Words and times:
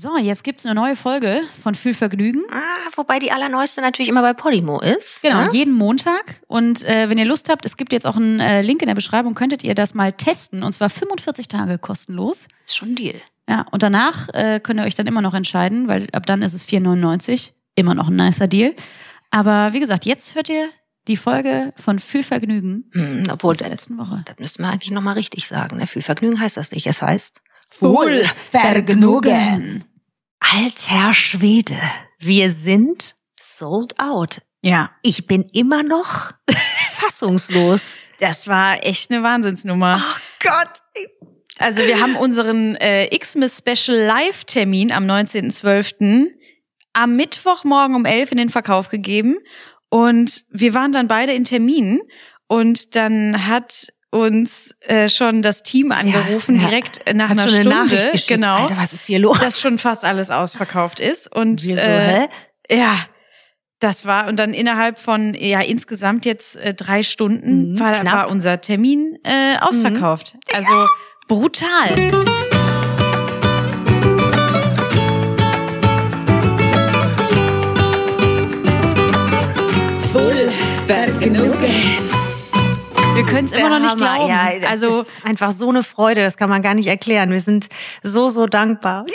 So, 0.00 0.16
jetzt 0.16 0.44
gibt's 0.44 0.64
eine 0.64 0.76
neue 0.76 0.94
Folge 0.94 1.40
von 1.60 1.74
Fühlvergnügen. 1.74 2.44
Ah, 2.52 2.88
wobei 2.94 3.18
die 3.18 3.32
allerneueste 3.32 3.80
natürlich 3.80 4.08
immer 4.08 4.22
bei 4.22 4.32
Podimo 4.32 4.78
ist. 4.78 5.22
Genau, 5.22 5.46
ne? 5.46 5.48
jeden 5.52 5.74
Montag. 5.74 6.40
Und 6.46 6.84
äh, 6.84 7.08
wenn 7.10 7.18
ihr 7.18 7.24
Lust 7.24 7.48
habt, 7.48 7.66
es 7.66 7.76
gibt 7.76 7.92
jetzt 7.92 8.06
auch 8.06 8.14
einen 8.16 8.38
äh, 8.38 8.62
Link 8.62 8.80
in 8.80 8.86
der 8.86 8.94
Beschreibung, 8.94 9.34
könntet 9.34 9.64
ihr 9.64 9.74
das 9.74 9.94
mal 9.94 10.12
testen. 10.12 10.62
Und 10.62 10.70
zwar 10.72 10.88
45 10.88 11.48
Tage 11.48 11.78
kostenlos. 11.78 12.46
Ist 12.64 12.76
schon 12.76 12.90
ein 12.90 12.94
Deal. 12.94 13.16
Ja, 13.48 13.66
und 13.72 13.82
danach 13.82 14.28
äh, 14.34 14.60
könnt 14.60 14.78
ihr 14.78 14.86
euch 14.86 14.94
dann 14.94 15.08
immer 15.08 15.20
noch 15.20 15.34
entscheiden, 15.34 15.88
weil 15.88 16.06
ab 16.12 16.26
dann 16.26 16.42
ist 16.42 16.54
es 16.54 16.64
4,99. 16.64 17.50
Immer 17.74 17.94
noch 17.96 18.06
ein 18.06 18.14
nicer 18.14 18.46
Deal. 18.46 18.76
Aber 19.32 19.72
wie 19.72 19.80
gesagt, 19.80 20.04
jetzt 20.04 20.36
hört 20.36 20.48
ihr 20.48 20.68
die 21.08 21.16
Folge 21.16 21.72
von 21.76 21.98
Fühlvergnügen 21.98 22.88
Hm, 22.92 23.24
obwohl, 23.32 23.50
aus 23.50 23.58
der 23.58 23.70
letzten 23.70 23.98
Woche. 23.98 24.22
das 24.26 24.38
müssten 24.38 24.62
wir 24.62 24.70
eigentlich 24.70 24.92
nochmal 24.92 25.14
richtig 25.14 25.48
sagen. 25.48 25.78
Ne? 25.78 25.88
Viel 25.88 26.02
Vergnügen 26.02 26.38
heißt 26.38 26.56
das 26.56 26.70
nicht. 26.70 26.86
Es 26.86 27.02
heißt 27.02 27.40
Vergnügen. 28.50 29.84
Alter 30.50 31.12
Schwede, 31.12 31.76
wir 32.20 32.50
sind 32.50 33.14
sold 33.38 33.98
out. 34.00 34.40
Ja, 34.62 34.90
Ich 35.02 35.26
bin 35.26 35.42
immer 35.52 35.82
noch 35.82 36.32
fassungslos. 36.92 37.98
das 38.18 38.48
war 38.48 38.82
echt 38.84 39.10
eine 39.10 39.22
Wahnsinnsnummer. 39.22 40.00
Oh 40.02 40.18
Gott. 40.42 41.08
Also 41.58 41.80
wir 41.80 42.00
haben 42.00 42.16
unseren 42.16 42.76
äh, 42.76 43.08
Xmas 43.08 43.58
Special 43.58 43.96
Live 43.98 44.44
Termin 44.44 44.90
am 44.90 45.04
19.12. 45.04 46.28
am 46.94 47.16
Mittwochmorgen 47.16 47.94
um 47.94 48.06
11 48.06 48.32
in 48.32 48.38
den 48.38 48.50
Verkauf 48.50 48.88
gegeben 48.88 49.36
und 49.90 50.44
wir 50.50 50.72
waren 50.72 50.92
dann 50.92 51.08
beide 51.08 51.32
in 51.32 51.44
Terminen 51.44 52.00
und 52.46 52.94
dann 52.96 53.46
hat 53.46 53.88
uns 54.10 54.74
äh, 54.80 55.08
schon 55.08 55.42
das 55.42 55.62
Team 55.62 55.92
angerufen 55.92 56.58
ja. 56.60 56.68
direkt 56.68 57.02
nach 57.14 57.28
Hat 57.28 57.38
einer 57.38 57.48
schon 57.48 57.54
eine 57.54 57.62
Stunde, 57.64 57.84
Nachricht 57.84 58.12
geschickt. 58.12 58.28
genau, 58.28 58.62
Alter, 58.62 58.76
was 58.78 58.92
ist 58.92 59.04
hier 59.06 59.18
los? 59.18 59.38
dass 59.38 59.60
schon 59.60 59.78
fast 59.78 60.04
alles 60.04 60.30
ausverkauft 60.30 60.98
ist 61.00 61.30
und 61.34 61.62
Wir 61.64 61.76
so, 61.76 61.82
äh, 61.82 62.26
hä? 62.70 62.76
ja, 62.78 62.96
das 63.80 64.06
war 64.06 64.26
und 64.28 64.36
dann 64.38 64.54
innerhalb 64.54 64.98
von 64.98 65.34
ja 65.34 65.60
insgesamt 65.60 66.24
jetzt 66.24 66.56
äh, 66.56 66.74
drei 66.74 67.02
Stunden 67.02 67.72
Mhm, 67.74 67.80
war, 67.80 68.04
war 68.04 68.30
unser 68.30 68.60
Termin 68.60 69.18
äh, 69.24 69.58
ausverkauft. 69.60 70.36
Also 70.54 70.86
brutal. 71.28 71.94
Full 80.12 80.48
Vergnügen. 80.86 82.07
Wir 83.18 83.26
können 83.26 83.46
es 83.46 83.52
immer 83.52 83.68
noch 83.68 83.80
nicht 83.80 84.00
Hammer. 84.00 84.14
glauben. 84.14 84.30
Ja, 84.30 84.60
das 84.60 84.70
also 84.70 85.00
ist 85.00 85.10
einfach 85.24 85.50
so 85.50 85.68
eine 85.68 85.82
Freude, 85.82 86.22
das 86.22 86.36
kann 86.36 86.48
man 86.48 86.62
gar 86.62 86.74
nicht 86.74 86.86
erklären. 86.86 87.30
Wir 87.32 87.40
sind 87.40 87.66
so, 88.00 88.30
so 88.30 88.46
dankbar. 88.46 89.06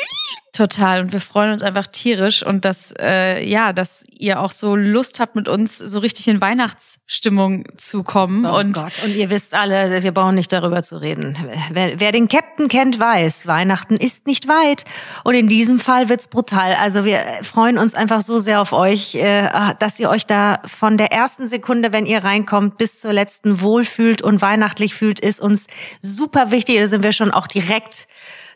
Total 0.54 1.02
und 1.02 1.12
wir 1.12 1.20
freuen 1.20 1.52
uns 1.52 1.64
einfach 1.64 1.88
tierisch 1.88 2.46
und 2.46 2.64
dass 2.64 2.94
äh, 3.00 3.44
ja, 3.44 3.74
dass 3.74 4.06
ihr 4.18 4.40
auch 4.40 4.52
so 4.52 4.76
Lust 4.76 5.20
habt 5.20 5.36
mit 5.36 5.48
uns 5.48 5.80
so 5.80 5.98
richtig 5.98 6.28
in 6.28 6.42
Weihnachtsstimmung 6.42 7.66
zu 7.76 8.04
kommen 8.04 8.46
Oh 8.46 8.60
und 8.60 8.74
Gott, 8.74 9.02
und 9.04 9.16
ihr 9.16 9.32
wisst 9.32 9.56
alle, 9.56 10.04
wir 10.04 10.12
brauchen 10.12 10.36
nicht 10.36 10.54
darüber 10.54 10.84
zu 10.84 11.02
reden. 11.02 11.38
Wer, 11.72 12.00
wer 12.00 12.12
den 12.12 12.28
Captain 12.28 12.68
kennt, 12.68 13.00
weiß, 13.00 13.48
Weihnachten 13.48 13.96
ist 13.96 14.28
nicht 14.28 14.48
weit. 14.48 14.86
Und 15.24 15.34
in 15.34 15.48
diesem 15.48 15.80
Fall 15.80 16.08
wird's 16.08 16.28
brutal. 16.28 16.76
Also 16.76 17.04
wir 17.04 17.20
freuen 17.42 17.80
uns 17.80 17.96
einfach 17.96 18.22
so 18.22 18.38
sehr 18.38 18.62
auf 18.62 18.74
euch, 18.74 19.16
äh, 19.16 19.50
dass 19.80 20.00
ihr 20.00 20.10
euch 20.10 20.28
da 20.28 20.62
von 20.66 20.98
der 20.98 21.12
ersten 21.12 21.48
Sekunde, 21.48 21.94
wenn 21.94 22.06
ihr 22.06 22.24
reinkommt, 22.24 22.78
bis 22.78 23.00
zur 23.00 23.12
letzten 23.12 23.60
wohlfühlt 23.60 24.22
und 24.22 24.42
weihnachtlich 24.42 24.94
fühlt, 24.94 25.20
ist 25.20 25.42
uns 25.42 25.66
super 26.00 26.52
wichtig. 26.52 26.78
Da 26.78 26.88
sind 26.88 27.04
wir 27.04 27.12
schon 27.12 27.32
auch 27.32 27.48
direkt 27.48 28.08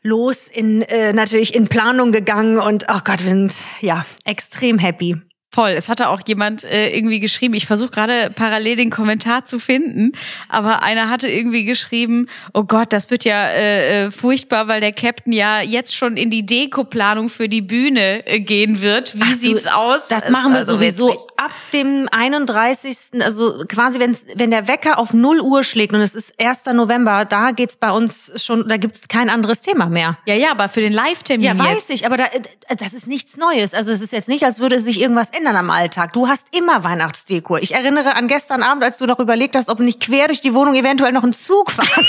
los 0.08 0.48
in 0.48 0.82
äh, 0.84 1.12
natürlich 1.12 1.54
in 1.54 1.68
Planung 1.68 2.12
gegangen 2.12 2.58
und 2.58 2.86
oh 2.90 3.00
Gott, 3.04 3.24
wir 3.24 3.30
sind 3.30 3.54
ja 3.82 4.06
extrem 4.24 4.80
happy. 4.80 5.18
Voll. 5.58 5.72
Es 5.72 5.90
hatte 5.90 6.10
auch 6.10 6.22
jemand 6.28 6.64
äh, 6.66 6.96
irgendwie 6.96 7.20
geschrieben, 7.20 7.56
ich 7.56 7.66
versuche 7.66 7.90
gerade 7.90 8.30
parallel 8.30 8.76
den 8.76 8.92
Kommentar 8.92 9.44
zu 9.44 9.58
finden, 9.58 10.12
aber 10.50 10.84
einer 10.84 11.10
hatte 11.10 11.28
irgendwie 11.28 11.66
geschrieben, 11.66 12.28
oh 12.54 12.62
Gott, 12.62 12.94
das 12.94 13.10
wird 13.10 13.26
ja 13.26 13.48
äh, 13.48 14.06
äh, 14.06 14.12
furchtbar, 14.12 14.68
weil 14.68 14.82
der 14.82 14.92
Captain 14.92 15.34
ja 15.34 15.62
jetzt 15.64 15.96
schon 15.96 16.16
in 16.16 16.30
die 16.30 16.46
Dekoplanung 16.46 17.30
für 17.30 17.50
die 17.50 17.64
Bühne 17.64 18.28
äh, 18.28 18.40
gehen 18.40 18.82
wird. 18.82 19.16
Wie 19.16 19.22
Ach 19.24 19.30
du, 19.32 19.36
sieht's 19.36 19.66
aus? 19.66 20.10
Das 20.10 20.30
machen 20.30 20.52
wir 20.52 20.58
war 20.60 20.64
so 20.64 20.74
sowieso 20.74 21.08
witzig. 21.08 21.22
ab 21.38 21.52
dem 21.74 22.08
31. 22.12 22.98
Also 23.24 23.64
quasi, 23.68 24.00
wenn, 24.00 24.16
wenn 24.36 24.52
der 24.52 24.68
Wecker 24.68 25.00
auf 25.00 25.12
0 25.12 25.40
Uhr 25.42 25.64
schlägt 25.64 25.92
und 25.92 26.02
es 26.02 26.14
ist 26.14 26.40
1. 26.40 26.66
November, 26.76 27.26
da 27.26 27.50
geht's 27.50 27.78
bei 27.78 27.90
uns 27.90 28.32
schon, 28.36 28.68
da 28.70 28.78
gibt's 28.78 29.08
kein 29.08 29.28
anderes 29.28 29.62
Thema 29.62 29.88
mehr. 29.88 30.20
Ja, 30.28 30.36
ja, 30.36 30.52
aber 30.52 30.70
für 30.70 30.82
den 30.82 30.94
Live-Termin 30.94 31.44
Ja, 31.44 31.54
jetzt. 31.54 31.64
weiß 31.66 31.90
ich, 31.90 32.06
aber 32.06 32.18
da, 32.18 32.26
äh, 32.26 32.76
das 32.76 32.94
ist 32.94 33.08
nichts 33.08 33.38
Neues. 33.38 33.74
Also 33.74 33.90
es 33.90 34.02
ist 34.02 34.14
jetzt 34.14 34.30
nicht, 34.30 34.44
als 34.44 34.60
würde 34.60 34.80
sich 34.80 35.02
irgendwas 35.02 35.32
ändern 35.32 35.47
am 35.56 35.70
Alltag. 35.70 36.14
Du 36.14 36.28
hast 36.28 36.48
immer 36.56 36.84
Weihnachtsdeko. 36.84 37.58
Ich 37.58 37.74
erinnere 37.74 38.16
an 38.16 38.28
gestern 38.28 38.64
Abend, 38.64 38.84
als 38.84 38.98
du 38.98 39.06
noch 39.06 39.20
überlegt 39.20 39.56
hast, 39.56 39.70
ob 39.70 39.80
nicht 39.80 40.00
quer 40.02 40.28
durch 40.28 40.42
die 40.42 40.54
Wohnung 40.54 40.76
eventuell 40.76 41.12
noch 41.12 41.24
ein 41.24 41.34
Zug 41.34 41.72
fahren 41.72 41.88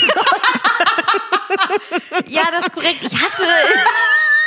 Ja, 2.26 2.42
das 2.50 2.66
ist 2.66 2.72
korrekt. 2.72 2.98
Ich 3.02 3.14
hatte 3.14 3.42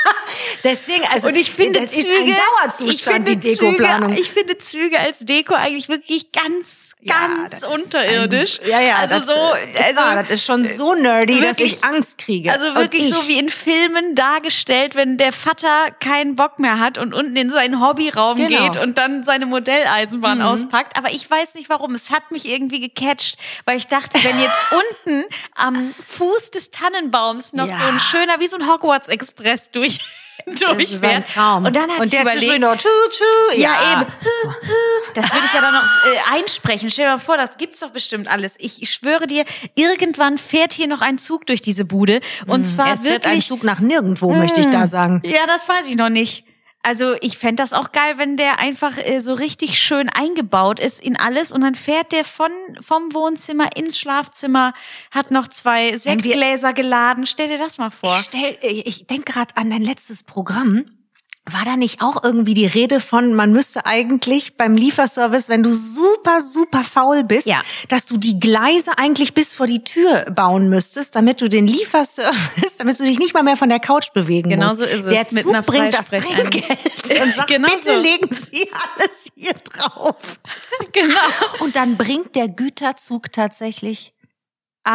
Deswegen, 0.63 1.03
also 1.11 1.27
und 1.27 1.35
ich 1.35 1.51
finde 1.51 1.81
das 1.81 1.91
Züge, 1.91 2.07
ist 2.07 2.21
ein 2.21 2.35
Dauerzustand, 2.35 2.93
ich 2.93 3.03
finde 3.03 3.37
die 3.37 3.57
Dekoplanung. 3.57 4.09
Züge, 4.09 4.21
ich 4.21 4.31
finde 4.31 4.57
Züge 4.57 4.99
als 4.99 5.19
Deko 5.19 5.53
eigentlich 5.53 5.89
wirklich 5.89 6.31
ganz, 6.31 6.90
ganz 7.07 7.53
ist 7.53 7.67
unterirdisch. 7.67 8.59
Ein, 8.61 8.69
ja, 8.69 8.79
ja, 8.81 8.95
also 8.97 9.15
das, 9.15 9.25
so, 9.25 9.33
also, 9.33 9.95
wahr, 9.95 10.15
das 10.17 10.29
ist 10.29 10.45
schon 10.45 10.65
so 10.65 10.93
nerdy, 10.93 11.35
dass 11.39 11.57
wirklich- 11.57 11.73
ich 11.73 11.83
Angst 11.83 12.17
kriege. 12.17 12.51
Also 12.51 12.75
wirklich 12.75 13.03
ich, 13.03 13.09
so 13.13 13.27
wie 13.27 13.39
in 13.39 13.49
Filmen 13.49 14.15
dargestellt, 14.15 14.95
wenn 14.95 15.17
der 15.17 15.33
Vater 15.33 15.67
keinen 15.99 16.35
Bock 16.35 16.59
mehr 16.59 16.79
hat 16.79 16.97
und 16.97 17.13
unten 17.13 17.35
in 17.35 17.49
seinen 17.49 17.81
Hobbyraum 17.81 18.37
Genau. 18.37 18.49
Mhm. 18.61 18.71
geht 18.71 18.81
und 18.81 18.97
dann 18.97 19.23
seine 19.23 19.45
Modelleisenbahn 19.45 20.41
auspackt. 20.41 20.97
Aber 20.97 21.11
ich 21.11 21.29
weiß 21.29 21.55
nicht 21.55 21.69
warum. 21.69 21.95
Es 21.95 22.11
hat 22.11 22.31
mich 22.31 22.47
irgendwie 22.47 22.79
gecatcht, 22.79 23.37
weil 23.65 23.77
ich 23.77 23.87
dachte, 23.87 24.19
wenn 24.23 24.39
jetzt 24.39 24.55
unten 25.05 25.23
am 25.55 25.93
Fuß 26.05 26.51
des 26.51 26.71
Tannenbaums 26.71 27.53
noch 27.53 27.67
Ja. 27.67 27.77
so 27.77 27.83
ein 27.85 27.99
schöner, 27.99 28.39
wie 28.39 28.47
so 28.47 28.57
ein 28.57 28.67
Hogwarts 28.71 29.09
Express 29.09 29.71
durch 29.71 29.99
durchfährt. 30.45 31.27
Traum. 31.27 31.65
Und 31.65 31.75
dann 31.75 31.89
und 31.89 32.05
ich 32.05 32.09
der 32.11 32.21
überlegt, 32.21 32.59
noch, 32.59 32.75
tü, 32.77 32.87
tü, 33.11 33.59
ja, 33.59 33.93
eben. 33.93 34.05
Das 35.13 35.25
würde 35.33 35.45
ich 35.45 35.53
ja 35.53 35.59
dann 35.59 35.73
noch 35.73 35.81
äh, 35.81 36.37
einsprechen. 36.39 36.89
Stell 36.89 37.05
dir 37.05 37.11
mal 37.11 37.17
vor, 37.17 37.35
das 37.35 37.57
gibt's 37.57 37.81
doch 37.81 37.89
bestimmt 37.89 38.29
alles. 38.29 38.55
Ich, 38.59 38.81
ich 38.81 38.93
schwöre 38.93 39.27
dir, 39.27 39.43
irgendwann 39.75 40.37
fährt 40.37 40.71
hier 40.71 40.87
noch 40.87 41.01
ein 41.01 41.17
Zug 41.17 41.45
durch 41.47 41.61
diese 41.61 41.83
Bude. 41.83 42.21
Und 42.47 42.65
zwar 42.65 42.87
Mhm. 42.87 42.93
Es 42.93 43.03
wird 43.03 43.25
ein 43.25 43.31
wirklich. 43.31 43.47
Zug 43.47 43.63
nach 43.63 43.79
nirgendwo, 43.81 44.31
möchte 44.33 44.61
ich 44.61 44.67
da 44.67 44.87
sagen. 44.87 45.21
Ja, 45.25 45.45
das 45.47 45.67
weiß 45.67 45.87
ich 45.87 45.95
noch 45.97 46.09
nicht. 46.09 46.45
Also 46.83 47.15
ich 47.21 47.37
fänd 47.37 47.59
das 47.59 47.73
auch 47.73 47.91
geil, 47.91 48.17
wenn 48.17 48.37
der 48.37 48.59
einfach 48.59 48.97
äh, 48.97 49.19
so 49.19 49.33
richtig 49.33 49.79
schön 49.79 50.09
eingebaut 50.09 50.79
ist 50.79 50.99
in 50.99 51.15
alles 51.15 51.51
und 51.51 51.61
dann 51.61 51.75
fährt 51.75 52.11
der 52.11 52.25
von 52.25 52.51
vom 52.79 53.13
Wohnzimmer 53.13 53.75
ins 53.75 53.99
Schlafzimmer, 53.99 54.73
hat 55.11 55.29
noch 55.29 55.47
zwei 55.47 55.95
Sektgläser 55.95 56.73
geladen. 56.73 57.25
Stell 57.27 57.49
dir 57.49 57.59
das 57.59 57.77
mal 57.77 57.91
vor. 57.91 58.15
Ich, 58.17 58.25
stell, 58.25 58.57
ich 58.61 58.87
ich 58.87 59.07
denke 59.07 59.33
gerade 59.33 59.55
an 59.57 59.69
dein 59.69 59.83
letztes 59.83 60.23
Programm. 60.23 60.85
War 61.53 61.65
da 61.65 61.75
nicht 61.77 62.01
auch 62.01 62.23
irgendwie 62.23 62.53
die 62.53 62.65
Rede 62.65 62.99
von, 62.99 63.33
man 63.33 63.51
müsste 63.51 63.85
eigentlich 63.85 64.55
beim 64.57 64.75
Lieferservice, 64.75 65.49
wenn 65.49 65.63
du 65.63 65.71
super, 65.71 66.41
super 66.41 66.83
faul 66.83 67.23
bist, 67.23 67.47
Ja. 67.47 67.61
dass 67.89 68.05
du 68.05 68.17
die 68.17 68.39
Gleise 68.39 68.97
eigentlich 68.97 69.33
bis 69.33 69.53
vor 69.53 69.67
die 69.67 69.83
Tür 69.83 70.25
bauen 70.33 70.69
müsstest, 70.69 71.15
damit 71.15 71.41
du 71.41 71.47
den 71.49 71.67
Lieferservice, 71.67 72.75
damit 72.77 72.99
du 72.99 73.03
dich 73.03 73.19
nicht 73.19 73.33
mal 73.33 73.43
mehr 73.43 73.57
von 73.57 73.69
der 73.69 73.79
Couch 73.79 74.13
bewegen 74.13 74.49
Genau 74.49 74.67
musst. 74.67 74.77
so 74.77 74.83
ist 74.83 75.05
es. 75.05 75.09
Der 75.09 75.25
Mit 75.31 75.43
Zug 75.43 75.53
einer 75.53 75.61
bringt 75.63 75.93
das. 75.93 76.09
Trinkgeld 76.09 76.79
und 77.23 77.33
sagt, 77.35 77.47
Genau 77.49 77.67
bitte 77.69 77.83
so. 77.83 77.99
legen 77.99 78.29
Sie 78.51 78.69
alles 78.97 79.31
hier 79.35 79.53
drauf. 79.53 80.15
genau. 80.93 81.15
Und 81.59 81.75
dann 81.75 81.97
bringt 81.97 82.35
der 82.35 82.47
Güterzug 82.47 83.31
tatsächlich 83.31 84.13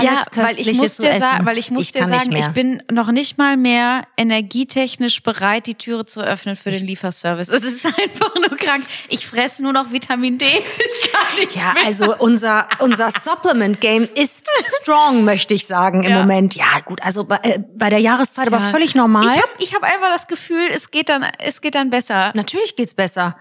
Ja, 0.03 0.23
weil 0.35 0.59
ich 0.59 0.75
muss 0.75 0.97
dir 0.97 1.13
sagen, 1.15 1.47
weil 1.47 1.59
ich 1.59 1.71
muss 1.71 1.93
dir 1.93 2.01
kann 2.01 2.11
nicht 2.11 2.25
sagen, 2.25 2.37
ich 2.37 2.49
bin 2.49 2.83
noch 2.91 3.13
nicht 3.13 3.39
mal 3.39 3.57
mehr 3.57 4.03
energietechnisch 4.17 5.23
bereit, 5.23 5.69
die 5.69 5.77
Türe 5.77 6.05
zu 6.05 6.21
öffnen 6.23 6.57
für 6.57 6.73
den 6.73 6.85
Lieferservice. 6.85 7.51
Es 7.51 7.63
ist 7.63 7.87
einfach 7.87 8.35
nur 8.35 8.57
krank. 8.59 8.85
Ich 9.09 9.27
fresse 9.29 9.63
nur 9.63 9.73
noch 9.73 9.93
Vitamin 9.93 10.39
D. 10.39 10.45
Ich 11.03 11.13
kann 11.13 11.37
nicht 11.39 11.55
Ja, 11.57 11.73
mehr. 11.75 11.87
also 11.87 12.17
unser, 12.19 12.67
unser 12.81 13.11
Supplement 13.13 13.81
Game 13.81 14.09
ist 14.17 14.49
strong, 14.83 15.25
möchte 15.25 15.55
ich 15.55 15.67
sagen, 15.67 16.03
im 16.03 16.11
Ja. 16.13 16.19
Moment. 16.19 16.57
Ja, 16.57 16.81
gut, 16.85 17.01
also 17.03 17.25
bei, 17.25 17.37
äh, 17.43 17.61
bei 17.77 17.89
der 17.89 18.01
Jahreszeit 18.01 18.49
aber 18.49 18.59
Ja. 18.59 18.71
völlig 18.71 18.95
normal. 18.97 19.25
Ich 19.25 19.31
habe 19.43 19.53
ich 19.59 19.75
hab 19.75 19.83
einfach 19.85 20.09
das 20.13 20.27
Gefühl, 20.27 20.67
es 20.75 20.91
geht 20.91 21.09
dann, 21.09 21.25
es 21.39 21.61
geht 21.61 21.77
dann 21.77 21.91
besser. 21.91 22.33
Natürlich 22.35 22.75
geht's 22.77 22.95
besser. 22.95 23.37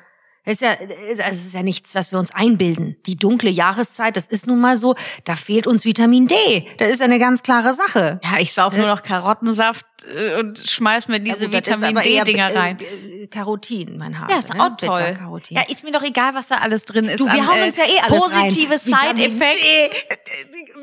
Das 0.45 0.53
ist 0.53 0.61
ja, 0.61 0.69
also 0.71 1.21
es 1.39 1.45
ist 1.47 1.53
ja 1.55 1.63
nichts, 1.63 1.95
was 1.95 2.11
wir 2.11 2.19
uns 2.19 2.31
einbilden. 2.31 2.95
Die 3.07 3.15
dunkle 3.17 3.49
Jahreszeit, 3.49 4.15
das 4.15 4.27
ist 4.27 4.45
nun 4.47 4.59
mal 4.59 4.77
so, 4.77 4.95
da 5.23 5.35
fehlt 5.35 5.65
uns 5.67 5.85
Vitamin 5.85 6.27
D. 6.27 6.67
Das 6.77 6.89
ist 6.89 7.01
eine 7.01 7.17
ganz 7.19 7.41
klare 7.41 7.73
Sache. 7.73 8.19
Ja, 8.23 8.37
ich 8.39 8.53
sauf 8.53 8.75
nur 8.77 8.87
noch 8.87 9.01
Karottensaft 9.01 9.85
äh, 10.15 10.39
und 10.39 10.59
schmeiß 10.59 11.07
mir 11.07 11.19
diese 11.19 11.45
Ja, 11.45 11.49
gut, 11.49 11.55
Vitamin 11.55 11.95
D-Dinger 11.95 12.55
rein. 12.55 12.77
äh, 12.79 13.23
äh, 13.23 13.27
Carotin, 13.27 13.97
mein 13.97 14.19
Haar. 14.19 14.29
Ja, 14.29 14.37
ist 14.37 14.51
auch 14.51 14.77
toll. 14.77 14.95
Beta-Carotin. 14.95 15.57
Ja, 15.57 15.63
ist 15.67 15.83
mir 15.83 15.91
doch 15.91 16.03
egal, 16.03 16.35
was 16.35 16.47
da 16.47 16.57
alles 16.57 16.85
drin 16.85 17.05
ist. 17.05 17.19
Du, 17.19 17.25
wir 17.25 17.33
an, 17.33 17.47
hauen 17.47 17.59
äh, 17.59 17.65
uns 17.65 17.77
ja 17.77 17.85
eh 17.85 17.99
alles 18.07 18.21
Positive 18.21 18.77
Side-Effects. 18.77 20.05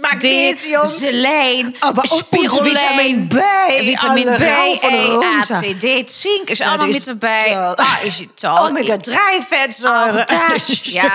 Magnesium. 0.00 0.86
Selene, 0.86 1.72
Aber- 1.80 2.02
und 2.02 2.08
Spirulane, 2.08 2.70
Vitamin 2.70 3.28
B, 3.28 3.36
Vitamin 3.36 4.24
B, 4.24 4.44
A. 4.44 5.42
C, 5.42 5.74
D, 5.74 6.04
Zink 6.06 6.50
ist 6.50 6.66
auch 6.66 6.76
noch 6.78 6.86
mit 6.86 7.06
dabei. 7.06 7.42
toll. 7.44 7.76
Ah, 7.78 8.04
ist 8.04 8.24
toll. 8.40 8.70
Omega-3-Fettsäure. 8.70 9.51
Das, 10.50 10.84
ja, 10.92 11.10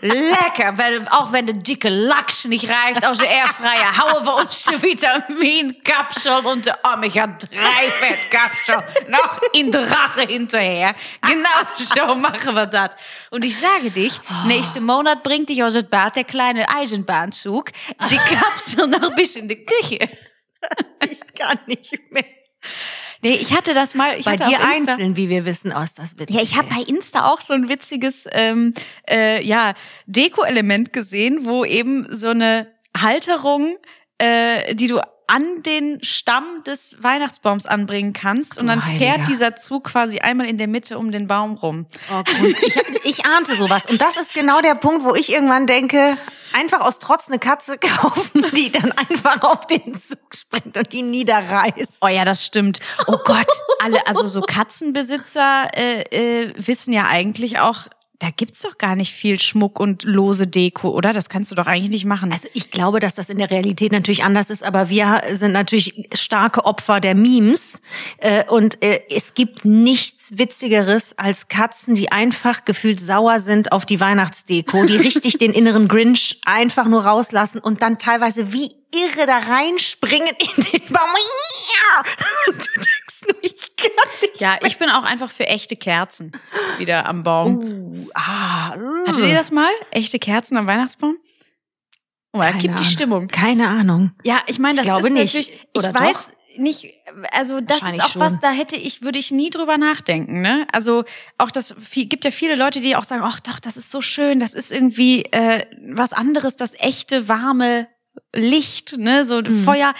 lecker. 0.00 0.76
Weil, 0.76 1.06
auch 1.08 1.32
wenn 1.32 1.46
der 1.46 1.56
dicke 1.56 1.88
Lachs 1.88 2.44
nicht 2.44 2.68
reicht 2.68 3.06
aus 3.06 3.18
der 3.18 3.28
Airfryer, 3.28 3.96
hauen 3.98 4.24
wir 4.24 4.36
uns 4.36 4.64
die 4.64 4.82
Vitaminkapsel 4.82 6.44
und 6.46 6.66
die 6.66 6.72
Omega-3-Fettkapsel 6.82 8.82
noch 9.08 9.38
in 9.52 9.70
die 9.70 9.78
Rache 9.78 10.22
hinterher. 10.22 10.94
Genau 11.22 11.48
so 11.76 12.14
machen 12.14 12.54
wir 12.54 12.66
das. 12.66 12.90
Und 13.30 13.44
ich 13.44 13.58
sage 13.58 13.90
dich, 13.90 14.20
nächsten 14.46 14.84
Monat 14.84 15.22
bringt 15.22 15.48
dich 15.48 15.62
aus 15.62 15.74
dem 15.74 15.88
Bad 15.88 16.16
der 16.16 16.24
kleine 16.24 16.68
Eisenbahnzug 16.68 17.70
die 18.10 18.16
Kapsel 18.16 18.88
noch 18.88 19.14
bis 19.14 19.36
in 19.36 19.48
die 19.48 19.64
Küche. 19.64 20.08
Ich 21.08 21.20
kann 21.38 21.60
nicht 21.66 21.92
mehr. 22.10 22.24
Nee, 23.22 23.34
ich 23.34 23.52
hatte 23.52 23.74
das 23.74 23.94
mal. 23.94 24.18
Ich 24.18 24.24
Bei 24.24 24.36
dir 24.36 24.60
einzeln, 24.60 25.16
wie 25.16 25.28
wir 25.28 25.44
wissen, 25.44 25.72
aus 25.72 25.94
das 25.94 26.18
witzig. 26.18 26.34
Ja, 26.34 26.42
ich 26.42 26.56
habe 26.56 26.68
bei 26.68 26.82
Insta 26.82 27.30
auch 27.30 27.40
so 27.40 27.54
ein 27.54 27.68
witziges 27.68 28.26
ähm, 28.32 28.74
äh, 29.08 29.44
ja, 29.44 29.74
Deko-Element 30.06 30.92
gesehen, 30.92 31.44
wo 31.44 31.64
eben 31.64 32.06
so 32.10 32.28
eine 32.28 32.72
Halterung, 32.96 33.76
äh, 34.18 34.74
die 34.74 34.86
du 34.86 35.00
an 35.26 35.62
den 35.62 36.02
Stamm 36.02 36.62
des 36.64 36.96
Weihnachtsbaums 37.02 37.66
anbringen 37.66 38.12
kannst 38.12 38.58
und 38.58 38.68
dann 38.68 38.84
Heiliger. 38.84 39.04
fährt 39.04 39.28
dieser 39.28 39.56
Zug 39.56 39.84
quasi 39.84 40.20
einmal 40.20 40.46
in 40.46 40.56
der 40.56 40.68
Mitte 40.68 40.98
um 40.98 41.10
den 41.10 41.26
Baum 41.26 41.54
rum. 41.54 41.86
Oh, 42.10 42.22
cool. 42.40 42.54
ich, 42.62 42.76
ich 43.04 43.26
ahnte 43.26 43.56
sowas. 43.56 43.86
Und 43.86 44.02
das 44.02 44.16
ist 44.16 44.34
genau 44.34 44.60
der 44.60 44.74
Punkt, 44.76 45.04
wo 45.04 45.14
ich 45.14 45.32
irgendwann 45.32 45.66
denke, 45.66 46.16
einfach 46.52 46.80
aus 46.80 46.98
Trotz 46.98 47.28
eine 47.28 47.38
Katze 47.38 47.78
kaufen, 47.80 48.46
die 48.54 48.70
dann 48.70 48.92
einfach 48.92 49.42
auf 49.42 49.66
den 49.66 49.94
Zug 49.96 50.34
springt 50.34 50.76
und 50.76 50.92
die 50.92 51.02
niederreißt. 51.02 51.98
Oh 52.00 52.08
ja, 52.08 52.24
das 52.24 52.44
stimmt. 52.44 52.80
Oh 53.06 53.18
Gott, 53.24 53.48
alle, 53.82 54.06
also 54.06 54.26
so 54.26 54.40
Katzenbesitzer 54.40 55.68
äh, 55.74 56.02
äh, 56.44 56.54
wissen 56.56 56.92
ja 56.92 57.06
eigentlich 57.06 57.58
auch, 57.58 57.88
da 58.18 58.28
gibt's 58.34 58.62
doch 58.62 58.78
gar 58.78 58.96
nicht 58.96 59.12
viel 59.12 59.38
Schmuck 59.38 59.78
und 59.78 60.04
lose 60.04 60.46
Deko, 60.46 60.90
oder? 60.90 61.12
Das 61.12 61.28
kannst 61.28 61.50
du 61.50 61.54
doch 61.54 61.66
eigentlich 61.66 61.90
nicht 61.90 62.04
machen. 62.04 62.32
Also 62.32 62.48
ich 62.54 62.70
glaube, 62.70 63.00
dass 63.00 63.14
das 63.14 63.28
in 63.28 63.38
der 63.38 63.50
Realität 63.50 63.92
natürlich 63.92 64.24
anders 64.24 64.50
ist, 64.50 64.62
aber 64.64 64.88
wir 64.88 65.22
sind 65.32 65.52
natürlich 65.52 66.08
starke 66.14 66.64
Opfer 66.64 67.00
der 67.00 67.14
Memes. 67.14 67.82
Äh, 68.18 68.44
Und 68.48 68.82
äh, 68.82 69.00
es 69.10 69.34
gibt 69.34 69.64
nichts 69.64 70.38
Witzigeres 70.38 71.18
als 71.18 71.48
Katzen, 71.48 71.94
die 71.94 72.10
einfach 72.10 72.64
gefühlt 72.64 73.00
sauer 73.00 73.40
sind 73.40 73.72
auf 73.72 73.84
die 73.84 74.00
Weihnachtsdeko, 74.00 74.84
die 74.84 74.96
richtig 74.96 75.38
den 75.38 75.52
inneren 75.52 75.88
Grinch 75.88 76.40
einfach 76.44 76.86
nur 76.86 77.04
rauslassen 77.04 77.60
und 77.60 77.82
dann 77.82 77.98
teilweise 77.98 78.52
wie 78.52 78.70
irre 78.96 79.26
da 79.26 79.38
reinspringen 79.38 80.28
in 80.28 80.62
den 80.64 80.92
Baum. 80.92 81.08
Und 82.48 82.56
du 82.66 82.72
denkst 82.74 83.22
nur, 83.26 83.36
ich 83.42 83.76
kann 83.76 83.90
nicht. 84.22 84.40
Ja, 84.40 84.58
ich 84.64 84.78
bin 84.78 84.90
auch 84.90 85.04
einfach 85.04 85.30
für 85.30 85.46
echte 85.46 85.76
Kerzen 85.76 86.32
wieder 86.78 87.06
am 87.06 87.22
Baum. 87.22 87.58
Uh, 87.58 88.08
ah, 88.14 88.70
Hattet 89.06 89.18
ihr 89.26 89.34
das 89.34 89.50
mal? 89.50 89.70
Echte 89.90 90.18
Kerzen 90.18 90.56
am 90.56 90.66
Weihnachtsbaum? 90.66 91.16
Oh, 92.32 92.40
da 92.40 92.52
kippt 92.52 92.78
die. 92.80 92.84
Stimmung. 92.84 93.28
Keine 93.28 93.68
Ahnung. 93.68 94.12
Ja, 94.24 94.40
ich 94.46 94.58
meine, 94.58 94.76
das 94.76 94.86
Ich 94.86 94.92
glaube 94.92 95.08
ist 95.08 95.14
nicht. 95.14 95.34
natürlich, 95.34 95.60
Oder 95.74 95.90
ich 95.90 96.00
weiß 96.00 96.32
nicht, 96.58 96.94
also 97.32 97.60
das 97.60 97.82
ist 97.82 98.00
auch 98.00 98.16
was, 98.16 98.32
schon. 98.32 98.40
da 98.42 98.50
hätte 98.50 98.76
ich, 98.76 99.02
würde 99.02 99.18
ich 99.18 99.30
nie 99.30 99.50
drüber 99.50 99.78
nachdenken, 99.78 100.40
ne? 100.40 100.66
Also 100.72 101.04
auch 101.38 101.50
das 101.50 101.74
gibt 101.92 102.24
ja 102.24 102.30
viele 102.30 102.56
Leute, 102.56 102.80
die 102.80 102.96
auch 102.96 103.04
sagen, 103.04 103.22
ach 103.24 103.40
doch, 103.40 103.60
das 103.60 103.76
ist 103.76 103.90
so 103.90 104.00
schön, 104.00 104.40
das 104.40 104.54
ist 104.54 104.72
irgendwie 104.72 105.24
äh, 105.32 105.66
was 105.92 106.12
anderes, 106.12 106.56
das 106.56 106.74
echte, 106.74 107.28
warme 107.28 107.88
Licht, 108.34 108.96
ne, 108.98 109.26
so 109.26 109.40
Mhm. 109.40 109.64
Feuer. 109.64 109.94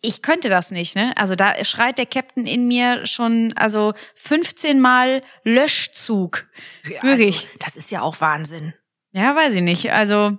Ich 0.00 0.22
könnte 0.22 0.48
das 0.48 0.70
nicht, 0.70 0.94
ne? 0.96 1.12
Also 1.16 1.34
da 1.34 1.62
schreit 1.64 1.98
der 1.98 2.06
Captain 2.06 2.46
in 2.46 2.66
mir 2.66 3.06
schon, 3.06 3.52
also 3.56 3.92
15 4.14 4.80
Mal 4.80 5.22
Löschzug. 5.44 6.46
Wirklich. 6.82 7.36
Also, 7.36 7.58
das 7.60 7.76
ist 7.76 7.90
ja 7.90 8.02
auch 8.02 8.20
Wahnsinn. 8.20 8.74
Ja, 9.12 9.36
weiß 9.36 9.54
ich 9.56 9.62
nicht. 9.62 9.92
Also 9.92 10.38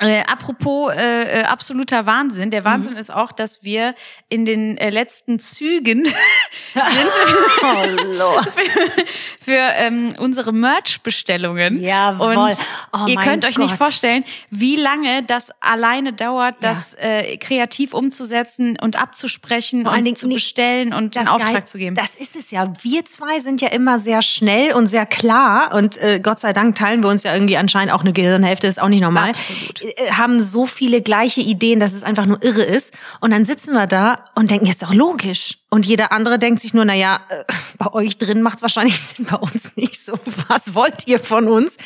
äh, 0.00 0.20
apropos 0.26 0.92
äh, 0.94 1.40
äh, 1.40 1.44
absoluter 1.44 2.06
Wahnsinn. 2.06 2.50
Der 2.50 2.64
Wahnsinn 2.64 2.94
ist 2.96 3.12
auch, 3.12 3.32
dass 3.32 3.62
wir 3.64 3.94
in 4.28 4.44
den 4.44 4.78
äh, 4.78 4.90
letzten 4.90 5.40
Zügen 5.40 6.04
sind 6.74 6.84
Oh 7.62 7.84
Lord. 8.18 8.48
für, 8.50 9.04
für 9.44 9.58
ähm, 9.74 10.14
unsere 10.18 10.52
Merch-Bestellungen. 10.52 11.80
Jawohl. 11.82 12.36
Und 12.36 12.56
Oh 12.92 13.06
ihr 13.08 13.16
könnt 13.16 13.44
euch 13.44 13.58
nicht 13.58 13.70
Gott. 13.70 13.78
vorstellen, 13.78 14.24
wie 14.50 14.76
lange 14.76 15.22
das 15.24 15.50
alleine 15.60 16.12
dauert, 16.12 16.56
das 16.60 16.94
äh, 16.94 17.36
kreativ 17.36 17.92
umzusetzen 17.94 18.78
und 18.80 19.00
abzusprechen 19.00 19.82
Vor 19.82 19.90
allen 19.92 20.00
und 20.00 20.04
Dingen 20.04 20.16
zu 20.16 20.28
nicht- 20.28 20.36
bestellen 20.36 20.94
und 20.94 21.16
einen 21.16 21.28
Auftrag 21.28 21.52
Geil- 21.52 21.64
zu 21.64 21.78
geben. 21.78 21.96
Das 21.96 22.14
ist 22.14 22.36
es 22.36 22.50
ja. 22.50 22.72
Wir 22.82 23.04
zwei 23.04 23.40
sind 23.40 23.60
ja 23.60 23.68
immer 23.68 23.98
sehr 23.98 24.22
schnell 24.22 24.72
und 24.74 24.86
sehr 24.86 25.06
klar 25.06 25.74
und 25.74 25.96
äh, 25.98 26.20
Gott 26.22 26.38
sei 26.38 26.52
Dank 26.52 26.76
teilen 26.76 27.02
wir 27.02 27.10
uns 27.10 27.22
ja 27.24 27.34
irgendwie 27.34 27.56
anscheinend 27.56 27.92
auch 27.92 28.00
eine 28.02 28.12
Gehirnhälfte, 28.12 28.66
ist 28.66 28.80
auch 28.80 28.88
nicht 28.88 29.02
normal. 29.02 29.30
Absolut. 29.30 29.82
Äh, 29.96 30.12
haben 30.12 30.40
so 30.40 30.66
viele 30.66 31.02
gleiche 31.02 31.40
Ideen, 31.40 31.80
dass 31.80 31.92
es 31.92 32.02
einfach 32.02 32.26
nur 32.26 32.42
irre 32.42 32.62
ist. 32.62 32.92
Und 33.20 33.30
dann 33.30 33.44
sitzen 33.44 33.72
wir 33.74 33.86
da 33.86 34.24
und 34.34 34.50
denken, 34.50 34.66
ist 34.66 34.82
doch 34.82 34.94
logisch. 34.94 35.58
Und 35.70 35.84
jeder 35.86 36.12
andere 36.12 36.38
denkt 36.38 36.60
sich 36.60 36.72
nur, 36.74 36.84
na 36.84 36.94
ja, 36.94 37.20
äh, 37.28 37.44
bei 37.78 37.92
euch 37.92 38.18
drin 38.18 38.42
macht 38.42 38.62
wahrscheinlich 38.62 38.98
Sinn, 39.00 39.26
bei 39.26 39.36
uns 39.36 39.76
nicht 39.76 40.02
so. 40.04 40.14
Was 40.48 40.74
wollt 40.74 41.06
ihr 41.06 41.20
von 41.20 41.48
uns? 41.48 41.76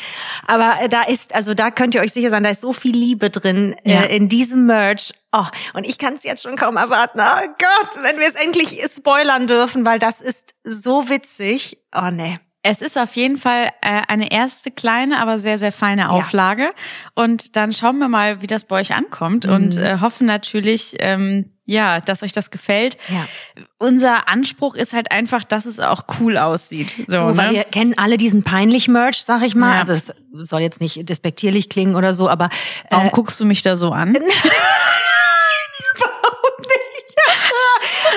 Aber 0.47 0.77
äh, 0.81 0.89
da 0.89 1.03
ist, 1.03 1.35
also 1.35 1.55
da 1.55 1.71
könnt 1.71 1.95
ihr 1.95 2.01
euch 2.01 2.13
sicher 2.13 2.31
sein, 2.31 2.43
da 2.43 2.51
ist 2.51 2.61
so 2.61 2.73
viel 2.73 2.93
Liebe 2.97 3.31
drin 3.31 3.75
Ja. 3.85 4.03
äh, 4.03 4.17
in 4.17 4.29
diesem 4.29 4.67
Merch. 4.67 5.13
Oh, 5.33 5.47
und 5.75 5.85
ich 5.85 5.99
kann 5.99 6.15
es 6.15 6.25
jetzt 6.25 6.43
schon 6.43 6.57
kaum 6.57 6.77
erwarten. 6.77 7.19
Oh 7.21 7.47
Gott, 7.59 8.03
wenn 8.03 8.19
wir 8.19 8.27
es 8.29 8.35
endlich 8.35 8.81
spoilern 8.95 9.47
dürfen, 9.47 9.85
weil 9.87 9.99
das 9.99 10.21
ist 10.21 10.55
so 10.65 11.09
witzig. 11.09 11.79
Oh 11.95 12.11
nee. 12.13 12.39
Es 12.65 12.81
ist 12.81 12.97
auf 12.97 13.17
jeden 13.17 13.39
Fall 13.39 13.71
äh, 13.81 14.03
eine 14.09 14.31
erste 14.31 14.71
kleine, 14.71 15.19
aber 15.19 15.39
sehr, 15.39 15.59
sehr 15.59 15.73
feine 15.73 16.11
Auflage. 16.11 16.71
Und 17.15 17.57
dann 17.57 17.73
schauen 17.73 17.99
wir 17.99 18.09
mal, 18.09 18.41
wie 18.41 18.47
das 18.47 18.65
bei 18.65 18.81
euch 18.81 18.95
ankommt 18.95 19.47
und 19.47 19.77
Mhm. 19.77 19.83
äh, 19.83 20.01
hoffen 20.01 20.27
natürlich, 20.29 20.95
ähm, 21.01 21.51
ja, 21.65 22.01
dass 22.01 22.23
euch 22.23 22.33
das 22.33 22.51
gefällt. 22.51 22.97
Ja. 23.09 23.27
Unser 23.79 24.29
Anspruch 24.29 24.75
ist 24.75 24.93
halt 24.93 25.11
einfach, 25.13 25.43
dass 25.45 25.65
es 25.65 25.81
auch 25.81 26.05
cool 26.21 26.37
aussieht. 26.39 26.93
So, 27.09 27.19
So, 27.19 27.37
weil 27.37 27.49
ne? 27.49 27.55
wir 27.55 27.65
kennen 27.65 27.95
alle 27.97 28.17
diesen 28.17 28.43
peinlich 28.45 28.89
Merch, 28.89 29.23
sag 29.25 29.43
ich 29.43 29.55
mal. 29.55 29.75
Ja. 29.75 29.81
Also 29.81 29.93
es 29.93 30.13
soll 30.35 30.61
jetzt 30.61 30.81
nicht 30.81 31.09
despektierlich 31.09 31.69
klingen 31.69 31.95
oder 31.97 32.15
so, 32.15 32.29
aber 32.29 32.49
Warum 32.91 33.07
äh, 33.09 33.11
guckst 33.11 33.41
du 33.41 33.45
mich 33.45 33.63
da 33.63 33.77
so 33.77 33.91
an? 33.93 34.17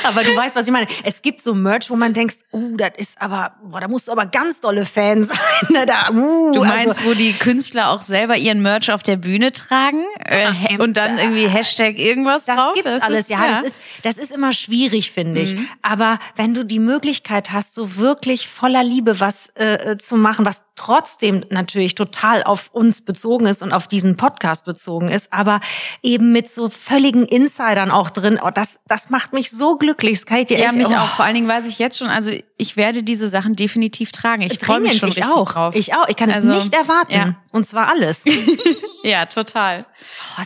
Aber 0.08 0.24
du 0.24 0.36
weißt, 0.36 0.56
was 0.56 0.66
ich 0.68 0.72
meine. 0.74 0.88
Es 1.04 1.22
gibt 1.22 1.42
so 1.42 1.54
Merch, 1.54 1.90
wo 1.90 1.96
man 1.96 2.14
denkt, 2.14 2.38
uh, 2.54 2.76
das 2.78 2.92
ist 2.98 3.22
aber, 3.22 3.56
boah, 3.64 3.80
da 3.82 3.88
musst 3.88 4.08
du 4.08 4.12
aber 4.12 4.26
ganz 4.26 4.62
dolle 4.62 4.86
Fan 4.86 5.24
sein. 5.26 5.38
Ne? 5.70 5.86
Da, 5.86 6.10
uh, 6.12 6.52
Du 6.54 6.62
also- 6.62 6.74
meinst, 6.74 7.06
wo 7.06 7.14
die 7.14 7.34
Künstler 7.34 7.90
auch 7.90 8.02
selber 8.02 8.38
ihren 8.38 8.62
Merch 8.62 8.92
auf 8.92 9.04
der 9.04 9.18
Bühne 9.18 9.52
tragen 9.52 10.04
äh, 10.26 10.52
hä- 10.52 10.78
und 10.80 10.98
dann 10.98 11.18
irgendwie 11.18 11.48
Hashtag 11.48 11.98
irgendwas 11.98 12.46
Das 12.46 12.56
drauf? 12.58 12.74
gibt's 12.74 13.02
alles, 13.02 13.22
ist- 13.22 13.30
ja. 13.30 13.48
Das 13.62 13.64
ist, 13.64 13.80
das 14.04 14.18
ist 14.18 14.32
immer 14.32 14.52
schwierig, 14.52 15.12
finde 15.12 15.42
ich. 15.42 15.56
Aber 15.82 16.20
wenn 16.36 16.54
du 16.54 16.64
die 16.66 16.80
Möglichkeit 16.80 17.52
hast, 17.52 17.74
so 17.74 17.96
wirklich 17.98 18.48
voller 18.48 18.84
Liebe 18.84 19.20
was 19.20 19.48
äh, 19.58 19.92
äh, 19.92 19.98
zu 19.98 20.16
machen, 20.18 20.46
was 20.46 20.64
trotzdem 20.76 21.42
natürlich 21.50 21.96
total 21.96 22.44
auf 22.44 22.70
uns 22.74 23.02
bezogen 23.02 23.46
ist 23.46 23.62
und 23.64 23.72
auf 23.72 23.88
diesen 23.88 24.18
Podcast 24.18 24.66
bezogen 24.66 25.10
ist, 25.10 25.32
aber 25.34 25.60
eben 26.04 26.32
mit 26.32 26.48
so 26.50 26.70
völligen 26.70 27.26
Insidern 27.26 27.92
auch 27.92 28.10
drin, 28.10 28.40
oh, 28.44 28.50
das, 28.54 28.80
das 28.88 29.10
macht 29.10 29.34
mich 29.34 29.52
so 29.52 29.76
glücklich. 29.78 30.18
Das 30.20 30.26
kann 30.26 30.40
ich 30.40 30.46
dir 30.48 30.58
Ja, 30.60 30.66
echt, 30.68 30.76
mich 30.76 30.88
oh, 30.88 30.96
auch. 30.96 31.08
Vor 31.08 31.26
allen 31.26 31.36
Dingen 31.36 31.48
weiß 31.48 31.66
ich 31.68 31.80
jetzt 31.80 31.98
schon, 31.98 32.08
also 32.08 32.32
ich 32.58 32.78
werde 32.78 33.04
diese 33.04 33.30
Sachen 33.30 33.56
definitiv 33.56 34.12
tragen. 34.12 34.42
Ich 34.44 34.60
freue 34.60 34.80
mich 34.80 34.98
schon 35.00 35.10
ich 35.10 35.18
richtig 35.18 35.34
auch. 35.34 35.52
drauf. 35.52 35.76
Ich 35.76 35.94
auch. 35.94 36.08
Ich 36.08 36.16
kann 36.16 36.30
Also, 36.32 36.52
es 36.52 36.64
nicht 36.66 36.74
erwarten. 36.74 37.14
ja. 37.14 37.36
Und 37.56 37.66
zwar 37.66 37.88
alles. 37.88 38.20
Ja, 39.04 39.28
total. 39.28 39.86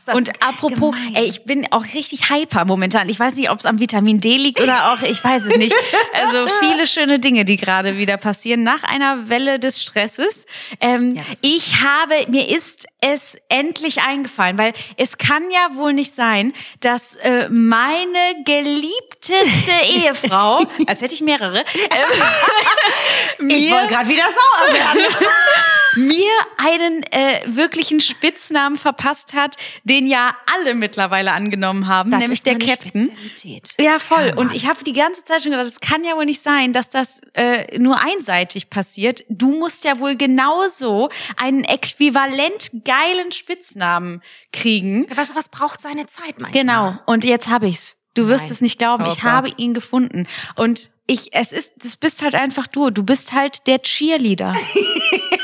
Oh, 0.10 0.18
Und 0.18 0.32
apropos, 0.44 0.94
gemein. 0.94 1.16
ey, 1.16 1.26
ich 1.26 1.46
bin 1.46 1.66
auch 1.72 1.86
richtig 1.94 2.30
hyper 2.30 2.66
momentan. 2.66 3.08
Ich 3.08 3.18
weiß 3.20 3.36
nicht, 3.36 3.50
ob 3.50 3.58
es 3.60 3.66
am 3.66 3.80
Vitamin 3.80 4.20
D 4.20 4.36
liegt 4.38 4.60
oder 4.62 4.92
auch, 4.92 5.02
ich 5.02 5.24
weiß 5.24 5.46
es 5.46 5.56
nicht. 5.58 5.74
Also 6.14 6.48
viele 6.60 6.86
schöne 6.86 7.20
Dinge, 7.20 7.46
die 7.46 7.56
gerade 7.56 7.98
wieder 7.98 8.18
passieren 8.18 8.64
nach 8.64 8.84
einer 8.84 9.30
Welle 9.30 9.60
des 9.60 9.82
Stresses. 9.82 10.46
Ähm, 10.82 11.16
Ja, 11.16 11.22
ich 11.42 11.76
habe, 11.82 12.16
mir 12.30 12.50
ist 12.50 12.86
es 13.00 13.38
endlich 13.48 14.02
eingefallen, 14.02 14.58
weil 14.58 14.74
es 14.98 15.18
kann 15.18 15.50
ja 15.52 15.76
wohl 15.76 15.94
nicht 15.94 16.14
sein, 16.14 16.54
dass 16.82 17.16
äh, 17.16 17.48
meine 17.50 18.44
geliebteste 18.46 19.72
Ehefrau, 19.96 20.66
als 20.88 21.02
hätte 21.02 21.14
ich 21.14 21.22
mehrere, 21.22 21.60
ähm, 23.40 23.50
ich 23.50 23.70
mir 23.70 23.76
wollte 23.78 23.94
gerade 23.94 24.10
wieder 24.10 24.26
sauer 24.26 24.74
werden. 24.74 25.02
mir 25.96 26.30
einen 26.58 26.99
äh, 27.04 27.42
wirklichen 27.46 28.00
Spitznamen 28.00 28.78
verpasst 28.78 29.34
hat, 29.34 29.56
den 29.84 30.08
ja 30.08 30.32
alle 30.58 30.74
mittlerweile 30.74 31.34
angenommen 31.34 31.88
haben, 31.88 32.12
Das 32.12 32.20
nämlich 32.20 32.40
ist 32.40 32.46
der 32.46 32.54
meine 32.54 32.66
Captain. 32.66 33.04
Spezialität. 33.06 33.74
Ja, 33.80 34.00
voll. 34.00 34.28
Ja, 34.28 34.36
und 34.36 34.54
ich 34.54 34.68
habe 34.68 34.84
die 34.84 34.94
ganze 34.94 35.24
Zeit 35.24 35.42
schon 35.42 35.52
gedacht, 35.52 35.68
es 35.68 35.80
kann 35.80 36.04
ja 36.04 36.16
wohl 36.16 36.26
nicht 36.26 36.42
sein, 36.42 36.74
dass 36.74 36.90
das 36.90 37.22
äh, 37.34 37.78
nur 37.78 38.00
einseitig 38.02 38.70
passiert. 38.70 39.24
Du 39.30 39.52
musst 39.58 39.84
ja 39.84 40.00
wohl 40.00 40.16
genauso 40.16 41.10
einen 41.38 41.64
äquivalent 41.64 42.72
geilen 42.86 43.32
Spitznamen 43.32 44.22
kriegen. 44.52 45.06
Ja, 45.10 45.18
weißt 45.18 45.32
du, 45.32 45.36
was 45.36 45.50
braucht 45.50 45.82
seine 45.82 46.06
Zeit 46.06 46.40
manchmal? 46.40 46.52
Genau. 46.52 47.00
Und 47.06 47.24
jetzt 47.24 47.50
habe 47.50 47.68
ich's. 47.68 47.98
Du 48.16 48.28
wirst 48.28 48.46
Nein. 48.46 48.54
es 48.54 48.62
nicht 48.62 48.80
glauben. 48.80 49.06
Oh 49.06 49.12
ich 49.14 49.24
habe 49.24 49.50
Gott. 49.50 49.60
ihn 49.60 49.74
gefunden. 49.74 50.28
Und 50.56 50.90
ich, 51.06 51.34
es 51.34 51.54
ist, 51.54 51.74
das 51.84 51.96
bist 51.96 52.22
halt 52.22 52.36
einfach 52.36 52.68
du. 52.68 52.90
Du 52.90 53.04
bist 53.04 53.34
halt 53.34 53.66
der 53.68 53.82
Cheerleader. 53.82 54.52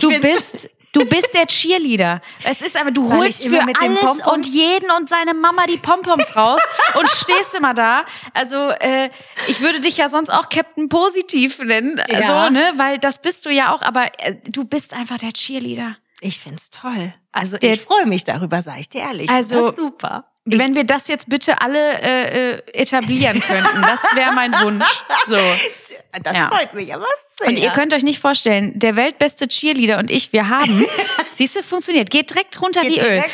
du 0.00 0.20
bist, 0.20 0.68
du 0.92 1.04
bist 1.06 1.34
der 1.34 1.46
Cheerleader. 1.46 2.20
Es 2.44 2.62
ist 2.62 2.76
aber, 2.76 2.90
du 2.90 3.08
Weil 3.08 3.18
holst 3.18 3.44
ich 3.44 3.50
für 3.50 3.64
mit 3.64 3.76
dem 3.80 3.96
alles 3.96 4.20
und 4.26 4.46
jeden 4.46 4.90
und 4.90 5.08
seine 5.08 5.34
Mama 5.34 5.64
die 5.66 5.76
Pompoms 5.78 6.36
raus 6.36 6.60
und 6.98 7.08
stehst 7.08 7.54
immer 7.54 7.74
da. 7.74 8.04
Also, 8.34 8.70
äh, 8.80 9.10
ich 9.48 9.60
würde 9.60 9.80
dich 9.80 9.96
ja 9.96 10.08
sonst 10.08 10.30
auch 10.30 10.48
Captain 10.48 10.88
Positiv 10.88 11.58
nennen. 11.58 12.00
Ja. 12.08 12.46
So, 12.46 12.50
ne? 12.52 12.72
Weil 12.76 12.98
das 12.98 13.20
bist 13.20 13.46
du 13.46 13.50
ja 13.50 13.74
auch, 13.74 13.82
aber 13.82 14.06
äh, 14.18 14.36
du 14.46 14.64
bist 14.64 14.94
einfach 14.94 15.18
der 15.18 15.32
Cheerleader. 15.32 15.96
Ich 16.20 16.38
find's 16.38 16.70
toll. 16.70 17.12
Also 17.32 17.56
Der- 17.56 17.72
ich 17.72 17.80
freue 17.80 18.06
mich 18.06 18.24
darüber, 18.24 18.62
sag 18.62 18.78
ich 18.78 18.88
dir 18.88 19.00
ehrlich. 19.00 19.28
Also- 19.28 19.72
super. 19.72 20.26
Wenn 20.44 20.74
wir 20.74 20.82
das 20.82 21.06
jetzt 21.06 21.28
bitte 21.28 21.60
alle 21.60 21.78
äh, 22.02 22.54
äh, 22.54 22.62
etablieren 22.72 23.40
könnten, 23.40 23.80
das 23.82 24.02
wäre 24.16 24.32
mein 24.34 24.52
Wunsch. 24.52 24.84
So. 25.28 25.36
Das 26.22 26.36
Ja. 26.36 26.48
freut 26.48 26.74
mich 26.74 26.92
aber 26.94 27.06
sehr. 27.38 27.48
Und 27.48 27.56
ihr 27.56 27.70
könnt 27.70 27.94
euch 27.94 28.02
nicht 28.02 28.18
vorstellen, 28.20 28.78
der 28.78 28.96
weltbeste 28.96 29.48
Cheerleader 29.48 29.98
und 29.98 30.10
ich, 30.10 30.32
wir 30.34 30.48
haben, 30.48 30.84
siehst 31.34 31.56
du, 31.56 31.62
funktioniert, 31.62 32.10
geht 32.10 32.30
direkt 32.30 32.60
runter 32.60 32.82
wie 32.82 32.88
Geht 32.96 33.02
Öl. 33.02 33.08
direkt- 33.12 33.30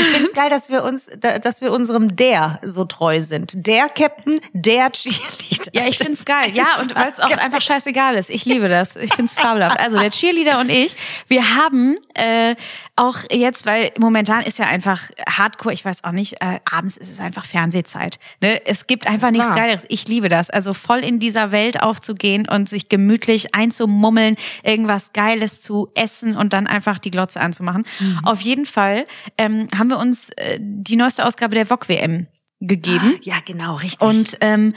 Ich 0.00 0.06
find's 0.08 0.32
geil, 0.32 0.50
dass 0.50 0.68
wir 0.68 0.82
uns, 0.82 1.08
da- 1.18 1.38
dass 1.38 1.60
wir 1.60 1.70
unserem 1.72 2.16
der 2.16 2.58
so 2.64 2.84
treu 2.84 3.20
sind. 3.20 3.52
Der 3.54 3.88
Captain, 3.88 4.40
der 4.52 4.90
Cheerleader. 4.90 5.70
Ja, 5.72 5.86
ich 5.86 5.98
find's 5.98 6.24
geil. 6.24 6.50
Ja, 6.54 6.78
und 6.80 6.94
weil 6.96 7.08
es 7.10 7.20
auch 7.20 7.36
einfach 7.36 7.60
scheißegal 7.60 8.16
ist. 8.16 8.30
Ich 8.30 8.44
liebe 8.44 8.68
das. 8.68 8.96
Ich 8.96 9.14
find's 9.14 9.34
fabelhaft. 9.34 9.78
Also 9.78 9.98
der 9.98 10.10
Cheerleader 10.10 10.58
und 10.60 10.68
ich, 10.70 10.96
wir 11.28 11.54
haben 11.56 11.96
äh, 12.14 12.56
auch 12.96 13.18
jetzt, 13.30 13.66
weil 13.66 13.92
momentan 13.98 14.42
ist 14.42 14.58
ja 14.58 14.66
einfach 14.66 15.02
Hardcore, 15.28 15.72
ich 15.74 15.84
weiß 15.84 16.02
auch 16.04 16.12
nicht, 16.12 16.40
äh, 16.40 16.58
abends 16.70 16.96
ist 16.96 17.12
es 17.12 17.20
einfach 17.20 17.44
Fernsehzeit. 17.44 18.18
Ne? 18.40 18.66
Es 18.66 18.86
gibt 18.86 19.06
einfach 19.06 19.30
nichts. 19.30 19.48
Geileres. 19.54 19.84
Ich 19.88 20.08
liebe 20.08 20.28
das. 20.28 20.50
Also 20.50 20.74
voll 20.74 21.00
in 21.00 21.18
dieser 21.20 21.52
Welt 21.52 21.82
aufzugehen 22.06 22.48
und 22.48 22.68
sich 22.68 22.88
gemütlich 22.88 23.54
einzumummeln, 23.54 24.36
irgendwas 24.62 25.12
Geiles 25.12 25.60
zu 25.62 25.88
essen 25.94 26.36
und 26.36 26.52
dann 26.52 26.66
einfach 26.66 26.98
die 26.98 27.10
Glotze 27.10 27.40
anzumachen. 27.40 27.84
Auf 28.22 28.40
jeden 28.40 28.66
Fall 28.66 29.06
ähm, 29.38 29.66
haben 29.76 29.88
wir 29.90 29.98
uns 29.98 30.30
äh, 30.30 30.58
die 30.60 30.96
neueste 30.96 31.24
Ausgabe 31.24 31.54
der 31.54 31.66
VOG 31.66 31.88
WM 31.88 32.26
gegeben. 32.60 33.18
Ja, 33.22 33.36
genau, 33.44 33.74
richtig. 33.76 34.00
Und 34.00 34.38
ähm, 34.40 34.74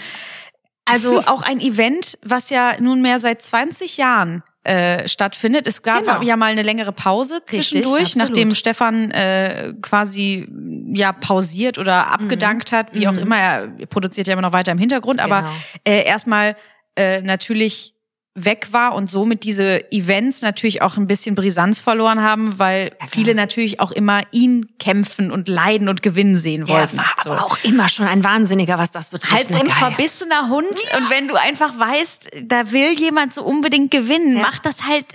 also 0.85 1.19
auch 1.27 1.41
ein 1.43 1.59
Event, 1.61 2.17
was 2.23 2.49
ja 2.49 2.79
nunmehr 2.79 3.19
seit 3.19 3.41
20 3.41 3.97
Jahren 3.97 4.43
äh, 4.63 5.07
stattfindet. 5.07 5.67
Es 5.67 5.83
gab 5.83 5.99
Genau. 6.03 6.21
ja 6.21 6.35
mal 6.35 6.47
eine 6.51 6.63
längere 6.63 6.91
Pause 6.91 7.39
zwischendurch, 7.45 8.01
absolut. 8.15 8.29
nachdem 8.29 8.55
Stefan 8.55 9.11
äh, 9.11 9.73
quasi 9.81 10.47
ja 10.93 11.13
pausiert 11.13 11.77
oder 11.77 12.07
abgedankt 12.11 12.71
hat, 12.71 12.93
wie 12.93 13.07
auch 13.07 13.15
immer. 13.17 13.37
Er 13.37 13.67
produziert 13.87 14.27
ja 14.27 14.33
immer 14.33 14.41
noch 14.41 14.51
weiter 14.53 14.71
im 14.71 14.77
Hintergrund, 14.79 15.21
aber 15.21 15.41
Genau. 15.41 15.51
äh, 15.85 16.03
erstmal 16.03 16.55
äh, 16.99 17.21
natürlich 17.21 17.95
weg 18.35 18.67
war 18.71 18.93
und 18.95 19.09
somit 19.09 19.43
diese 19.43 19.91
Events 19.91 20.41
natürlich 20.41 20.81
auch 20.81 20.95
ein 20.97 21.07
bisschen 21.07 21.35
Brisanz 21.35 21.79
verloren 21.81 22.21
haben, 22.21 22.57
weil 22.57 22.91
viele 23.09 23.35
natürlich 23.35 23.79
auch 23.81 23.91
immer 23.91 24.21
ihn 24.31 24.69
kämpfen 24.79 25.29
und 25.31 25.49
leiden 25.49 25.89
und 25.89 26.01
gewinnen 26.03 26.37
sehen 26.37 26.67
wollten. 26.69 26.97
war 26.97 27.13
So 27.23 27.31
aber 27.31 27.43
auch 27.45 27.57
immer 27.63 27.89
schon 27.89 28.07
ein 28.07 28.23
Wahnsinniger, 28.23 28.77
was 28.77 28.91
das 28.91 29.09
betrifft. 29.09 29.33
halt 29.33 29.49
so 29.49 29.59
ein 29.59 29.65
Ne, 29.65 29.71
verbissener 29.71 30.47
Hund. 30.47 30.69
Und 30.69 31.09
wenn 31.09 31.27
du 31.27 31.35
einfach 31.35 31.77
weißt, 31.77 32.29
da 32.43 32.71
will 32.71 32.93
jemand 32.97 33.33
so 33.33 33.43
unbedingt 33.43 33.91
gewinnen, 33.91 34.35
macht 34.41 34.65
das 34.65 34.83
halt 34.85 35.05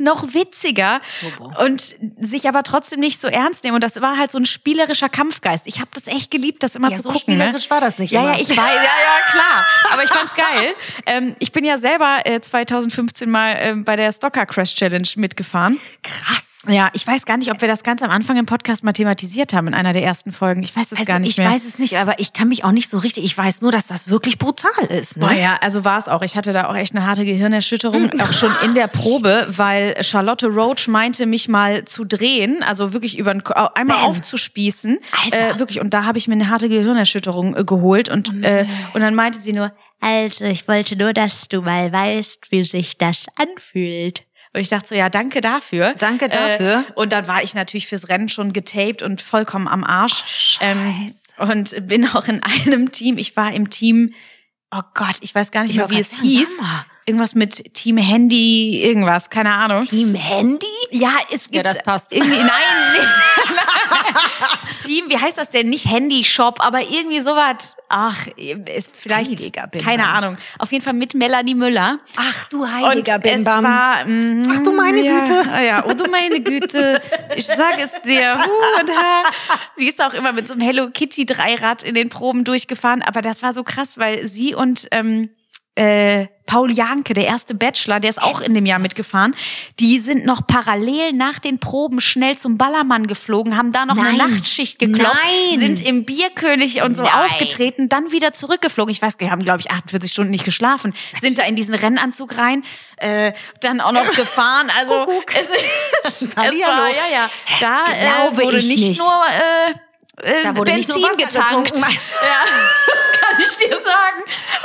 noch 0.00 0.34
witziger 0.34 1.00
Turbo. 1.20 1.52
und 1.64 1.94
sich 2.20 2.48
aber 2.48 2.64
trotzdem 2.64 3.00
nicht 3.00 3.18
so 3.20 3.28
ernst 3.28 3.64
nehmen. 3.64 3.76
Und 3.76 3.84
das 3.84 4.00
war 4.02 4.18
halt 4.18 4.30
so 4.30 4.38
ein 4.38 4.44
spielerischer 4.46 5.08
Kampfgeist. 5.08 5.66
Ich 5.68 5.78
habe 5.80 5.90
das 5.94 6.06
echt 6.06 6.30
geliebt, 6.30 6.62
das 6.62 6.74
immer 6.74 6.90
Ja, 6.90 6.96
zu 6.96 7.02
so 7.02 7.08
gucken. 7.10 7.34
spielerisch 7.34 7.64
ne? 7.64 7.70
war 7.70 7.80
das 7.80 7.98
nicht 7.98 8.10
Ja, 8.12 8.20
immer. 8.22 8.34
ja, 8.34 8.40
ich 8.40 8.50
weiß, 8.50 8.56
ja, 8.56 8.64
ja, 8.64 9.30
klar. 9.30 9.64
Aber 9.92 10.02
ich 10.04 10.10
fand's 10.10 10.34
geil. 10.34 10.44
Ähm, 11.06 11.36
ich 11.38 11.52
bin 11.52 11.64
ja 11.64 11.76
selber 11.76 12.20
äh, 12.24 12.40
2015 12.66 13.30
mal 13.30 13.56
ähm, 13.58 13.84
bei 13.84 13.96
der 13.96 14.12
Stocker 14.12 14.46
Crash 14.46 14.74
Challenge 14.74 15.08
mitgefahren. 15.16 15.78
Krass. 16.02 16.54
Ja, 16.66 16.90
ich 16.94 17.06
weiß 17.06 17.26
gar 17.26 17.36
nicht, 17.36 17.50
ob 17.50 17.60
wir 17.60 17.68
das 17.68 17.82
ganz 17.82 18.02
am 18.02 18.10
Anfang 18.10 18.38
im 18.38 18.46
Podcast 18.46 18.84
mal 18.84 18.92
thematisiert 18.94 19.52
haben 19.52 19.68
in 19.68 19.74
einer 19.74 19.92
der 19.92 20.02
ersten 20.02 20.32
Folgen. 20.32 20.62
Ich 20.62 20.74
weiß 20.74 20.92
es 20.92 20.98
Also 20.98 21.04
gar 21.12 21.18
nicht 21.18 21.30
ich 21.32 21.36
mehr. 21.36 21.50
weiß 21.50 21.64
es 21.66 21.78
nicht, 21.78 21.98
aber 21.98 22.18
ich 22.20 22.32
kann 22.32 22.48
mich 22.48 22.64
auch 22.64 22.72
nicht 22.72 22.88
so 22.88 22.96
richtig. 22.98 23.24
Ich 23.24 23.36
weiß 23.36 23.60
nur, 23.60 23.70
dass 23.70 23.86
das 23.88 24.08
wirklich 24.08 24.38
brutal 24.38 24.70
ist. 24.88 25.18
Ne? 25.18 25.26
Boah, 25.26 25.32
ja, 25.34 25.56
also 25.60 25.84
war 25.84 25.98
es 25.98 26.08
auch. 26.08 26.22
Ich 26.22 26.36
hatte 26.36 26.52
da 26.52 26.68
auch 26.70 26.74
echt 26.74 26.94
eine 26.96 27.04
harte 27.06 27.26
Gehirnerschütterung, 27.26 28.18
auch 28.18 28.32
schon 28.32 28.50
in 28.64 28.74
der 28.74 28.86
Probe, 28.88 29.46
weil 29.50 30.02
Charlotte 30.02 30.46
Roach 30.46 30.88
meinte, 30.88 31.26
mich 31.26 31.48
mal 31.48 31.84
zu 31.84 32.04
drehen, 32.04 32.62
also 32.62 32.94
wirklich 32.94 33.18
über 33.18 33.32
einmal 33.32 33.98
Bam. 33.98 34.06
aufzuspießen. 34.06 34.98
Alter. 35.24 35.50
Äh, 35.56 35.58
wirklich, 35.58 35.80
und 35.80 35.92
da 35.92 36.04
habe 36.04 36.16
ich 36.16 36.28
mir 36.28 36.34
eine 36.34 36.48
harte 36.48 36.68
Gehirnerschütterung 36.70 37.56
äh, 37.56 37.64
geholt 37.64 38.08
und, 38.08 38.42
äh, 38.42 38.66
und 38.94 39.02
dann 39.02 39.14
meinte 39.14 39.38
sie 39.38 39.52
nur, 39.52 39.72
Also, 40.04 40.44
ich 40.44 40.68
wollte 40.68 40.96
nur, 40.96 41.12
dass 41.14 41.48
du 41.48 41.62
mal 41.62 41.90
weißt, 41.90 42.50
wie 42.50 42.62
sich 42.64 42.98
das 42.98 43.26
anfühlt. 43.36 44.24
Und 44.52 44.60
ich 44.60 44.68
dachte 44.68 44.88
so, 44.88 44.94
ja, 44.94 45.08
danke 45.08 45.40
dafür. 45.40 45.94
Danke 45.98 46.28
dafür. 46.28 46.84
Äh, 46.88 46.92
und 46.94 47.12
dann 47.12 47.26
war 47.26 47.42
ich 47.42 47.54
natürlich 47.54 47.86
fürs 47.88 48.08
Rennen 48.08 48.28
schon 48.28 48.52
getaped 48.52 49.02
und 49.02 49.20
vollkommen 49.22 49.66
am 49.66 49.82
Arsch. 49.82 50.58
ähm, 50.60 51.10
und 51.38 51.74
bin 51.88 52.06
auch 52.08 52.28
in 52.28 52.42
einem 52.42 52.92
Team. 52.92 53.18
Ich 53.18 53.34
war 53.36 53.52
im 53.52 53.70
Team, 53.70 54.12
oh 54.70 54.82
Gott, 54.94 55.16
ich 55.22 55.34
weiß 55.34 55.50
gar 55.50 55.62
nicht 55.62 55.72
Ich 55.72 55.76
mehr, 55.78 55.90
wie 55.90 55.98
es 55.98 56.20
hieß. 56.20 56.60
mal. 56.60 56.84
Irgendwas 57.06 57.34
mit 57.34 57.74
Team 57.74 57.96
Handy, 57.98 58.80
irgendwas, 58.82 59.28
keine 59.30 59.52
Ahnung. 59.54 59.82
Team 59.82 60.14
Handy? 60.14 60.66
Ja, 60.90 61.12
es 61.32 61.50
gibt. 61.50 61.66
das 61.66 61.82
passt. 61.82 62.12
Irgendwie, 62.12 62.38
nein, 62.38 62.48
nee. 62.92 63.54
Team, 64.84 65.04
wie 65.08 65.18
heißt 65.18 65.38
das 65.38 65.50
denn? 65.50 65.68
Nicht 65.68 65.90
Handy-Shop, 65.90 66.64
aber 66.64 66.80
irgendwie 66.82 67.20
sowas. 67.20 67.76
Ach, 67.88 68.26
ist 68.36 68.90
vielleicht, 68.94 69.52
keine 69.82 70.08
Ahnung. 70.08 70.36
Auf 70.58 70.72
jeden 70.72 70.82
Fall 70.82 70.94
mit 70.94 71.14
Melanie 71.14 71.54
Müller. 71.54 71.98
Ach 72.16 72.44
du 72.48 72.62
Und 72.62 72.72
heiliger 72.72 73.20
es 73.22 73.34
Bimbam. 73.36 73.64
war, 73.64 74.04
mm, 74.04 74.42
Ach 74.50 74.60
du 74.64 74.72
meine 74.72 75.04
ja, 75.04 75.20
Güte. 75.20 75.44
ah 75.52 75.60
Ja, 75.62 75.84
oh 75.86 75.92
du 75.92 76.10
meine 76.10 76.40
Güte. 76.40 77.00
Ich 77.36 77.46
sag 77.46 77.78
es 77.78 77.92
dir. 78.02 78.36
Hu 78.36 78.80
und 78.80 78.90
ha. 78.90 79.22
Die 79.78 79.86
ist 79.86 80.02
auch 80.02 80.14
immer 80.14 80.32
mit 80.32 80.48
so 80.48 80.54
einem 80.54 80.62
Hello 80.62 80.88
Kitty 80.90 81.26
Dreirad 81.26 81.82
in 81.82 81.94
den 81.94 82.08
Proben 82.08 82.44
durchgefahren. 82.44 83.02
Aber 83.02 83.22
das 83.22 83.42
war 83.42 83.52
so 83.54 83.62
krass, 83.62 83.96
weil 83.98 84.26
sie 84.26 84.54
und 84.54 84.88
ähm, 84.90 85.30
äh, 85.76 86.26
Paul 86.46 86.72
Janke, 86.72 87.14
der 87.14 87.24
erste 87.24 87.54
Bachelor, 87.54 88.00
der 88.00 88.10
ist 88.10 88.22
auch 88.22 88.40
in 88.40 88.54
dem 88.54 88.66
Jahr 88.66 88.78
mitgefahren. 88.78 89.34
Die 89.80 89.98
sind 89.98 90.26
noch 90.26 90.46
parallel 90.46 91.12
nach 91.12 91.38
den 91.38 91.58
Proben 91.58 92.00
schnell 92.00 92.36
zum 92.36 92.58
Ballermann 92.58 93.06
geflogen, 93.06 93.56
haben 93.56 93.72
da 93.72 93.86
noch 93.86 93.96
eine 93.96 94.16
Nein. 94.16 94.30
Nachtschicht 94.30 94.78
gekloppt, 94.78 95.16
Nein. 95.50 95.58
sind 95.58 95.84
im 95.84 96.04
Bierkönig 96.04 96.82
und 96.82 96.96
so 96.96 97.04
Nein. 97.04 97.12
aufgetreten, 97.14 97.88
dann 97.88 98.12
wieder 98.12 98.34
zurückgeflogen. 98.34 98.92
Ich 98.92 99.00
weiß, 99.00 99.16
die 99.16 99.30
haben 99.30 99.42
glaube 99.42 99.60
ich 99.60 99.70
48 99.70 100.12
Stunden 100.12 100.30
nicht 100.30 100.44
geschlafen, 100.44 100.94
sind 101.20 101.38
da 101.38 101.44
in 101.44 101.56
diesen 101.56 101.74
Rennanzug 101.74 102.36
rein, 102.36 102.62
äh, 102.98 103.32
dann 103.60 103.80
auch 103.80 103.92
noch 103.92 104.14
gefahren. 104.14 104.70
Also 104.78 105.06
es, 105.40 105.48
es 106.20 106.36
war 106.36 106.44
ja 106.44 107.06
ja, 107.10 107.30
Das 107.48 107.60
da 107.60 108.28
äh, 108.28 108.36
wurde 108.36 108.58
ich 108.58 108.68
nicht, 108.68 108.88
nicht. 108.90 109.00
nur 109.00 109.08
äh, 109.08 109.74
äh, 110.24 110.42
Da 110.44 110.56
wurde 110.56 110.72
nicht 110.74 110.88
Benzin 110.88 111.16
getankt. 111.18 111.72
Ja, 111.78 112.44
das 112.86 113.20
kann 113.20 113.38
ich 113.40 113.56
dir 113.58 113.76
sagen. 113.76 114.22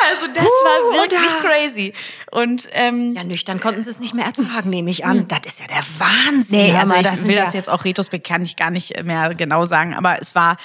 Also 0.10 0.28
das 0.34 0.44
war 0.44 0.94
wirklich 1.02 1.20
oder- 1.20 1.50
crazy. 1.50 1.94
Und 2.32 2.68
ähm, 2.72 3.14
Ja, 3.16 3.24
nüchtern 3.24 3.60
konnten 3.60 3.82
sie 3.82 3.90
es 3.90 4.00
nicht 4.00 4.14
mehr 4.14 4.26
ertragen, 4.26 4.70
nehme 4.70 4.90
ich 4.90 5.06
an. 5.06 5.28
Das 5.28 5.40
ist 5.46 5.60
ja 5.60 5.68
der 5.68 5.84
Wahnsinn. 5.98 6.60
Nee, 6.74 6.78
also 6.78 6.94
ich 6.96 7.04
das 7.04 7.20
will 7.26 7.36
sind 7.36 7.38
das 7.46 7.54
ja, 7.54 7.60
jetzt 7.60 7.70
auch 7.70 7.86
retrospekt 7.86 8.28
kann 8.28 8.44
ich 8.44 8.56
gar 8.56 8.70
nicht 8.70 9.04
mehr 9.04 9.34
genau 9.36 9.66
sagen, 9.66 9.94
aber 9.94 10.20
es 10.22 10.36
war, 10.36 10.58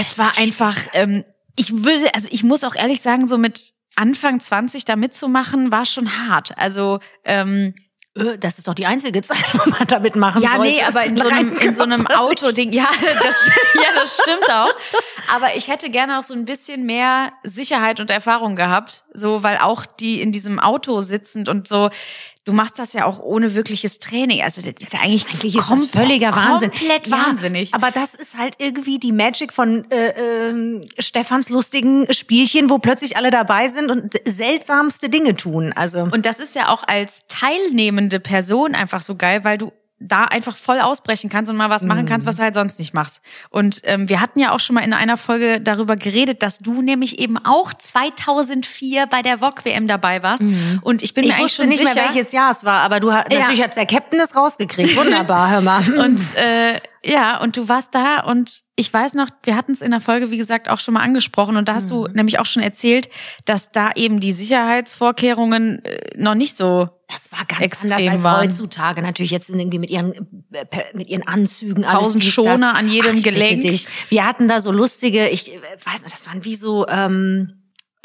es 0.00 0.18
war 0.18 0.36
einfach, 0.38 0.76
ähm, 0.92 1.24
ich 1.56 1.84
würde, 1.84 2.14
also 2.14 2.28
ich 2.30 2.42
muss 2.44 2.64
auch 2.64 2.74
ehrlich 2.74 3.00
sagen, 3.00 3.26
so 3.28 3.38
mit 3.38 3.72
Anfang 3.96 4.40
20 4.40 4.84
da 4.84 4.96
mitzumachen, 4.96 5.70
war 5.70 5.86
schon 5.86 6.28
hart. 6.28 6.56
Also 6.58 6.98
ähm, 7.24 7.74
Äh, 7.76 7.83
Das 8.14 8.58
ist 8.58 8.68
doch 8.68 8.74
die 8.74 8.86
einzige 8.86 9.22
Zeit, 9.22 9.42
wo 9.54 9.70
man 9.70 9.88
damit 9.88 10.14
machen 10.14 10.40
ja, 10.40 10.50
sollte. 10.50 10.70
nee, 10.70 10.82
aber 10.84 11.04
in 11.04 11.16
so 11.16 11.28
einem, 11.28 11.56
in 11.56 11.72
so 11.72 11.82
einem 11.82 12.06
Autoding, 12.16 12.72
ja, 12.72 12.86
das, 13.02 13.50
ja, 13.74 14.00
das 14.00 14.20
stimmt 14.22 14.48
auch. 14.52 14.72
Aber 15.34 15.56
ich 15.56 15.66
hätte 15.66 15.90
gerne 15.90 16.20
auch 16.20 16.22
so 16.22 16.32
ein 16.32 16.44
bisschen 16.44 16.86
mehr 16.86 17.32
Sicherheit 17.42 17.98
und 17.98 18.10
Erfahrung 18.10 18.54
gehabt, 18.54 19.02
so, 19.12 19.42
weil 19.42 19.58
auch 19.58 19.84
die 19.84 20.20
in 20.20 20.30
diesem 20.30 20.60
Auto 20.60 21.00
sitzend 21.00 21.48
und 21.48 21.66
so, 21.66 21.90
du 22.44 22.52
machst 22.52 22.78
das 22.78 22.92
ja 22.92 23.06
auch 23.06 23.20
ohne 23.20 23.54
wirkliches 23.54 23.98
Training. 23.98 24.42
Also 24.42 24.60
das 24.60 24.74
ist 24.78 24.92
ja 24.92 25.00
eigentlich, 25.00 25.24
Eigentlich 25.26 25.56
ist 25.56 25.70
das 25.70 25.86
völliger 25.86 26.34
Wahnsinn. 26.34 26.70
Komplett 26.70 27.06
Ja, 27.06 27.26
wahnsinnig. 27.26 27.74
Aber 27.74 27.90
das 27.90 28.14
ist 28.14 28.36
halt 28.36 28.56
irgendwie 28.58 28.98
die 28.98 29.12
Magic 29.12 29.52
von 29.52 29.90
äh, 29.90 30.50
ähm, 30.50 30.80
Stefans 30.98 31.48
lustigen 31.48 32.12
Spielchen, 32.12 32.70
wo 32.70 32.78
plötzlich 32.78 33.16
alle 33.16 33.30
dabei 33.30 33.68
sind 33.68 33.90
und 33.90 34.14
seltsamste 34.26 35.08
Dinge 35.08 35.36
tun. 35.36 35.72
Also 35.74 36.00
Und 36.02 36.26
das 36.26 36.38
ist 36.38 36.54
ja 36.54 36.68
auch 36.68 36.82
als 36.86 37.24
teilnehmende 37.28 38.20
Person 38.20 38.74
einfach 38.74 39.02
so 39.02 39.16
geil, 39.16 39.44
weil 39.44 39.58
du 39.58 39.72
da 40.00 40.24
einfach 40.24 40.56
voll 40.56 40.80
ausbrechen 40.80 41.30
kannst 41.30 41.50
und 41.50 41.56
mal 41.56 41.70
was 41.70 41.82
machen 41.82 42.04
kannst, 42.04 42.26
was 42.26 42.36
du 42.36 42.42
halt 42.42 42.54
sonst 42.54 42.78
nicht 42.78 42.92
machst. 42.94 43.22
Und 43.48 43.80
ähm, 43.84 44.08
wir 44.08 44.20
hatten 44.20 44.40
ja 44.40 44.52
auch 44.52 44.60
schon 44.60 44.74
mal 44.74 44.82
in 44.82 44.92
einer 44.92 45.16
Folge 45.16 45.60
darüber 45.60 45.96
geredet, 45.96 46.42
dass 46.42 46.58
du 46.58 46.82
nämlich 46.82 47.18
eben 47.20 47.38
auch 47.38 47.72
2004 47.72 49.06
bei 49.06 49.22
der 49.22 49.40
VOG 49.40 49.64
WM 49.64 49.86
dabei 49.86 50.22
warst. 50.22 50.42
Und 50.82 51.02
ich 51.02 51.14
bin 51.14 51.22
mir 51.24 51.28
ich 51.28 51.34
eigentlich 51.34 51.44
wusste 51.44 51.62
schon 51.62 51.68
nicht 51.68 51.78
sicher, 51.78 51.94
mehr, 51.94 52.04
welches 52.12 52.32
Jahr 52.32 52.50
es 52.50 52.64
war, 52.64 52.82
aber 52.82 53.00
du 53.00 53.12
hast, 53.12 53.32
Ja. 53.32 53.38
natürlich 53.40 53.62
hat 53.62 53.76
der 53.76 53.86
Captain 53.86 54.18
das 54.18 54.34
rausgekriegt. 54.36 54.96
Wunderbar, 54.96 55.50
hör 55.50 55.60
mal. 55.60 55.82
Und 55.98 56.20
äh, 56.36 56.80
ja, 57.04 57.40
und 57.40 57.56
du 57.56 57.68
warst 57.68 57.94
da 57.94 58.20
und 58.20 58.62
ich 58.76 58.92
weiß 58.92 59.14
noch, 59.14 59.28
wir 59.44 59.56
hatten 59.56 59.72
es 59.72 59.82
in 59.82 59.92
der 59.92 60.00
Folge, 60.00 60.30
wie 60.30 60.36
gesagt, 60.36 60.68
auch 60.68 60.80
schon 60.80 60.94
mal 60.94 61.00
angesprochen 61.00 61.56
und 61.56 61.68
da 61.68 61.74
hast 61.74 61.90
du 61.90 62.08
nämlich 62.08 62.40
auch 62.40 62.46
schon 62.46 62.62
erzählt, 62.62 63.08
dass 63.44 63.70
da 63.70 63.92
eben 63.94 64.18
die 64.18 64.32
Sicherheitsvorkehrungen 64.32 65.84
äh, 65.84 66.10
noch 66.16 66.34
nicht 66.34 66.56
so 66.56 66.88
Das 67.08 67.30
war 67.30 67.44
ganz 67.46 67.60
extrem 67.62 67.92
anders 67.92 68.12
als 68.12 68.22
waren. 68.24 68.44
heutzutage. 68.44 69.02
Natürlich 69.02 69.30
jetzt 69.30 69.48
irgendwie 69.48 69.78
mit 69.78 69.90
ihren 69.90 70.12
äh, 70.52 70.64
mit 70.92 71.08
ihren 71.08 71.26
Anzügen 71.26 71.84
alles 71.84 72.02
Tausend 72.02 72.24
Schoner 72.24 72.74
an 72.74 72.88
jedem 72.88 73.16
Ach, 73.18 73.22
Gelenk. 73.22 73.86
Wir 74.08 74.26
hatten 74.26 74.48
da 74.48 74.60
so 74.60 74.72
lustige, 74.72 75.28
ich 75.28 75.52
äh, 75.52 75.60
weiß 75.84 76.02
nicht, 76.02 76.12
das 76.12 76.26
waren 76.26 76.44
wie 76.44 76.56
so 76.56 76.86
ähm, 76.88 77.46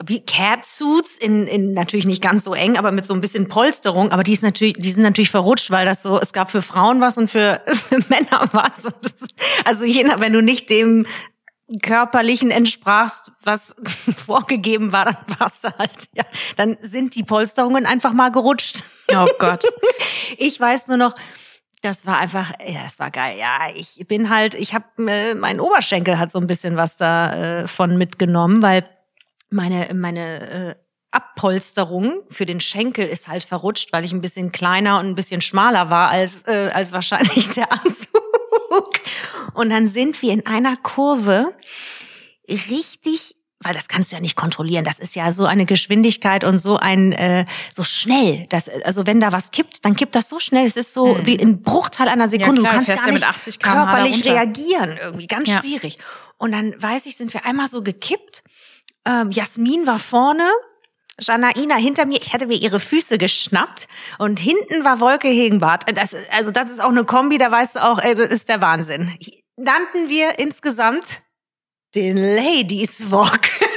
wie 0.06 0.26
Catsuits 0.26 1.18
in, 1.18 1.48
in 1.48 1.74
natürlich 1.74 2.06
nicht 2.06 2.22
ganz 2.22 2.44
so 2.44 2.54
eng, 2.54 2.78
aber 2.78 2.92
mit 2.92 3.06
so 3.06 3.14
ein 3.14 3.22
bisschen 3.22 3.48
Polsterung. 3.48 4.12
Aber 4.12 4.24
die 4.24 4.34
ist 4.34 4.44
natürlich, 4.44 4.76
die 4.78 4.92
sind 4.92 5.04
natürlich 5.04 5.32
verrutscht, 5.32 5.72
weil 5.72 5.86
das 5.86 6.04
so, 6.04 6.20
es 6.20 6.34
gab 6.34 6.52
für 6.52 6.62
Frauen 6.62 7.02
was 7.02 7.18
und 7.18 7.30
für, 7.30 7.62
für 7.90 8.00
Männer 8.08 8.50
was. 8.52 8.88
Das, 9.02 9.28
also 9.66 9.86
je 9.86 10.04
nach, 10.04 10.20
wenn 10.20 10.34
du 10.34 10.42
nicht 10.42 10.70
dem 10.70 11.06
körperlichen 11.84 12.50
entsprachst, 12.50 13.32
was 13.44 13.76
vorgegeben 14.26 14.92
war, 14.92 15.06
dann 15.06 15.18
warst 15.38 15.64
du 15.64 15.70
halt, 15.78 16.10
ja, 16.14 16.24
dann 16.56 16.78
sind 16.82 17.16
die 17.16 17.24
Polsterungen 17.24 17.86
einfach 17.86 18.14
mal 18.14 18.32
gerutscht. 18.32 18.84
Oh 19.14 19.28
Gott. 19.40 19.64
Ich 20.38 20.60
weiß 20.60 20.88
nur 20.90 20.98
noch, 20.98 21.16
das 21.82 22.06
war 22.06 22.20
einfach, 22.20 22.52
ja, 22.64 22.84
das 22.84 23.00
war 23.00 23.10
geil. 23.10 23.36
Ja, 23.40 23.72
ich 23.74 24.06
bin 24.08 24.30
halt, 24.30 24.54
ich 24.54 24.76
habe 24.76 24.86
äh, 25.12 25.34
mein 25.34 25.60
Oberschenkel 25.60 26.20
hat 26.20 26.32
so 26.32 26.40
ein 26.40 26.46
bisschen 26.46 26.78
was 26.78 26.98
da 26.98 27.34
äh, 27.34 27.68
von 27.68 27.98
mitgenommen, 27.98 28.62
weil 28.62 28.88
meine 29.50 29.88
meine 29.94 30.50
äh, 30.50 30.76
Abpolsterung 31.12 32.22
für 32.30 32.46
den 32.46 32.60
Schenkel 32.60 33.08
ist 33.08 33.28
halt 33.28 33.44
verrutscht, 33.44 33.92
weil 33.94 34.06
ich 34.06 34.12
ein 34.12 34.22
bisschen 34.22 34.52
kleiner 34.52 35.00
und 35.00 35.08
ein 35.08 35.16
bisschen 35.16 35.42
schmaler 35.42 35.90
war 35.90 36.10
als 36.10 36.44
äh, 36.48 36.70
als 36.74 36.92
wahrscheinlich 36.92 37.50
der 37.50 37.72
Anzug. 37.72 39.00
Und 39.54 39.70
dann 39.72 39.88
sind 39.88 40.22
wir 40.22 40.32
in 40.34 40.46
einer 40.46 40.76
Kurve 40.78 41.54
richtig 42.48 43.36
weil 43.62 43.74
das 43.74 43.90
kannst 43.90 44.12
du 44.12 44.16
ja 44.16 44.22
nicht 44.22 44.38
kontrollieren. 44.38 44.86
Das 44.86 45.00
ist 45.00 45.18
ja 45.18 45.34
so 45.34 45.46
eine 45.46 45.66
Geschwindigkeit 45.66 46.46
und 46.46 46.60
so 46.60 46.78
ein 46.78 47.12
äh, 47.12 47.46
so 47.74 47.84
schnell. 47.84 48.46
Das, 48.48 48.70
also 48.70 49.06
wenn 49.06 49.20
da 49.20 49.34
was 49.34 49.52
kippt, 49.52 49.84
dann 49.84 49.98
kippt 49.98 50.16
das 50.16 50.30
so 50.30 50.40
schnell. 50.40 50.66
Es 50.66 50.78
ist 50.78 50.94
so 50.94 51.18
wie 51.26 51.38
ein 51.38 51.62
Bruchteil 51.62 52.08
einer 52.08 52.30
Sekunde. 52.30 52.62
Mhm. 52.62 52.66
Ja, 52.66 52.70
klar, 52.72 52.82
du 52.82 52.86
kannst 52.86 53.04
gar 53.04 53.08
ja 53.08 53.12
nicht 53.12 53.22
mit 53.22 53.30
80 53.30 53.60
km/h 53.60 53.74
da 53.74 53.92
körperlich 53.92 54.26
reagieren. 54.26 54.98
Irgendwie 55.02 55.28
ganz 55.28 55.50
Ja. 55.50 55.60
schwierig. 55.60 55.98
Und 56.38 56.54
dann 56.54 56.82
weiß 56.82 57.06
ich, 57.06 57.18
sind 57.18 57.34
wir 57.34 57.46
einmal 57.46 57.68
so 57.68 57.82
gekippt. 57.84 58.44
Ähm, 59.10 59.32
Jasmin 59.32 59.88
war 59.88 60.00
vorne. 60.00 60.48
Janaina 61.20 61.76
hinter 61.76 62.06
mir, 62.06 62.22
ich 62.22 62.32
hatte 62.32 62.48
mir 62.48 62.56
ihre 62.56 62.80
Füße 62.80 63.18
geschnappt 63.18 63.88
und 64.20 64.40
hinten 64.40 64.86
war 64.86 65.02
Wolke 65.02 65.28
Hegenbart. 65.28 65.84
Das, 65.98 66.16
also 66.32 66.52
das 66.52 66.72
ist 66.72 66.80
auch 66.80 66.90
eine 66.90 67.04
Kombi, 67.04 67.38
da 67.38 67.52
weißt 67.52 67.76
du 67.76 67.84
auch, 67.84 67.98
also 67.98 68.24
ist 68.24 68.48
der 68.48 68.62
Wahnsinn. 68.62 69.18
Nannten 69.58 70.08
wir 70.08 70.40
insgesamt 70.40 71.22
den 71.96 72.16
Ladies 72.16 73.12
Walk. 73.12 73.50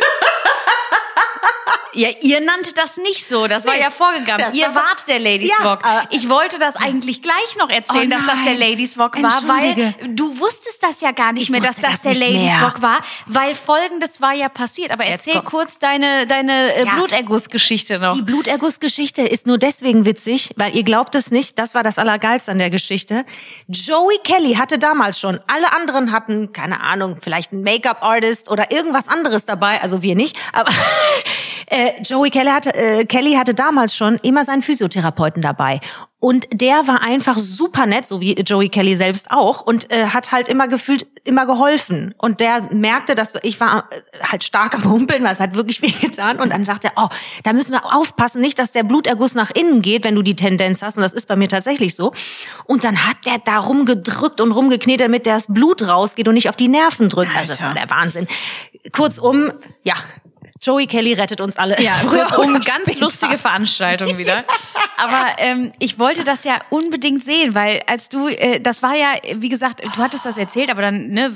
Ja, 1.95 2.09
ihr 2.23 2.41
nanntet 2.41 2.79
das 2.79 2.97
nicht 2.97 3.27
so. 3.27 3.47
Das 3.47 3.67
war 3.67 3.75
Nee, 3.75 3.81
ja 3.83 3.91
vorgegangen. 3.91 4.47
Ihr 4.55 4.67
war- 4.75 4.77
wart 4.77 5.09
der 5.09 5.19
Ladies 5.19 5.51
Ja, 5.59 5.65
Walk. 5.65 5.85
aber- 5.85 6.07
ich 6.11 6.29
wollte 6.29 6.59
das 6.59 6.77
eigentlich 6.77 7.23
gleich 7.23 7.57
noch 7.59 7.69
erzählen, 7.71 8.11
Oh 8.13 8.17
dass 8.17 8.27
das 8.27 8.45
der. 8.45 8.55
Ladies 8.55 8.97
Walk 8.97 9.23
war, 9.23 9.43
weil 9.47 9.95
du 10.09 10.39
wusstest 10.39 10.83
das 10.83 11.01
ja 11.01 11.13
gar 11.13 11.33
nicht 11.33 11.45
Ich 11.45 11.51
mehr, 11.51 11.61
dass 11.61 11.77
das, 11.77 12.01
das 12.01 12.03
der 12.03 12.15
Ladies 12.15 12.51
mehr. 12.53 12.63
Walk 12.63 12.81
war, 12.83 13.01
weil 13.27 13.55
folgendes 13.55 14.21
war 14.21 14.33
ja 14.33 14.49
passiert. 14.49 14.91
Aber 14.91 15.05
erzähl 15.05 15.41
kurz 15.43 15.79
deine, 15.79 16.27
deine 16.27 16.75
äh, 16.75 16.85
Ja. 16.87 16.95
Blutergussgeschichte 16.95 17.99
noch. 17.99 18.15
Die 18.15 18.23
Blutergussgeschichte 18.23 19.23
ist 19.23 19.47
nur 19.47 19.59
deswegen 19.59 20.05
witzig, 20.07 20.51
weil 20.57 20.75
ihr 20.77 20.85
glaubt 20.85 21.15
es 21.15 21.31
nicht, 21.31 21.59
das 21.59 21.75
war 21.75 21.83
das 21.83 21.99
Allergeilste 21.99 22.51
an 22.53 22.59
der 22.59 22.71
Geschichte. 22.71 23.25
Joey 23.69 24.19
Kelly 24.25 24.55
hatte 24.55 24.79
damals 24.79 25.19
schon, 25.21 25.41
alle 25.47 25.73
anderen 25.75 26.13
hatten, 26.13 26.53
keine 26.53 26.81
Ahnung, 26.81 27.19
vielleicht 27.21 27.53
einen 27.53 27.63
Make-up-Artist 27.63 28.51
oder 28.51 28.71
irgendwas 28.71 29.09
anderes 29.09 29.45
dabei, 29.45 29.81
also 29.83 30.03
wir 30.03 30.15
nicht, 30.15 30.37
aber 30.53 30.71
äh, 31.73 32.03
Joey 32.03 32.31
Kelly 32.31 32.51
hatte, 32.51 32.75
äh, 32.75 33.05
Kelly 33.07 33.33
hatte 33.33 33.55
damals 33.55 33.97
schon 33.97 34.19
immer 34.23 34.45
seinen 34.45 34.63
Physiotherapeuten 34.63 35.43
dabei. 35.43 35.81
Und 36.21 36.47
der 36.53 36.87
war 36.87 37.03
einfach 37.03 37.37
super 37.37 37.87
nett, 37.87 38.07
so 38.07 38.21
wie 38.21 38.35
Joey 38.35 38.69
Kelly 38.69 38.95
selbst 38.95 39.31
auch, 39.31 39.63
und 39.63 39.91
äh, 39.91 40.07
hat 40.07 40.31
halt 40.31 40.49
immer 40.49 40.69
gefühlt, 40.69 41.07
immer 41.25 41.47
geholfen. 41.47 42.15
Und 42.19 42.39
der 42.39 42.73
merkte, 42.73 43.15
dass 43.15 43.33
ich 43.43 43.59
war 43.59 43.89
äh, 43.91 44.23
halt 44.23 44.45
stark 44.45 44.75
am 44.75 44.85
Humpeln, 44.85 45.25
weil 45.25 45.33
es 45.33 45.41
hat 45.41 45.55
wirklich 45.55 45.83
weh 45.83 45.91
getan. 45.91 46.39
Und 46.39 46.51
dann 46.51 46.65
sagt 46.65 46.85
er, 46.85 46.93
oh, 46.97 47.09
da 47.43 47.55
müssen 47.55 47.73
wir 47.73 47.97
aufpassen, 47.97 48.41
nicht, 48.43 48.59
dass 48.59 48.73
der 48.73 48.83
Bluterguss 48.83 49.35
nach 49.35 49.51
innen 49.51 49.81
geht, 49.81 50.05
wenn 50.05 50.15
du 50.15 50.23
die 50.23 50.37
Tendenz 50.37 50.83
hast. 50.83 50.99
Und 50.99 51.03
das 51.03 51.15
ist 51.15 51.27
bei 51.27 51.37
mir 51.37 51.49
tatsächlich 51.49 51.97
so. 51.97 52.13
Und 52.67 52.85
dann 52.85 53.07
hat 53.07 53.17
der 53.25 53.39
da 53.39 53.59
rumgedrückt 53.59 54.43
und 54.43 54.53
rumgeknetet, 54.53 55.07
damit 55.07 55.27
das 55.27 55.47
Blut 55.49 55.83
rausgeht 55.83 56.29
und 56.29 56.35
nicht 56.35 56.51
auf 56.51 56.57
die 56.57 56.69
Nerven 56.69 57.09
drückt. 57.09 57.35
Also 57.35 57.53
das 57.53 57.63
war 57.63 57.75
der 57.75 57.89
Wahnsinn. 57.89 58.29
Kurzum, 58.93 59.53
ja, 59.85 59.95
Joey 60.63 60.87
Kelly 60.87 61.15
rettet 61.15 61.41
uns 61.41 61.57
alle. 61.57 61.81
Ja, 61.83 61.95
kurzum, 62.07 62.55
ganz 62.55 62.67
später. 62.83 63.01
lustige 63.01 63.37
Veranstaltung 63.37 64.17
wieder. 64.17 64.45
Aber 64.97 65.33
ähm, 65.39 65.73
ich 65.81 65.99
wollte 65.99 66.23
das 66.23 66.45
ja 66.45 66.61
unbedingt 66.71 67.25
sehen, 67.25 67.55
weil 67.55 67.83
als 67.87 68.09
du, 68.09 68.29
äh, 68.29 68.61
das 68.61 68.83
war 68.83 68.95
ja, 68.95 69.15
wie 69.35 69.49
gesagt, 69.49 69.83
du 69.83 70.03
hattest 70.03 70.25
das 70.25 70.39
erzählt, 70.39 70.71
aber 70.71 70.83
dann 70.83 71.09
ne, 71.09 71.33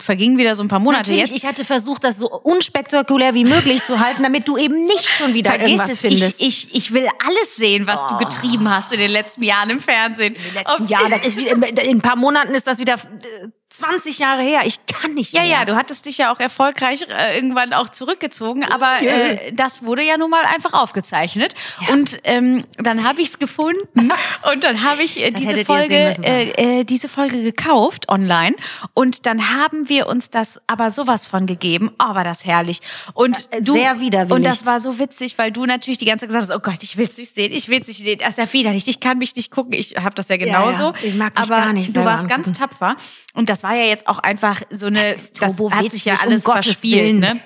vergingen 0.00 0.36
wieder 0.38 0.56
so 0.56 0.64
ein 0.64 0.68
paar 0.68 0.80
Monate 0.80 1.10
Natürlich, 1.10 1.30
jetzt. 1.30 1.36
ich 1.36 1.46
hatte 1.46 1.64
versucht, 1.64 2.02
das 2.02 2.18
so 2.18 2.28
unspektakulär 2.28 3.34
wie 3.34 3.44
möglich 3.44 3.84
zu 3.84 4.00
halten, 4.00 4.24
damit 4.24 4.48
du 4.48 4.56
eben 4.56 4.84
nicht 4.84 5.12
schon 5.12 5.34
wieder 5.34 5.50
Vergiss 5.50 5.68
irgendwas 5.68 5.90
es, 5.90 6.00
findest. 6.00 6.40
ich, 6.40 6.72
ich, 6.72 6.74
ich 6.74 6.92
will 6.94 7.08
alles 7.24 7.54
sehen, 7.54 7.86
was 7.86 8.00
du 8.08 8.16
getrieben 8.16 8.68
hast 8.68 8.92
in 8.92 8.98
den 8.98 9.10
letzten 9.12 9.44
Jahren 9.44 9.70
im 9.70 9.80
Fernsehen. 9.80 10.34
In 10.34 10.42
den 10.42 10.54
letzten 10.54 10.86
Jahren, 10.88 11.12
in 11.12 11.96
ein 11.96 12.02
paar 12.02 12.16
Monaten 12.16 12.54
ist 12.54 12.66
das 12.66 12.78
wieder 12.78 12.94
äh, 12.94 13.48
20 13.76 14.18
Jahre 14.18 14.42
her. 14.42 14.60
Ich 14.64 14.84
kann 14.86 15.14
nicht 15.14 15.32
Ja, 15.32 15.40
mehr. 15.42 15.50
ja, 15.50 15.64
du 15.64 15.74
hattest 15.76 16.06
dich 16.06 16.18
ja 16.18 16.32
auch 16.32 16.40
erfolgreich 16.40 17.02
äh, 17.08 17.34
irgendwann 17.36 17.72
auch 17.72 17.88
zurückgezogen, 17.88 18.64
aber 18.64 19.02
äh, 19.02 19.52
das 19.52 19.84
wurde 19.84 20.02
ja 20.02 20.16
nun 20.16 20.30
mal 20.30 20.44
einfach 20.44 20.72
aufgezeichnet. 20.72 21.54
Und 21.90 22.20
ähm, 22.24 22.64
dann 22.78 23.02
habe 23.04 23.20
ich 23.20 23.28
es 23.30 23.38
gefunden 23.38 24.12
und 24.52 24.62
dann 24.64 24.82
habe 24.84 25.02
ich 25.02 25.20
äh, 25.22 25.30
diese 25.32 25.64
Folge, 25.64 26.06
müssen, 26.08 26.22
äh, 26.24 26.80
äh, 26.80 26.84
diese 26.84 27.08
Folge 27.08 27.42
gekauft 27.42 28.08
online 28.08 28.54
und 28.94 29.26
dann 29.26 29.50
haben 29.54 29.88
wir 29.88 30.06
uns 30.06 30.30
das 30.30 30.60
aber 30.68 30.90
sowas 30.90 31.26
von 31.26 31.46
gegeben. 31.46 31.90
Oh, 31.98 32.14
war 32.14 32.24
das 32.24 32.44
herrlich. 32.44 32.80
Und 33.14 33.48
Ja, 33.50 33.58
äh, 33.58 33.62
du, 33.62 33.72
sehr 33.74 34.00
widerwillig. 34.00 34.32
Und 34.32 34.46
das 34.46 34.64
war 34.64 34.78
so 34.78 34.98
witzig, 35.00 35.36
weil 35.38 35.50
du 35.50 35.66
natürlich 35.66 35.98
die 35.98 36.04
ganze 36.04 36.22
Zeit 36.26 36.28
gesagt 36.28 36.50
hast, 36.50 36.56
oh 36.56 36.60
Gott, 36.60 36.82
ich 36.82 36.96
will's 36.96 37.18
nicht 37.18 37.34
sehen, 37.34 37.52
ich 37.52 37.68
will's 37.68 37.88
nicht 37.88 37.98
sehen, 37.98 38.18
das 38.20 38.30
ist 38.30 38.38
ja 38.38 38.52
widerlich, 38.52 38.86
ich 38.86 39.00
kann 39.00 39.18
mich 39.18 39.34
nicht 39.34 39.50
gucken. 39.50 39.72
Ich 39.72 39.96
habe 39.96 40.14
das 40.14 40.28
ja 40.28 40.36
genauso. 40.36 40.84
ja, 40.84 40.94
ich 41.02 41.14
mag 41.16 41.36
mich 41.36 41.50
aber 41.50 41.60
gar 41.64 41.72
nicht 41.72 41.96
du 41.96 42.04
warst 42.04 42.28
ganz 42.28 42.46
angucken. 42.48 42.70
tapfer 42.70 42.96
und 43.34 43.48
das 43.48 43.63
war 43.64 43.74
ja 43.74 43.84
jetzt 43.86 44.06
auch 44.06 44.20
einfach 44.20 44.62
so 44.70 44.86
eine, 44.86 45.14
Das 45.14 45.32
das, 45.32 45.58
hat 45.72 45.90
sich 45.90 46.04
ja 46.04 46.14
um 46.14 46.20
alles 46.20 46.44
Gottes 46.44 46.66
verspielt, 46.66 47.16
ne? 47.16 47.40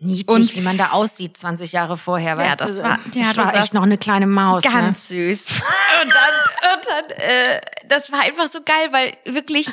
Niedlich, 0.00 0.28
Und- 0.28 0.54
wie 0.56 0.60
man 0.60 0.76
da 0.78 0.90
aussieht 0.90 1.36
20 1.36 1.72
Jahre 1.72 1.96
vorher. 1.96 2.36
weißt 2.38 2.60
das 2.60 2.76
du? 2.76 2.82
war- 2.82 2.98
ja, 3.14 3.30
ich 3.30 3.36
war 3.36 3.54
echt 3.54 3.74
noch 3.74 3.82
eine 3.84 3.96
kleine 3.98 4.26
Maus. 4.26 4.62
Ganz 4.62 5.08
süß. 5.08 5.46
Und 6.02 6.10
dann, 6.12 6.74
und 6.74 6.86
dann, 6.86 7.16
äh, 7.18 7.60
das 7.88 8.10
war 8.12 8.20
einfach 8.20 8.48
so 8.50 8.58
geil, 8.62 8.88
weil 8.90 9.12
wirklich 9.24 9.68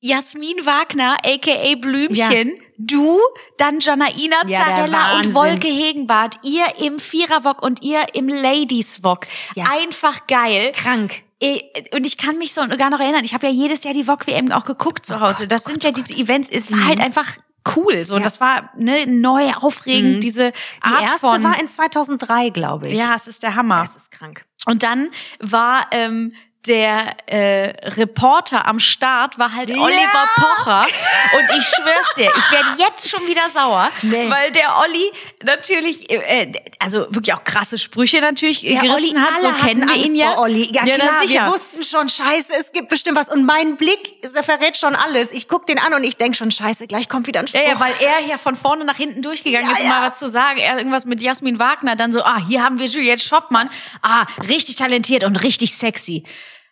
Jasmin 0.00 0.64
Wagner, 0.66 1.16
aka 1.24 1.74
Blümchen, 1.76 2.52
du, 2.78 3.18
dann 3.56 3.80
Janaina 3.80 4.36
Ja, 4.46 4.58
Zarella 4.64 5.18
und. 5.18 5.34
Wolke 5.34 5.66
Hegenbart, 5.68 6.36
ihr 6.44 6.66
im 6.80 6.98
Viererwok 6.98 7.62
und 7.62 7.82
ihr 7.82 8.04
im 8.12 8.28
Ladieswok. 8.28 9.26
Ja. 9.56 9.64
Einfach 9.72 10.26
geil. 10.26 10.66
Ne? 10.66 10.72
Krank. 10.72 11.22
Eh, 11.44 11.84
Und 11.96 12.04
ich 12.06 12.16
kann 12.16 12.38
mich 12.38 12.54
so 12.54 12.66
gar 12.68 12.90
noch 12.90 13.00
erinnern, 13.00 13.24
ich 13.24 13.34
habe 13.34 13.46
ja 13.46 13.52
jedes 13.52 13.84
Jahr 13.84 13.94
die 13.94 14.04
VOG 14.06 14.26
WM 14.26 14.50
auch 14.52 14.64
geguckt 14.64 15.04
zu 15.06 15.20
Hause. 15.20 15.46
Das 15.48 15.64
sind 15.64 15.82
ja 15.84 15.90
diese 15.92 16.12
Events, 16.14 16.48
es 16.50 16.70
war 16.72 16.84
halt 16.86 17.00
einfach 17.00 17.28
cool. 17.76 18.04
So, 18.06 18.14
und 18.14 18.20
Ja. 18.20 18.24
das 18.24 18.40
war 18.40 18.70
ne, 18.76 19.06
neu, 19.06 19.50
aufregend, 19.52 20.22
diese 20.22 20.52
Die 20.52 20.54
Art 20.82 21.02
erste 21.02 21.18
von. 21.18 21.42
war 21.42 21.58
in 21.60 21.68
2003, 21.68 22.50
glaube 22.50 22.88
ich. 22.88 22.98
ja, 22.98 23.14
es 23.14 23.26
ist 23.26 23.42
der 23.42 23.54
Hammer. 23.54 23.82
Das 23.82 23.96
ist 23.96 24.10
krank. 24.10 24.44
Und 24.66 24.82
dann 24.82 25.10
war 25.40 25.86
ähm, 25.92 26.34
der 26.66 27.16
äh, 27.26 27.88
Reporter 27.90 28.66
am 28.66 28.80
Start 28.80 29.38
war 29.38 29.54
halt 29.54 29.70
Oliver 29.70 30.28
Pocher. 30.34 30.82
Und 31.38 31.58
ich 31.58 31.64
schwör's 31.66 32.14
dir, 32.16 32.30
ich 32.34 32.50
werde 32.52 32.68
jetzt 32.78 33.10
schon 33.10 33.26
wieder 33.26 33.48
sauer, 33.50 33.90
Nee. 34.02 34.30
weil 34.30 34.50
der 34.52 34.78
Olli 34.80 35.10
natürlich, 35.42 36.10
äh, 36.10 36.52
also 36.78 37.00
wirklich 37.10 37.34
auch 37.34 37.44
krasse 37.44 37.78
Sprüche 37.78 38.20
natürlich 38.20 38.60
Der 38.62 38.80
gerissen 38.80 39.16
Olli, 39.16 39.26
hat. 39.26 39.40
So 39.40 39.50
kennen 39.52 39.88
wir 39.88 39.96
ihn 39.96 40.14
ja. 40.14 40.38
Olli. 40.38 40.70
Ja, 40.72 40.84
Ja, 40.84 40.94
klar, 40.94 41.22
wir 41.26 41.46
wussten 41.48 41.82
schon, 41.82 42.08
scheiße, 42.08 42.52
es 42.58 42.72
gibt 42.72 42.88
bestimmt 42.88 43.16
was. 43.16 43.28
Und 43.28 43.44
mein 43.44 43.76
Blick 43.76 43.98
verrät 44.42 44.76
schon 44.76 44.94
alles. 44.94 45.30
Ich 45.32 45.48
guck 45.48 45.66
den 45.66 45.78
an 45.78 45.94
und 45.94 46.04
ich 46.04 46.16
denk 46.16 46.36
schon, 46.36 46.50
scheiße, 46.50 46.86
gleich 46.86 47.08
kommt 47.08 47.26
wieder 47.26 47.40
ein 47.40 47.46
Spruch. 47.46 47.60
Ja, 47.60 47.68
ja, 47.68 47.80
weil 47.80 47.94
er 48.00 48.20
ja 48.26 48.38
von 48.38 48.56
vorne 48.56 48.84
nach 48.84 48.96
hinten 48.96 49.22
durchgegangen 49.22 49.66
Ja, 49.68 49.72
ist, 49.74 49.80
um 49.80 49.86
ja. 49.88 50.00
mal 50.00 50.10
was 50.10 50.18
zu 50.18 50.28
sagen. 50.28 50.58
Er 50.58 50.76
irgendwas 50.78 51.04
mit 51.04 51.20
Jasmin 51.20 51.58
Wagner, 51.58 51.96
dann 51.96 52.12
so, 52.12 52.22
ah, 52.22 52.38
hier 52.46 52.62
haben 52.62 52.78
wir 52.78 52.86
Juliette 52.86 53.22
Schoppmann. 53.22 53.70
Ah, 54.02 54.24
richtig 54.48 54.76
talentiert 54.76 55.24
und 55.24 55.36
richtig 55.42 55.74
sexy. 55.74 56.24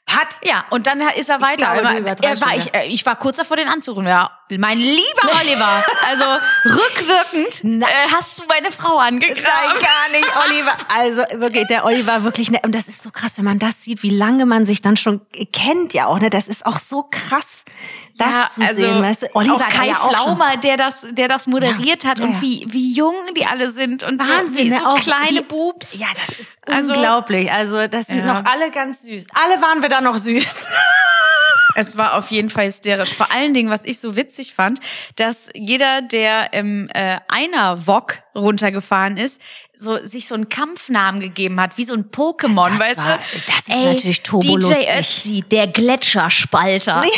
Hat. 0.09 0.29
Ja, 0.43 0.65
und 0.71 0.87
dann 0.87 1.01
ist 1.01 1.31
er 1.31 1.41
weiter. 1.41 1.75
glaube, 1.75 2.17
er 2.23 2.41
war, 2.41 2.57
ich, 2.57 2.75
äh, 2.75 2.87
ich 2.89 3.07
war 3.07 3.17
kurz 3.17 3.37
davor, 3.37 3.57
den 3.57 3.69
anzurufen. 3.69 4.07
Ja, 4.07 4.31
mein 4.51 4.77
lieber 4.77 5.41
Oliver, 5.41 5.85
also 6.07 6.25
rückwirkend 6.67 7.65
äh, 7.83 7.87
hast 8.13 8.39
du 8.39 8.45
meine 8.47 8.73
Frau 8.73 8.99
angegraben. 8.99 9.43
Nein, 9.43 9.81
gar 9.81 10.21
nicht, 10.21 10.37
Oliver. 10.45 10.77
Also 10.89 11.41
wirklich, 11.41 11.67
der 11.69 11.85
Oliver 11.85 12.25
wirklich 12.25 12.51
nett. 12.51 12.65
Und 12.65 12.75
das 12.75 12.89
ist 12.89 13.03
so 13.03 13.11
krass, 13.11 13.39
wenn 13.39 13.45
man 13.45 13.59
das 13.59 13.85
sieht, 13.85 14.03
wie 14.03 14.11
lange 14.11 14.45
man 14.45 14.67
sich 14.67 14.83
dann 14.83 14.97
schon 14.97 15.23
kennt, 15.53 15.95
ja 15.95 16.07
auch, 16.07 16.19
ne? 16.19 16.31
Das 16.31 16.49
ist 16.49 16.67
auch 16.67 16.79
so 16.79 17.07
krass, 17.09 17.65
das 18.19 18.31
Ja, 18.33 18.49
zu 18.49 18.61
also 18.63 18.75
sehen, 18.83 19.03
weißt 19.03 19.23
du? 19.23 19.27
Oliver 19.35 19.55
auch 19.57 19.69
Kai 19.69 19.87
ja 19.89 19.95
auch 19.95 20.11
Flaumer, 20.25 20.57
der 20.57 20.77
das, 20.77 21.07
der 21.11 21.29
das 21.29 21.47
moderiert 21.47 22.05
Ja, 22.05 22.11
hat 22.11 22.19
ja, 22.19 22.25
und 22.27 22.41
wie, 22.43 22.65
wie 22.69 22.93
jung 22.95 23.15
die 23.37 23.47
alle 23.47 23.71
sind 23.71 24.03
und 24.03 24.21
Wahnsinn, 24.21 24.47
so, 24.59 24.59
wie, 24.65 24.69
ne? 24.71 24.79
so 24.79 24.87
Auch 24.87 25.01
kleine 25.01 25.39
die- 25.41 25.45
Boobs. 25.45 25.99
Ja, 25.99 26.09
das 26.27 26.39
ist 26.39 26.59
Also- 26.67 26.93
unglaublich. 26.93 27.51
Also, 27.51 27.87
das 27.89 28.07
sind 28.07 28.25
noch 28.27 28.45
alle 28.45 28.71
ganz 28.71 29.03
süß. 29.03 29.27
Alle 29.35 29.61
waren 29.63 29.83
wir 29.83 29.89
da 29.89 30.01
noch 30.01 30.17
süß. 30.17 30.67
Es 31.75 31.97
war 31.97 32.19
auf 32.19 32.31
jeden 32.31 32.51
Fall 32.51 32.67
hysterisch. 32.67 33.15
Vor 33.15 33.33
allen 33.33 33.55
Dingen, 33.55 33.71
was 33.71 33.87
ich 33.87 33.99
so 33.99 34.15
witzig 34.15 34.53
fand, 34.53 34.79
dass 35.17 35.49
jeder, 35.55 36.03
der 36.03 36.53
im 36.53 36.91
äh, 36.93 37.19
einer 37.29 37.87
Wok 37.87 38.19
runtergefahren 38.35 39.17
ist, 39.17 39.41
so 39.83 40.05
sich 40.05 40.27
so 40.29 40.35
einen 40.35 40.49
Kampfnamen 40.49 41.21
gegeben 41.21 41.61
hat, 41.61 41.77
wie 41.77 41.85
so 41.85 41.95
ein 41.95 42.11
Pokémon, 42.11 42.71
Das 42.71 42.81
weißt 42.81 42.97
war- 42.99 43.19
du? 43.19 43.39
das 43.47 43.57
ist 43.59 43.69
natürlich 43.69 44.23
turbolustig. 44.23 44.87
DJ 44.87 44.99
Ötzi, 44.99 45.43
der 45.51 45.67
Gletscherspalter. 45.67 47.03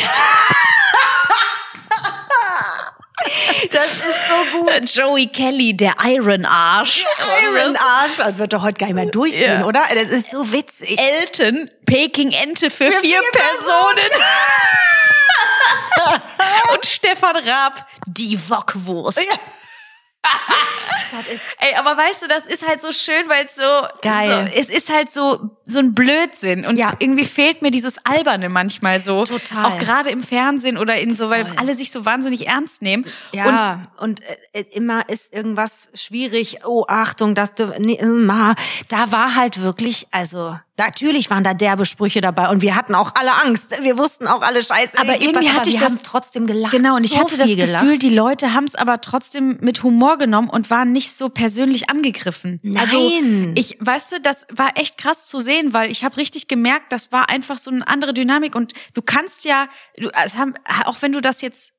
Das 3.71 3.85
ist 3.87 4.03
so 4.03 4.59
gut. 4.59 4.89
Joey 4.93 5.27
Kelly, 5.27 5.75
der 5.75 5.95
Iron 6.05 6.45
Arsch. 6.45 7.03
Iron 7.43 7.75
Arsch, 7.75 8.17
das 8.17 8.37
wird 8.37 8.53
doch 8.53 8.61
heute 8.61 8.75
gar 8.77 8.85
nicht 8.87 8.95
mehr 8.95 9.05
durchgehen, 9.07 9.61
Ja. 9.61 9.65
oder? 9.65 9.83
Das 9.93 10.09
ist 10.09 10.29
so 10.31 10.51
witzig. 10.51 10.99
Elton, 10.99 11.69
Peking 11.85 12.31
Ente 12.31 12.69
für, 12.69 12.91
vier, 12.91 13.01
vier 13.01 13.21
Personen. 13.31 14.11
Und 16.73 16.85
Stefan 16.85 17.35
Raab, 17.37 17.87
die 18.05 18.37
Wokwurst. 18.49 19.27
Ey, 21.59 21.75
aber 21.75 21.95
weißt 21.97 22.23
du, 22.23 22.27
das 22.27 22.45
ist 22.45 22.67
halt 22.67 22.81
so 22.81 22.91
schön, 22.91 23.27
weil 23.29 23.45
es 23.45 23.55
so 23.55 23.63
Geil. 24.01 24.49
So, 24.51 24.59
es 24.59 24.69
ist 24.69 24.91
halt 24.91 25.11
so 25.11 25.49
so 25.63 25.79
ein 25.79 25.93
Blödsinn 25.95 26.65
und 26.65 26.77
Ja. 26.77 26.93
irgendwie 26.99 27.25
fehlt 27.25 27.61
mir 27.61 27.71
dieses 27.71 28.03
alberne 28.05 28.49
manchmal 28.49 28.99
so, 28.99 29.23
Total. 29.23 29.65
auch 29.65 29.77
gerade 29.77 30.09
im 30.09 30.21
Fernsehen 30.23 30.77
oder 30.77 30.97
in 30.97 31.15
so, 31.15 31.29
weil 31.29 31.45
alle 31.55 31.73
sich 31.75 31.91
so 31.91 32.05
wahnsinnig 32.05 32.47
ernst 32.47 32.81
nehmen. 32.81 33.05
Ja, 33.33 33.81
und, 33.97 34.21
äh, 34.53 34.65
immer 34.71 35.07
ist 35.09 35.33
irgendwas 35.33 35.89
schwierig. 35.93 36.59
Oh, 36.65 36.85
Achtung, 36.87 37.33
das 37.35 37.53
du, 37.55 37.73
nee, 37.79 37.99
ah. 38.29 38.55
da 38.89 39.11
war 39.11 39.35
halt 39.35 39.61
wirklich, 39.61 40.07
also 40.11 40.57
natürlich 40.77 41.29
waren 41.29 41.43
da 41.43 41.53
derbe 41.53 41.85
Sprüche 41.85 42.21
dabei 42.21 42.49
und 42.49 42.61
wir 42.61 42.75
hatten 42.75 42.95
auch 42.95 43.13
alle 43.15 43.33
Angst. 43.33 43.81
Wir 43.81 43.97
wussten 43.97 44.27
auch 44.27 44.41
alle 44.41 44.63
Scheiße. 44.63 44.97
Aber 44.99 45.21
irgendwie 45.21 45.49
hatte 45.49 45.69
ich 45.69 45.75
wir 45.79 45.87
das- 45.87 46.03
trotzdem 46.03 46.47
gelacht. 46.47 46.71
Genau, 46.71 46.95
und 46.95 47.03
ich 47.03 47.11
so 47.11 47.19
hatte 47.19 47.37
das 47.37 47.49
Gefühl, 47.49 47.65
gelacht. 47.65 48.01
die 48.01 48.09
Leute 48.09 48.53
haben 48.53 48.65
es 48.65 48.75
aber 48.75 49.01
trotzdem 49.01 49.57
mit 49.61 49.83
Humor 49.83 50.17
genommen 50.17 50.49
und 50.49 50.69
waren 50.69 50.91
nicht 50.91 51.13
so 51.13 51.29
persönlich 51.29 51.89
angegriffen. 51.89 52.59
Also 52.77 52.97
Nein. 52.97 53.53
ich, 53.55 53.77
weißt 53.79 54.11
du, 54.13 54.21
das 54.21 54.47
war 54.51 54.71
echt 54.77 54.97
krass 54.97 55.27
zu 55.27 55.39
sehen, 55.39 55.73
weil 55.73 55.91
ich 55.91 56.03
habe 56.03 56.17
richtig 56.17 56.47
gemerkt, 56.47 56.91
das 56.91 57.11
war 57.11 57.29
einfach 57.29 57.57
so 57.57 57.71
eine 57.71 57.87
andere 57.87 58.13
Dynamik 58.13 58.55
und 58.55 58.73
du 58.93 59.01
kannst 59.01 59.45
ja, 59.45 59.67
du, 59.97 60.09
auch 60.85 61.01
wenn 61.01 61.11
du 61.11 61.21
das 61.21 61.41
jetzt 61.41 61.73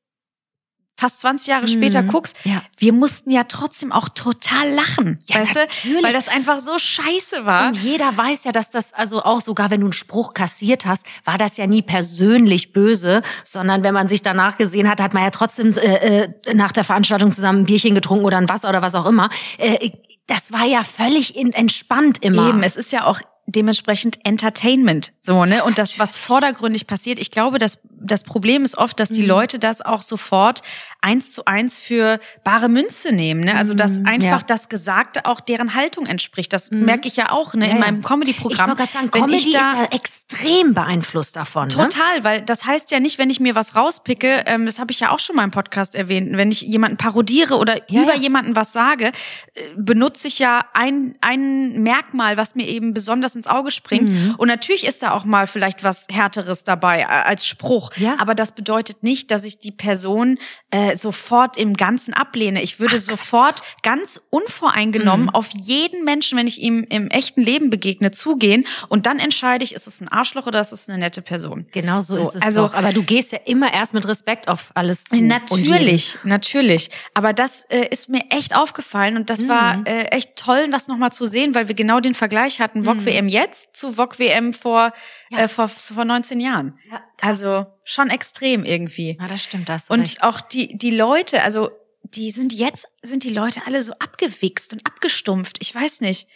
fast 0.97 1.21
20 1.21 1.47
Jahre 1.47 1.67
später 1.67 2.01
guckst, 2.03 2.35
Mhm. 2.43 2.51
Ja. 2.51 2.61
wir 2.77 2.91
mussten 2.91 3.31
ja 3.31 3.43
trotzdem 3.43 3.91
auch 3.91 4.09
total 4.09 4.69
lachen, 4.71 5.19
Ja, 5.27 5.37
weißt 5.37 5.55
natürlich. 5.55 5.97
du, 6.01 6.03
weil 6.03 6.11
das 6.11 6.27
einfach 6.27 6.59
so 6.59 6.77
scheiße 6.77 7.45
war. 7.45 7.67
Und 7.67 7.77
jeder 7.83 8.17
weiß 8.17 8.43
ja, 8.45 8.51
dass 8.51 8.71
das 8.71 8.93
also 8.93 9.23
auch 9.23 9.39
sogar, 9.41 9.69
wenn 9.71 9.81
du 9.81 9.85
einen 9.87 9.93
Spruch 9.93 10.33
kassiert 10.33 10.85
hast, 10.85 11.05
war 11.23 11.37
das 11.37 11.57
ja 11.57 11.67
nie 11.67 11.83
persönlich 11.83 12.73
böse, 12.73 13.21
sondern 13.43 13.83
wenn 13.83 13.93
man 13.93 14.07
sich 14.07 14.21
danach 14.23 14.57
gesehen 14.57 14.89
hat, 14.89 14.99
hat 14.99 15.13
man 15.13 15.23
ja 15.23 15.29
trotzdem 15.29 15.73
äh, 15.77 16.23
äh, 16.23 16.53
nach 16.53 16.71
der 16.71 16.83
Veranstaltung 16.83 17.31
zusammen 17.31 17.59
ein 17.61 17.65
Bierchen 17.65 17.93
getrunken 17.95 18.25
oder 18.25 18.37
ein 18.37 18.49
Wasser 18.49 18.69
oder 18.69 18.81
was 18.81 18.95
auch 18.95 19.05
immer. 19.05 19.29
Äh, 19.59 19.91
das 20.25 20.51
war 20.51 20.65
ja 20.65 20.83
völlig 20.83 21.35
in, 21.37 21.53
entspannt 21.53 22.17
immer. 22.21 22.49
Eben, 22.49 22.63
es 22.63 22.75
ist 22.75 22.91
ja 22.91 23.05
auch 23.05 23.21
dementsprechend 23.47 24.19
Entertainment, 24.25 25.13
so, 25.21 25.45
ne? 25.45 25.63
Und 25.63 25.77
das, 25.77 25.97
was 25.99 26.15
vordergründig 26.17 26.85
passiert, 26.85 27.17
ich 27.17 27.31
glaube, 27.31 27.57
das, 27.57 27.79
das 27.99 28.23
Problem 28.23 28.63
ist 28.65 28.77
oft, 28.77 28.99
dass 28.99 29.09
die 29.09 29.21
Mhm. 29.21 29.27
Leute 29.27 29.57
das 29.59 29.81
auch 29.81 30.01
sofort 30.01 30.61
eins 31.01 31.31
zu 31.31 31.45
eins 31.45 31.79
für 31.79 32.19
bare 32.43 32.67
Münze 32.67 33.13
nehmen, 33.13 33.41
ne? 33.45 33.55
Also, 33.55 33.73
dass 33.73 33.99
einfach 33.99 34.09
Mhm, 34.11 34.21
ja. 34.23 34.39
das 34.45 34.67
Gesagte 34.67 35.25
auch 35.25 35.39
deren 35.39 35.73
Haltung 35.75 36.05
entspricht. 36.07 36.51
Das 36.51 36.71
merke 36.71 37.07
ich 37.07 37.15
ja 37.15 37.31
auch, 37.31 37.53
ne? 37.53 37.67
Ja, 37.67 37.71
In 37.73 37.79
meinem 37.79 37.99
Ich 37.99 38.05
Comedy-Programm. 38.05 38.67
wollte 38.69 38.81
gerade 38.83 38.91
sagen, 38.91 39.11
Comedy 39.11 39.35
ich 39.37 39.53
da- 39.53 39.59
ist 39.59 39.77
ja 39.77 39.83
extrem 39.91 40.73
beeinflusst 40.73 41.35
davon. 41.37 41.69
Ne? 41.69 41.73
Total, 41.73 42.23
weil 42.25 42.41
das 42.41 42.65
heißt 42.65 42.91
ja 42.91 42.99
nicht, 42.99 43.17
wenn 43.17 43.29
ich 43.29 43.39
mir 43.39 43.55
was 43.55 43.75
rauspicke, 43.75 44.43
ähm, 44.45 44.65
das 44.65 44.77
habe 44.79 44.91
ich 44.91 44.99
ja 44.99 45.11
auch 45.11 45.19
schon 45.19 45.37
mal 45.37 45.45
im 45.45 45.51
Podcast 45.51 45.95
erwähnt, 45.95 46.35
wenn 46.35 46.51
ich 46.51 46.61
jemanden 46.61 46.97
parodiere 46.97 47.55
oder 47.57 47.77
Ja, 47.89 48.01
über 48.03 48.15
jemanden 48.15 48.55
was 48.57 48.73
sage, 48.73 49.05
äh, 49.07 49.61
benutze 49.77 50.27
ich 50.27 50.39
ja 50.39 50.65
ein, 50.73 51.15
ein 51.21 51.81
Merkmal, 51.81 52.35
was 52.35 52.53
mir 52.55 52.67
eben 52.67 52.93
besonders 52.93 53.36
ins 53.37 53.47
Auge 53.47 53.71
springt. 53.71 54.09
Mhm. 54.09 54.35
Und 54.37 54.47
natürlich 54.49 54.85
ist 54.85 55.01
da 55.03 55.11
auch 55.11 55.23
mal 55.25 55.47
vielleicht 55.47 55.83
was 55.83 56.07
Härteres 56.11 56.63
dabei 56.65 57.01
äh, 57.01 57.05
als 57.05 57.45
Spruch. 57.47 57.91
Ja. 57.95 58.15
Aber 58.19 58.35
das 58.35 58.51
bedeutet 58.53 59.03
nicht, 59.03 59.31
dass 59.31 59.43
ich 59.45 59.59
die 59.59 59.71
Person 59.71 60.37
äh, 60.71 60.95
sofort 60.97 61.55
im 61.57 61.75
Ganzen 61.75 62.13
ablehne. 62.13 62.61
Ich 62.61 62.79
würde 62.79 62.99
sofort 62.99 63.61
ganz 63.83 64.19
unvoreingenommen 64.29 65.27
Mhm. 65.27 65.35
auf 65.35 65.49
jeden 65.53 66.03
Menschen, 66.03 66.37
wenn 66.37 66.47
ich 66.47 66.59
ihm 66.61 66.85
im 66.89 67.09
echten 67.09 67.41
Leben 67.41 67.69
begegne, 67.69 68.11
zugehen 68.11 68.65
und 68.89 69.05
dann 69.05 69.19
entscheide 69.19 69.63
ich, 69.63 69.73
ist 69.73 69.87
es 69.87 70.01
ein 70.01 70.07
Arschloch 70.07 70.47
oder 70.47 70.59
ist 70.59 70.71
es 70.71 70.89
eine 70.89 70.97
nette 70.97 71.21
Person. 71.21 71.67
Genau 71.71 72.01
so, 72.01 72.13
So, 72.13 72.19
ist 72.21 72.35
es 72.35 72.41
also- 72.41 72.61
doch. 72.67 72.73
Aber 72.73 72.93
du 72.93 73.03
gehst 73.03 73.31
ja 73.31 73.39
immer 73.45 73.73
erst 73.73 73.93
mit 73.93 74.07
Respekt 74.07 74.47
auf 74.47 74.71
alles 74.73 75.03
zu. 75.05 75.17
Natürlich, 75.21 76.17
natürlich. 76.23 76.89
Aber 77.13 77.33
das 77.33 77.63
äh, 77.69 77.87
ist 77.89 78.09
mir 78.09 78.21
echt 78.29 78.55
aufgefallen 78.55 79.17
und 79.17 79.29
das 79.29 79.41
Mhm. 79.43 79.49
war 79.49 79.81
äh, 79.85 80.05
echt 80.05 80.35
toll, 80.35 80.67
das 80.71 80.87
nochmal 80.87 81.11
zu 81.11 81.25
sehen, 81.25 81.53
weil 81.55 81.67
wir 81.67 81.75
genau 81.75 81.99
den 81.99 82.13
Vergleich 82.13 82.59
hatten, 82.59 82.85
VOG 82.85 83.05
WM 83.05 83.26
jetzt 83.29 83.75
zu 83.75 83.93
VOG 83.93 84.19
WM 84.19 84.53
vor, 84.53 84.91
Ja. 85.29 85.39
äh, 85.39 85.47
vor, 85.47 85.67
vor 85.67 86.05
19 86.05 86.39
Jahren. 86.39 86.77
Ja, 86.91 86.97
krass. 87.17 87.43
also 87.43 87.65
schon 87.83 88.09
extrem 88.09 88.63
irgendwie. 88.65 89.17
Ja, 89.19 89.27
das 89.27 89.43
stimmt, 89.43 89.69
das. 89.69 89.89
Und 89.89 90.21
auch 90.23 90.41
die, 90.41 90.77
die 90.77 90.91
Leute, 90.91 91.43
also 91.43 91.69
die 92.03 92.31
sind 92.31 92.53
jetzt, 92.53 92.87
sind 93.01 93.23
die 93.23 93.33
Leute 93.33 93.61
alle 93.65 93.81
so 93.81 93.93
abgewichst 93.93 94.73
und 94.73 94.85
abgestumpft. 94.85 95.57
Ich 95.61 95.73
weiß 95.73 96.01
nicht. 96.01 96.27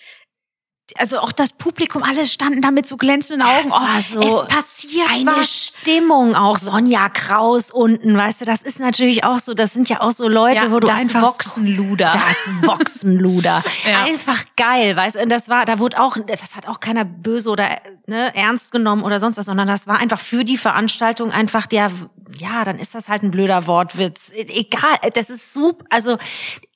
Also 0.96 1.20
auch 1.20 1.32
das 1.32 1.54
Publikum, 1.54 2.04
alle 2.04 2.26
standen 2.26 2.62
da 2.62 2.70
mit 2.72 2.86
so 2.86 2.98
glänzenden 2.98 3.48
Augen. 3.48 3.70
Das 3.70 3.72
war 3.72 4.02
so 4.02 4.42
es 4.44 4.48
passiert 4.50 5.10
eine 5.10 5.26
was. 5.32 5.61
Stimmung 5.82 6.36
auch. 6.36 6.58
Sonja 6.58 7.10
Kraus 7.10 7.72
unten, 7.72 8.18
weißt 8.18 8.42
du, 8.42 8.46
das 8.46 8.62
ist 8.62 8.80
natürlich 8.80 9.24
auch 9.24 9.40
so, 9.40 9.54
das 9.54 9.74
sind 9.74 9.90
ja 9.90 10.02
auch 10.02 10.12
so 10.12 10.28
Leute, 10.28 10.66
Ja, 10.66 10.72
wo 10.72 10.80
du 10.80 10.88
das 10.88 11.02
einfach 11.02 11.24
Voxenluder. 11.24 12.12
Das 12.12 12.50
Voxenluder. 12.62 13.64
Ja. 13.86 14.04
Einfach 14.04 14.44
geil, 14.56 14.96
weißt 14.96 15.16
du, 15.16 15.24
und 15.24 15.30
das 15.30 15.50
war, 15.50 15.66
da 15.66 15.80
wurde 15.80 16.00
auch, 16.00 16.16
das 16.28 16.56
hat 16.56 16.68
auch 16.68 16.80
keiner 16.80 17.04
böse 17.04 17.50
oder 17.50 17.68
ne, 18.06 18.34
ernst 18.36 18.72
genommen 18.72 19.02
oder 19.04 19.20
sonst 19.20 19.38
was, 19.38 19.48
sondern 19.48 19.68
das 19.68 19.88
war 19.88 20.00
einfach 20.00 20.20
für 20.20 20.44
die 20.44 20.58
Veranstaltung 20.58 21.32
einfach 21.32 21.66
der, 21.66 21.92
ja, 22.38 22.64
dann 22.64 22.78
ist 22.78 22.94
das 22.94 23.10
halt 23.10 23.24
ein 23.24 23.32
blöder 23.32 23.66
Wortwitz. 23.66 24.32
Egal, 24.36 25.00
das 25.14 25.30
ist 25.30 25.54
super, 25.54 25.84
also 25.90 26.18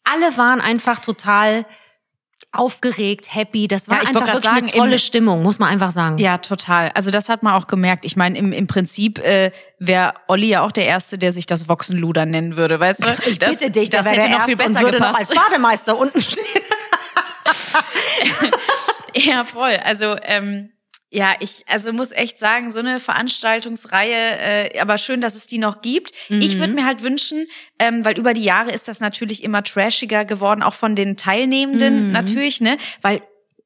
alle 0.04 0.38
waren 0.38 0.62
einfach 0.62 1.00
total 1.00 1.65
aufgeregt, 2.52 3.34
happy. 3.34 3.67
Das 3.67 3.89
war 3.89 3.98
Ja, 3.98 4.02
einfach 4.10 4.21
wirklich 4.28 4.50
eine 4.50 4.60
sagen, 4.62 4.67
tolle 4.69 4.93
im- 4.93 4.98
Stimmung, 4.98 5.43
muss 5.43 5.60
man 5.60 5.69
einfach 5.69 5.91
sagen. 5.91 6.17
Ja, 6.17 6.38
total. 6.38 6.91
Also 6.95 7.12
das 7.12 7.28
hat 7.30 7.43
man 7.43 7.54
auch 7.54 7.67
gemerkt. 7.67 8.06
Ich 8.06 8.15
meine, 8.15 8.38
im, 8.38 8.52
im 8.54 8.67
Prinzip 8.67 9.19
äh, 9.19 9.52
wäre 9.80 10.13
Olli 10.28 10.48
ja 10.48 10.62
auch 10.65 10.71
der 10.71 10.86
Erste, 10.86 11.17
der 11.17 11.32
sich 11.32 11.45
das 11.45 11.67
Voxenluder 11.67 12.26
nennen 12.26 12.56
würde, 12.56 12.80
weißt 12.80 13.06
du? 13.06 13.10
Ich 13.28 13.39
das, 13.39 13.52
bitte 13.58 13.71
dich, 13.71 13.89
das 13.89 14.06
da 14.06 14.12
wäre 14.12 14.21
hätte 14.21 14.30
der 14.30 14.38
noch 14.39 14.45
viel 14.45 14.56
besser 14.58 14.69
und 14.80 14.82
würde 14.86 15.00
noch 15.00 15.08
gepasst. 15.12 15.32
als 15.32 15.39
Bademeister 15.50 15.98
unten 15.98 16.21
stehen. 16.21 16.43
Ja, 19.17 19.45
voll. 19.45 19.78
Also 19.84 20.17
ähm, 20.24 20.71
ja, 21.12 21.34
ich 21.39 21.63
also 21.68 21.94
muss 21.94 22.12
echt 22.12 22.38
sagen, 22.38 22.72
so 22.72 22.80
eine 22.80 23.00
Veranstaltungsreihe, 23.00 24.74
äh, 24.74 24.80
aber 24.80 24.98
schön, 24.98 25.22
dass 25.22 25.36
es 25.36 25.48
die 25.48 25.60
noch 25.60 25.82
gibt. 25.82 26.12
Ich 26.41 26.60
würde 26.60 26.74
mir 26.74 26.86
halt 26.86 27.04
wünschen, 27.04 27.48
ähm, 27.80 28.04
weil 28.04 28.18
über 28.18 28.34
die 28.34 28.44
Jahre 28.44 28.72
ist 28.72 28.88
das 28.88 29.00
natürlich 29.00 29.44
immer 29.44 29.63
trashiger 29.63 30.26
geworden, 30.26 30.63
auch 30.63 30.74
von 30.74 30.96
den 30.96 31.15
Teilnehmenden 31.15 32.12
natürlich, 32.12 32.60
ne? 32.60 32.78
Weil 33.02 33.22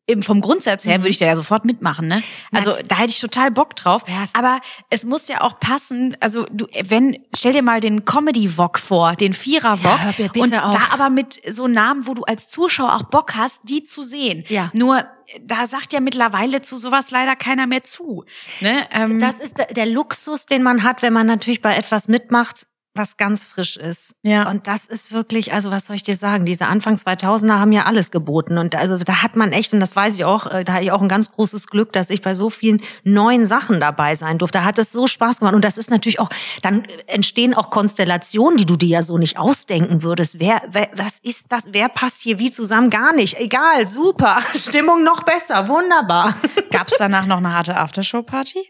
eben 0.10 0.24
vom 0.24 0.42
Grundsatz 0.42 0.86
her 0.86 1.00
würde 1.00 1.10
ich 1.10 1.18
da 1.18 1.26
ja 1.26 1.36
sofort 1.36 1.66
mitmachen, 1.66 2.08
ne? 2.08 2.24
Also 2.52 2.72
da 2.88 2.98
hätte 2.98 3.12
ich 3.12 3.20
total 3.20 3.52
Bock 3.52 3.76
drauf. 3.76 4.04
Aber 4.34 4.60
es 4.90 5.06
muss 5.06 5.28
ja 5.28 5.42
auch 5.42 5.60
passen. 5.60 6.18
Also 6.20 6.46
du, 6.52 6.66
wenn 6.86 7.18
stell 7.36 7.54
dir 7.54 7.62
mal 7.64 7.80
den 7.80 8.06
Comedy 8.06 8.58
Wok 8.58 8.80
vor, 8.80 9.16
den 9.16 9.34
Vierer 9.34 9.84
Wok 9.84 10.00
Ja, 10.18 10.42
und 10.42 10.60
auf. 10.64 10.74
da 10.74 10.82
aber 10.94 11.10
mit 11.10 11.40
so 11.50 11.68
Namen, 11.68 12.08
wo 12.08 12.14
du 12.14 12.24
als 12.24 12.50
Zuschauer 12.50 12.96
auch 12.96 13.04
Bock 13.04 13.36
hast, 13.36 13.62
die 13.70 13.84
zu 13.84 14.04
sehen. 14.04 14.44
Ja. 14.50 14.72
Nur 14.74 15.06
da 15.42 15.68
sagt 15.68 15.94
ja 15.94 16.00
mittlerweile 16.00 16.64
zu 16.64 16.78
sowas 16.78 17.12
leider 17.12 17.36
keiner 17.36 17.68
mehr 17.68 17.84
zu. 17.84 18.26
Ne? 18.62 18.88
Ähm, 18.92 19.20
Das 19.20 19.40
ist 19.40 19.58
der 19.76 19.86
Luxus, 19.86 20.48
den 20.48 20.64
man 20.64 20.82
hat, 20.84 21.04
wenn 21.04 21.14
man 21.14 21.28
natürlich 21.28 21.62
bei 21.62 21.76
etwas 21.76 22.08
mitmacht, 22.08 22.66
was 22.96 23.18
ganz 23.18 23.46
frisch 23.46 23.78
ist. 23.78 24.14
Ja. 24.24 24.50
Und 24.50 24.68
das 24.68 24.86
ist 24.86 25.12
wirklich, 25.12 25.54
also 25.54 25.72
was 25.72 25.86
soll 25.86 25.96
ich 25.96 26.04
dir 26.04 26.16
sagen? 26.16 26.46
Diese 26.46 26.68
Anfang 26.68 26.96
2000er 26.96 27.60
haben 27.60 27.72
ja 27.72 27.86
alles 27.86 28.12
geboten. 28.12 28.58
Und 28.58 28.76
also 28.76 28.98
da 28.98 29.24
hat 29.24 29.36
man 29.36 29.52
echt, 29.52 29.74
und 29.74 29.80
das 29.80 29.96
weiß 29.96 30.16
ich 30.16 30.26
auch, 30.26 30.48
äh, 30.48 30.64
da 30.64 30.74
hatte 30.74 30.84
ich 30.84 30.92
auch 30.92 31.02
ein 31.02 31.08
ganz 31.08 31.32
großes 31.32 31.68
Glück, 31.68 31.94
dass 31.94 32.10
ich 32.10 32.22
bei 32.22 32.34
so 32.34 32.50
vielen 32.50 32.82
neuen 33.04 33.46
Sachen 33.46 33.80
dabei 33.80 34.16
sein 34.16 34.38
durfte. 34.38 34.60
Da 34.60 34.66
hat 34.66 34.80
es 34.80 34.92
so 34.92 35.08
Spaß 35.08 35.40
gemacht. 35.40 35.56
Und 35.56 35.64
das 35.64 35.78
ist 35.78 35.92
natürlich 35.92 36.20
auch, 36.20 36.30
dann 36.62 36.86
entstehen 37.08 37.54
auch 37.54 37.70
Konstellationen, 37.70 38.58
die 38.58 38.66
du 38.66 38.76
dir 38.76 38.90
ja 38.90 39.02
so 39.02 39.18
nicht 39.18 39.38
ausdenken 39.38 40.04
würdest. 40.04 40.40
Wer, 40.40 40.62
wer 40.70 40.90
was 40.96 41.20
ist 41.22 41.46
das? 41.50 41.70
Wer 41.72 41.90
passt 41.90 42.22
hier 42.22 42.40
wie 42.40 42.52
zusammen? 42.52 42.90
Gar 42.90 43.14
nicht. 43.14 43.40
Egal, 43.40 43.88
super. 43.88 44.40
Stimmung 44.56 45.04
noch 45.04 45.24
besser. 45.24 45.68
Wunderbar. 45.68 46.36
Gab's 46.72 46.96
danach 46.98 47.26
noch 47.26 47.38
eine 47.38 47.54
harte 47.54 47.78
Aftershow-Party? 47.78 48.70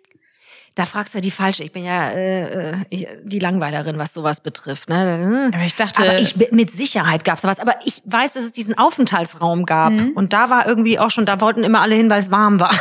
Da 0.80 0.86
fragst 0.86 1.14
du 1.14 1.18
ja 1.18 1.22
die 1.22 1.30
falsche. 1.30 1.62
Ich 1.66 1.74
bin 1.74 1.84
ja 1.84 2.10
äh, 2.12 2.72
äh, 2.90 3.08
die 3.22 3.40
Langweilerin, 3.40 3.98
was 3.98 4.14
sowas 4.14 4.40
betrifft. 4.40 4.88
Ne? 4.88 5.52
Aber 5.54 5.66
ich 5.66 5.76
dachte- 5.76 6.02
aber 6.02 6.20
ich 6.20 6.38
mit 6.52 6.72
Sicherheit 6.72 7.26
gab's 7.26 7.42
da 7.42 7.50
was. 7.50 7.60
Aber 7.60 7.74
ich 7.84 8.02
weiß, 8.06 8.32
dass 8.32 8.46
es 8.46 8.54
diesen 8.54 8.78
Aufenthaltsraum 8.78 9.66
gab 9.66 9.92
und 10.16 10.32
da 10.32 10.50
war 10.50 10.66
irgendwie 10.66 10.98
auch 10.98 11.12
schon. 11.12 11.26
Da 11.26 11.42
wollten 11.42 11.66
immer 11.66 11.82
alle 11.82 11.96
hin, 11.96 12.10
weil 12.10 12.22
es 12.22 12.32
warm 12.32 12.62
war. 12.62 12.72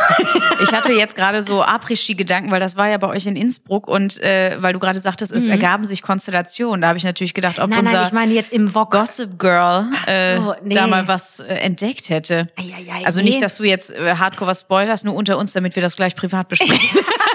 Ich 0.60 0.72
hatte 0.72 0.92
jetzt 0.92 1.14
gerade 1.14 1.40
so 1.40 1.62
Après-Ski-Gedanken, 1.64 2.50
weil 2.50 2.58
das 2.58 2.76
war 2.76 2.88
ja 2.88 2.98
bei 2.98 3.06
euch 3.06 3.26
in 3.26 3.36
Innsbruck 3.36 3.86
und 3.86 4.20
äh, 4.20 4.56
weil 4.60 4.72
du 4.72 4.80
gerade 4.80 4.98
sagtest, 4.98 5.32
es 5.32 5.46
ergaben 5.46 5.84
sich 5.84 6.02
Konstellationen. 6.02 6.80
Da 6.80 6.88
habe 6.88 6.98
ich 6.98 7.04
natürlich 7.04 7.32
gedacht, 7.32 7.60
ob 7.60 7.70
nein, 7.70 7.80
unser 7.80 7.92
nein, 7.92 8.04
ich 8.04 8.12
meine 8.12 8.32
jetzt 8.34 8.52
im 8.52 8.74
Wok. 8.74 8.90
Gossip 8.90 9.38
Girl 9.38 9.86
äh, 10.06 10.36
so, 10.36 10.54
nee. 10.62 10.74
da 10.74 10.88
mal 10.88 11.06
was 11.06 11.38
äh, 11.38 11.54
entdegt 11.54 12.10
hätte. 12.10 12.48
Eieiei, 12.56 13.06
also 13.06 13.20
nee. 13.20 13.26
nicht, 13.26 13.40
dass 13.40 13.56
du 13.56 13.64
jetzt 13.64 13.92
äh, 13.92 14.16
Hardcore 14.16 14.50
was 14.50 14.60
spoilerst, 14.60 15.04
nur 15.04 15.14
unter 15.14 15.38
uns, 15.38 15.52
damit 15.52 15.76
wir 15.76 15.82
das 15.82 15.94
gleich 15.94 16.16
privat 16.16 16.48
besprechen. 16.48 16.98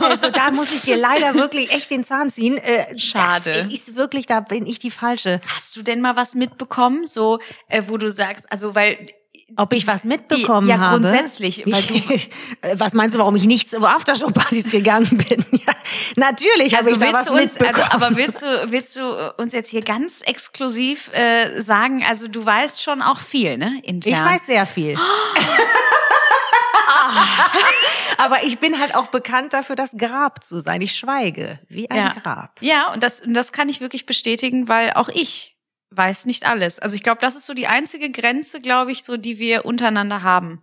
Also 0.00 0.30
da 0.30 0.50
muss 0.50 0.72
ich 0.72 0.82
dir 0.82 0.96
leider 0.96 1.34
wirklich 1.34 1.72
echt 1.72 1.90
den 1.90 2.04
Zahn 2.04 2.30
ziehen. 2.30 2.58
Äh, 2.58 2.98
Schade. 2.98 3.66
Da 3.68 3.74
ist 3.74 3.96
wirklich, 3.96 4.26
da 4.26 4.40
bin 4.40 4.66
ich 4.66 4.78
die 4.78 4.90
falsche. 4.90 5.40
Hast 5.54 5.76
du 5.76 5.82
denn 5.82 6.00
mal 6.00 6.16
was 6.16 6.34
mitbekommen, 6.34 7.06
so 7.06 7.38
äh, 7.68 7.82
wo 7.86 7.96
du 7.96 8.10
sagst, 8.10 8.50
also 8.50 8.74
weil 8.74 9.10
Ob 9.56 9.72
ich 9.72 9.86
was 9.86 10.04
mitbekommen 10.04 10.68
ja, 10.68 10.78
habe? 10.78 11.00
grundsätzlich, 11.00 11.64
weil 11.66 11.82
du 11.82 11.94
Äh, 12.62 12.78
was 12.78 12.94
meinst 12.94 13.14
du, 13.14 13.18
warum 13.18 13.36
ich 13.36 13.44
nicht 13.46 13.68
zu 13.70 13.84
Aftershow-Partys 13.84 14.70
gegangen 14.70 15.16
bin? 15.28 15.44
Ja, 15.66 15.72
natürlich 16.16 16.74
habe 16.76 16.88
also 16.88 17.00
ich 17.00 17.06
da 17.06 17.12
was 17.12 17.28
uns, 17.28 17.40
mitbekommen. 17.54 17.82
also, 17.90 18.04
aber 18.04 18.16
willst 18.16 18.42
du, 18.42 18.70
willst 18.70 18.96
du 18.96 19.34
uns 19.36 19.52
jetzt 19.52 19.70
hier 19.70 19.82
ganz 19.82 20.22
exklusiv 20.22 21.10
äh, 21.12 21.60
sagen, 21.60 22.04
also 22.08 22.28
du 22.28 22.44
weißt 22.44 22.82
schon 22.82 23.02
auch 23.02 23.20
viel, 23.20 23.58
ne? 23.58 23.80
Intern. 23.82 24.12
Ich 24.12 24.20
weiß 24.20 24.46
sehr 24.46 24.66
viel. 24.66 24.96
Aber 28.18 28.44
ich 28.44 28.58
bin 28.58 28.78
halt 28.80 28.94
auch 28.94 29.08
bekannt 29.08 29.52
dafür, 29.52 29.76
das 29.76 29.92
Grab 29.96 30.42
zu 30.42 30.60
sein. 30.60 30.80
Ich 30.80 30.96
schweige 30.96 31.58
wie 31.68 31.90
ein 31.90 31.96
ja. 31.98 32.08
Grab. 32.10 32.58
Ja, 32.60 32.92
und 32.92 33.02
das, 33.02 33.20
und 33.20 33.34
das 33.34 33.52
kann 33.52 33.68
ich 33.68 33.80
wirklich 33.80 34.06
bestätigen, 34.06 34.68
weil 34.68 34.92
auch 34.94 35.08
ich 35.08 35.56
weiß 35.90 36.26
nicht 36.26 36.46
alles. 36.46 36.78
Also 36.78 36.96
ich 36.96 37.02
glaube, 37.02 37.20
das 37.20 37.36
ist 37.36 37.46
so 37.46 37.54
die 37.54 37.66
einzige 37.68 38.10
Grenze, 38.10 38.60
glaube 38.60 38.92
ich, 38.92 39.04
so 39.04 39.16
die 39.16 39.38
wir 39.38 39.64
untereinander 39.64 40.22
haben. 40.22 40.62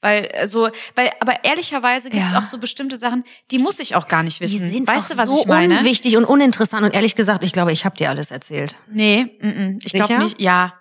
Weil 0.00 0.28
äh, 0.32 0.46
so, 0.46 0.68
weil, 0.96 1.10
aber 1.20 1.44
ehrlicherweise 1.44 2.10
gibt 2.10 2.24
es 2.26 2.32
Ja. 2.32 2.38
auch 2.38 2.42
so 2.44 2.58
bestimmte 2.58 2.98
Sachen, 2.98 3.24
die 3.50 3.58
muss 3.58 3.78
ich 3.80 3.94
auch 3.96 4.08
gar 4.08 4.22
nicht 4.22 4.40
Die 4.40 4.44
wissen. 4.44 4.70
sind 4.70 4.88
weißt 4.88 5.12
auch 5.12 5.16
du, 5.16 5.18
was 5.18 5.26
so 5.28 5.40
ich 5.42 5.46
meine? 5.46 5.78
unwichtig 5.78 6.16
und 6.16 6.24
uninteressant. 6.26 6.84
Und 6.84 6.94
ehrlich 6.94 7.14
gesagt, 7.14 7.42
ich 7.44 7.52
glaube, 7.52 7.72
ich 7.72 7.84
habe 7.86 7.96
dir 7.96 8.10
alles 8.10 8.30
erzählt. 8.30 8.76
Nee, 8.90 9.38
mm, 9.40 9.46
mm, 9.48 9.78
ich 9.84 9.92
glaube 9.94 10.18
nicht. 10.18 10.40
Ja. 10.40 10.74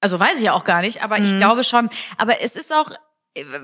Also 0.00 0.20
weiß 0.20 0.36
ich 0.36 0.42
ja 0.44 0.52
auch 0.52 0.64
gar 0.64 0.80
nicht, 0.82 1.02
aber 1.02 1.18
ich 1.18 1.30
Mhm. 1.32 1.38
glaube 1.38 1.64
schon. 1.64 1.88
Aber 2.18 2.40
es 2.40 2.54
ist 2.54 2.72
auch, 2.72 2.90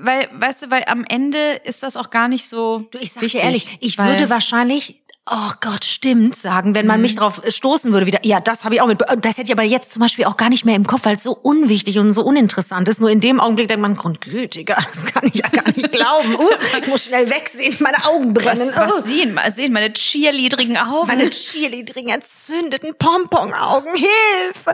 weil, 0.01 0.27
weißt 0.33 0.63
du, 0.63 0.71
weil 0.71 0.83
am 0.87 1.05
Ende 1.07 1.37
ist 1.63 1.83
das 1.83 1.95
auch 1.95 2.09
gar 2.09 2.27
nicht 2.27 2.47
so. 2.47 2.87
Du, 2.91 2.97
ich 2.97 3.13
sag 3.13 3.21
wichtig, 3.23 3.41
dir 3.41 3.45
ehrlich, 3.45 3.77
ich 3.81 3.97
würde 3.99 4.29
wahrscheinlich, 4.29 5.03
oh 5.29 5.51
Gott, 5.61 5.85
stimmt, 5.85 6.35
sagen, 6.35 6.73
wenn 6.73 6.87
man 6.87 7.01
mich 7.01 7.15
drauf 7.15 7.39
stoßen 7.47 7.91
würde 7.91 8.07
wieder. 8.07 8.19
Ja, 8.23 8.39
das 8.39 8.63
habe 8.63 8.73
ich 8.73 8.81
auch 8.81 8.87
mit. 8.87 9.01
Das 9.21 9.37
hätte 9.37 9.43
ich 9.43 9.51
aber 9.51 9.63
jetzt 9.63 9.91
zum 9.91 9.99
Beispiel 9.99 10.25
auch 10.25 10.37
gar 10.37 10.49
nicht 10.49 10.65
mehr 10.65 10.75
im 10.75 10.87
Kopf, 10.87 11.01
weil 11.05 11.17
es 11.17 11.23
so 11.23 11.33
unwichtig 11.33 11.99
und 11.99 12.13
so 12.13 12.23
uninteressant 12.23 12.89
ist. 12.89 12.99
Nur 12.99 13.11
in 13.11 13.19
dem 13.19 13.39
Augenblick 13.39 13.67
denkt 13.67 13.81
man, 13.83 13.95
Grundgültiger, 13.95 14.75
das 14.93 15.05
kann 15.05 15.29
ich 15.31 15.35
ja 15.35 15.47
gar 15.49 15.67
nicht 15.71 15.91
glauben. 15.91 16.35
Uh, 16.35 16.49
ich 16.81 16.87
muss 16.87 17.05
schnell 17.05 17.29
wegsehen, 17.29 17.75
meine 17.79 18.03
Augen 18.05 18.33
brennen. 18.33 18.71
Was, 18.73 18.75
was 18.75 18.93
Uh. 18.93 19.07
sehen, 19.07 19.33
mal 19.35 19.51
sehen, 19.51 19.71
meine 19.71 19.93
cheerleadrigen 19.93 20.77
Augen. 20.77 21.07
Meine 21.07 21.29
cheerleading 21.29 22.07
entzündeten 22.09 22.95
Pompon-Augen, 22.97 23.93
Hilfe! 23.93 24.73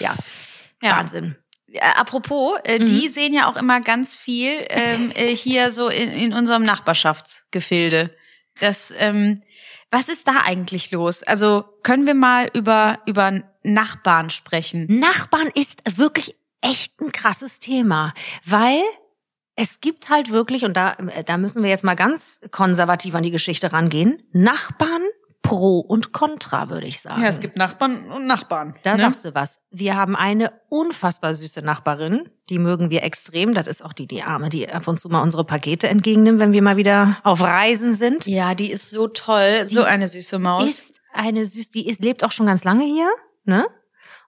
Ja, 0.00 0.14
Ja. 0.82 0.98
Wahnsinn. 0.98 1.38
Äh, 1.74 1.80
apropos, 1.96 2.58
äh, 2.64 2.78
Mhm. 2.78 2.86
die 2.86 3.08
sehen 3.08 3.32
ja 3.34 3.48
auch 3.50 3.56
immer 3.56 3.80
ganz 3.80 4.14
viel 4.14 4.52
ähm, 4.70 5.10
äh, 5.14 5.34
hier 5.34 5.72
so 5.72 5.88
in, 5.88 6.10
in 6.10 6.32
unserem 6.32 6.62
Nachbarschaftsgefilde. 6.62 8.14
Das, 8.60 8.92
ähm, 8.96 9.40
was 9.90 10.08
ist 10.08 10.26
da 10.28 10.42
eigentlich 10.44 10.90
los? 10.90 11.22
Also 11.22 11.64
können 11.82 12.06
wir 12.06 12.14
mal 12.14 12.48
über 12.54 13.00
über 13.06 13.42
Nachbarn 13.62 14.30
sprechen? 14.30 14.86
Nachbarn 14.88 15.50
ist 15.54 15.82
wirklich 15.98 16.34
echt 16.60 17.00
ein 17.00 17.12
krasses 17.12 17.60
Thema, 17.60 18.12
weil 18.44 18.80
es 19.56 19.80
gibt 19.80 20.08
halt 20.08 20.30
wirklich, 20.32 20.64
und 20.64 20.74
da, 20.74 20.96
da 21.26 21.36
müssen 21.36 21.62
wir 21.62 21.70
jetzt 21.70 21.84
mal 21.84 21.94
ganz 21.94 22.40
konservativ 22.50 23.14
an 23.14 23.22
die 23.22 23.30
Geschichte 23.30 23.72
rangehen, 23.72 24.22
Nachbarn 24.32 25.02
pro 25.44 25.78
und 25.78 26.12
contra, 26.12 26.70
würde 26.70 26.88
ich 26.88 27.00
sagen. 27.00 27.22
Nachbarn 27.56 28.10
und 28.10 28.26
Nachbarn. 28.26 28.74
Da 28.82 28.92
ne? 28.94 28.98
sagst 28.98 29.24
du 29.24 29.34
was. 29.34 29.60
Wir 29.70 29.94
haben 29.94 30.16
eine 30.16 30.52
unfassbar 30.68 31.32
süße 31.32 31.60
Nachbarin, 31.60 32.28
die 32.48 32.58
mögen 32.58 32.90
wir 32.90 33.04
extrem. 33.04 33.54
Das 33.54 33.68
ist 33.68 33.84
auch 33.84 33.92
die, 33.92 34.08
die 34.08 34.22
Arme, 34.22 34.48
die 34.48 34.68
ab 34.68 34.88
und 34.88 34.98
zu 34.98 35.08
mal 35.08 35.22
unsere 35.22 35.44
Pakete 35.44 35.86
entgegennimmt, 35.88 36.40
wenn 36.40 36.52
wir 36.52 36.62
mal 36.62 36.76
wieder 36.76 37.18
auf 37.22 37.42
Reisen 37.42 37.92
sind. 37.92 38.26
Ja, 38.26 38.56
die 38.56 38.72
ist 38.72 38.90
so 38.90 39.06
toll, 39.06 39.66
so 39.66 39.82
Die 39.82 39.86
eine 39.86 40.08
süße 40.08 40.38
Maus. 40.40 40.64
Ist 40.64 41.00
eine 41.12 41.46
süß, 41.46 41.70
die 41.70 41.86
ist, 41.86 42.00
lebt 42.00 42.24
auch 42.24 42.32
schon 42.32 42.46
ganz 42.46 42.64
lange 42.64 42.84
hier, 42.84 43.08
ne? 43.44 43.66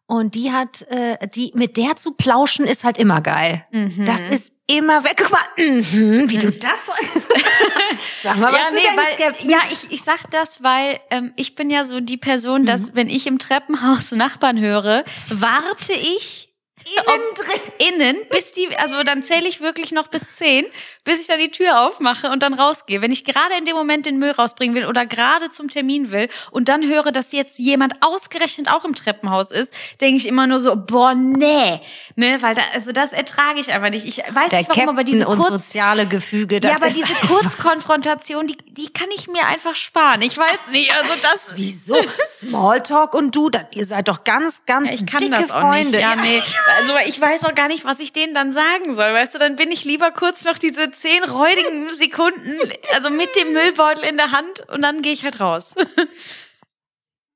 Und 0.09 0.37
die 0.37 0.53
hat, 0.53 0.83
äh, 0.89 1.27
die 1.29 1.51
mit 1.55 1.77
der 1.77 1.97
zu 1.97 2.13
plauschen 2.13 2.65
ist 2.65 2.85
halt 2.85 2.97
immer 2.97 3.21
geil. 3.21 3.65
Mhm. 3.73 4.05
Das 4.05 4.21
ist 4.21 4.53
immer 4.69 5.03
weg. 5.03 5.15
Guck 5.17 5.33
mal, 5.33 5.41
mhm, 5.57 6.31
wie 6.31 6.39
du 6.39 6.53
das. 6.53 6.71
Sag 8.23 8.39
mal, 8.39 8.53
was 8.53 8.61
ja, 8.61 8.69
du 8.71 8.75
nee, 8.75 8.83
weil, 8.97 9.51
ja, 9.51 9.59
ich, 9.73 9.91
ich 9.91 10.03
sag 10.03 10.31
das, 10.31 10.63
weil 10.63 11.01
ähm, 11.11 11.33
ich 11.37 11.55
bin 11.55 11.71
ja 11.71 11.85
so 11.85 12.01
die 12.01 12.17
Person, 12.17 12.67
dass 12.67 12.95
wenn 12.95 13.09
ich 13.09 13.27
im 13.27 13.39
Treppenhaus 13.39 14.13
Nachbarn 14.13 14.61
höre, 14.61 15.05
warte 15.29 15.93
ich 15.93 16.46
Innen 16.87 17.35
drin. 17.35 17.95
innen, 17.95 18.17
bis 18.31 18.53
die, 18.53 18.69
also 18.79 19.03
dann 19.05 19.23
zähle 19.23 19.49
ich 19.49 19.61
wirklich 19.61 19.93
noch 19.93 20.09
bis 20.09 20.23
zehn, 20.33 20.65
bis 21.05 21.21
ich 21.21 21.27
dann 21.27 21.39
die 21.39 21.51
Tür 21.51 21.83
aufmache 21.87 22.31
und 22.31 22.43
dann 22.43 22.55
rausgehe. 22.55 23.03
Wenn 23.03 23.13
ich 23.13 23.25
gerade 23.25 23.55
in 23.59 23.65
dem 23.65 23.77
Moment 23.77 24.07
den 24.07 24.19
Müll 24.19 24.31
rausbringen 24.31 24.75
will 24.77 24.87
oder 24.87 25.07
gerade 25.07 25.51
zum 25.51 25.69
Termin 25.69 26.11
will 26.11 26.29
und 26.51 26.69
dann 26.69 26.87
höre, 26.87 27.13
dass 27.13 27.33
jetzt 27.33 27.59
jemand 27.59 27.95
ausgerechnet 28.03 28.69
auch 28.71 28.85
im 28.85 28.95
Treppenhaus 28.95 29.51
ist, 29.51 29.75
denke 30.01 30.17
ich 30.19 30.27
immer 30.27 30.47
nur 30.47 30.61
so, 30.61 30.77
boah, 30.77 31.15
nee, 31.15 31.81
ne, 32.15 32.39
weil 32.41 32.55
da, 32.55 32.63
also 32.75 32.93
das 32.93 33.13
ertrage 33.13 33.61
ich 33.61 33.73
einfach 33.73 33.91
nicht. 33.91 34.07
Ich 34.07 34.19
weiß 34.19 34.51
Der 34.51 34.61
nicht 34.61 34.71
warum, 34.71 34.89
aber 34.91 35.05
diese 35.05 35.21
Captain 35.25 35.39
und 35.41 35.47
kurz, 35.49 35.65
soziale 35.67 36.07
Gefüge. 36.07 36.61
das 36.61 36.71
ja, 36.71 36.77
aber 36.77 36.89
diese 36.91 37.15
Kurzkonfrontation, 37.27 38.47
die, 38.47 38.57
die 38.71 38.93
kann 38.93 39.09
ich 39.15 39.29
mir 39.29 39.45
einfach 39.47 39.75
sparen. 39.75 40.23
Ich 40.23 40.37
weiß 40.39 40.69
nicht, 40.73 40.93
also 40.95 41.13
das, 41.23 41.53
Wieso? 41.57 41.97
Smalltalk 42.27 43.15
und 43.15 43.35
du, 43.35 43.51
das, 43.51 43.65
ihr 43.73 43.85
seid 43.85 44.09
doch 44.09 44.25
ganz, 44.25 44.65
ganz 44.67 44.89
Ja, 44.91 44.95
ich 44.97 45.07
kann 45.07 45.21
dicke 45.21 45.37
das 45.37 45.51
auch 45.51 45.61
Freunde. 45.61 45.91
nicht. 45.91 46.01
Ja, 46.01 46.17
nee. 46.17 46.43
Also 46.77 46.93
ich 47.07 47.21
weiß 47.21 47.45
auch 47.45 47.55
gar 47.55 47.69
nicht, 47.69 47.85
was 47.85 48.01
ich 48.01 48.13
denen 48.13 48.35
dann 48.35 48.53
sagen 48.53 48.93
soll. 48.93 49.13
Weißt 49.13 49.35
du, 49.35 49.39
dann 49.39 49.57
bin 49.57 49.71
ich 49.71 49.85
lieber 49.85 50.11
kurz 50.11 50.45
noch 50.45 50.59
diese 50.59 50.91
zehn 50.91 51.25
räudigen 51.25 51.93
Sekunden, 51.93 52.59
also 52.95 53.11
mit 53.11 53.29
dem 53.37 53.53
Müllbeutel 53.53 54.05
in 54.05 54.17
der 54.17 54.33
Hand 54.33 54.69
und 54.69 54.83
dann 54.83 55.03
gehe 55.03 55.13
ich 55.13 55.25
halt 55.25 55.41
raus. 55.41 55.75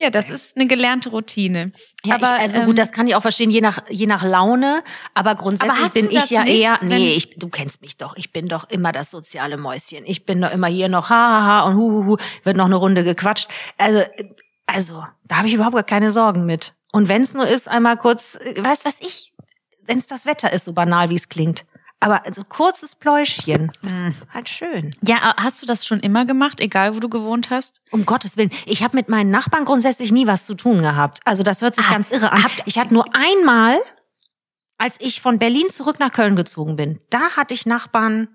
Ja, 0.02 0.08
das 0.08 0.30
ist 0.30 0.56
eine 0.56 0.66
gelernte 0.66 1.10
Routine. 1.10 1.72
Ja, 2.04 2.14
aber 2.14 2.36
ich, 2.36 2.42
also 2.42 2.58
ähm, 2.60 2.66
gut, 2.66 2.78
das 2.78 2.90
kann 2.90 3.06
ich 3.06 3.14
auch 3.14 3.20
verstehen, 3.20 3.50
je 3.50 3.60
nach, 3.60 3.82
je 3.90 4.06
nach 4.06 4.22
Laune. 4.22 4.82
Aber 5.12 5.34
grundsätzlich 5.34 5.78
Aber 5.78 5.90
bin 5.90 6.10
ich 6.10 6.30
ja 6.30 6.42
nicht, 6.42 6.62
eher, 6.62 6.78
nee, 6.80 7.12
ich, 7.12 7.36
du 7.36 7.50
kennst 7.50 7.82
mich 7.82 7.98
doch. 7.98 8.16
Ich 8.16 8.32
bin 8.32 8.48
doch 8.48 8.70
immer 8.70 8.92
das 8.92 9.10
soziale 9.10 9.58
Mäuschen. 9.58 10.06
Ich 10.06 10.24
bin 10.24 10.40
doch 10.40 10.52
immer 10.52 10.68
hier 10.68 10.88
noch 10.88 11.10
ha, 11.10 11.14
ha, 11.14 11.42
ha 11.44 11.60
und 11.64 11.76
hu, 11.76 11.90
hu, 11.90 12.06
hu, 12.06 12.16
wird 12.44 12.56
noch 12.56 12.64
eine 12.64 12.76
Runde 12.76 13.04
gequatscht. 13.04 13.48
Also, 13.76 14.02
also, 14.64 15.04
da 15.24 15.36
habe 15.36 15.48
ich 15.48 15.54
überhaupt 15.54 15.74
gar 15.74 15.82
keine 15.82 16.12
Sorgen 16.12 16.46
mit. 16.46 16.72
Und 16.92 17.08
wenn 17.08 17.22
es 17.22 17.34
nur 17.34 17.46
ist, 17.46 17.68
einmal 17.68 17.96
kurz, 17.96 18.34
äh, 18.36 18.62
weißt 18.62 18.84
was 18.84 18.96
ich, 19.00 19.32
wenn 19.86 19.98
es 19.98 20.06
das 20.06 20.26
Wetter 20.26 20.52
ist, 20.52 20.64
so 20.64 20.72
banal 20.72 21.10
wie 21.10 21.16
es 21.16 21.28
klingt. 21.28 21.64
Aber 22.02 22.22
so 22.32 22.42
kurzes 22.44 22.94
Pläuschchen, 22.94 23.70
Hm. 23.82 24.08
ist 24.08 24.26
halt 24.32 24.48
schön. 24.48 24.90
ja, 25.06 25.34
hast 25.36 25.60
du 25.60 25.66
das 25.66 25.84
schon 25.84 26.00
immer 26.00 26.24
gemacht, 26.24 26.58
egal 26.60 26.96
wo 26.96 27.00
du 27.00 27.10
gewohnt 27.10 27.50
hast? 27.50 27.82
Um 27.90 28.06
Gottes 28.06 28.36
Willen. 28.38 28.50
Ich 28.64 28.82
habe 28.82 28.96
mit 28.96 29.08
meinen 29.10 29.30
Nachbarn 29.30 29.66
grundsätzlich 29.66 30.10
nie 30.10 30.26
was 30.26 30.46
zu 30.46 30.54
tun 30.54 30.80
gehabt. 30.80 31.18
Also 31.26 31.42
das 31.42 31.60
hört 31.60 31.74
sich 31.74 31.86
Ah, 31.86 31.92
ganz 31.92 32.08
irre 32.08 32.32
an. 32.32 32.42
Ich 32.64 32.78
hatte 32.78 32.94
nur 32.94 33.04
einmal, 33.14 33.78
als 34.78 34.96
ich 35.00 35.20
von 35.20 35.38
Berlin 35.38 35.68
zurück 35.68 35.98
nach 36.00 36.10
Köln 36.10 36.36
gezogen 36.36 36.76
bin, 36.76 37.00
da 37.10 37.32
hatte 37.36 37.52
ich 37.52 37.66
Nachbarn, 37.66 38.28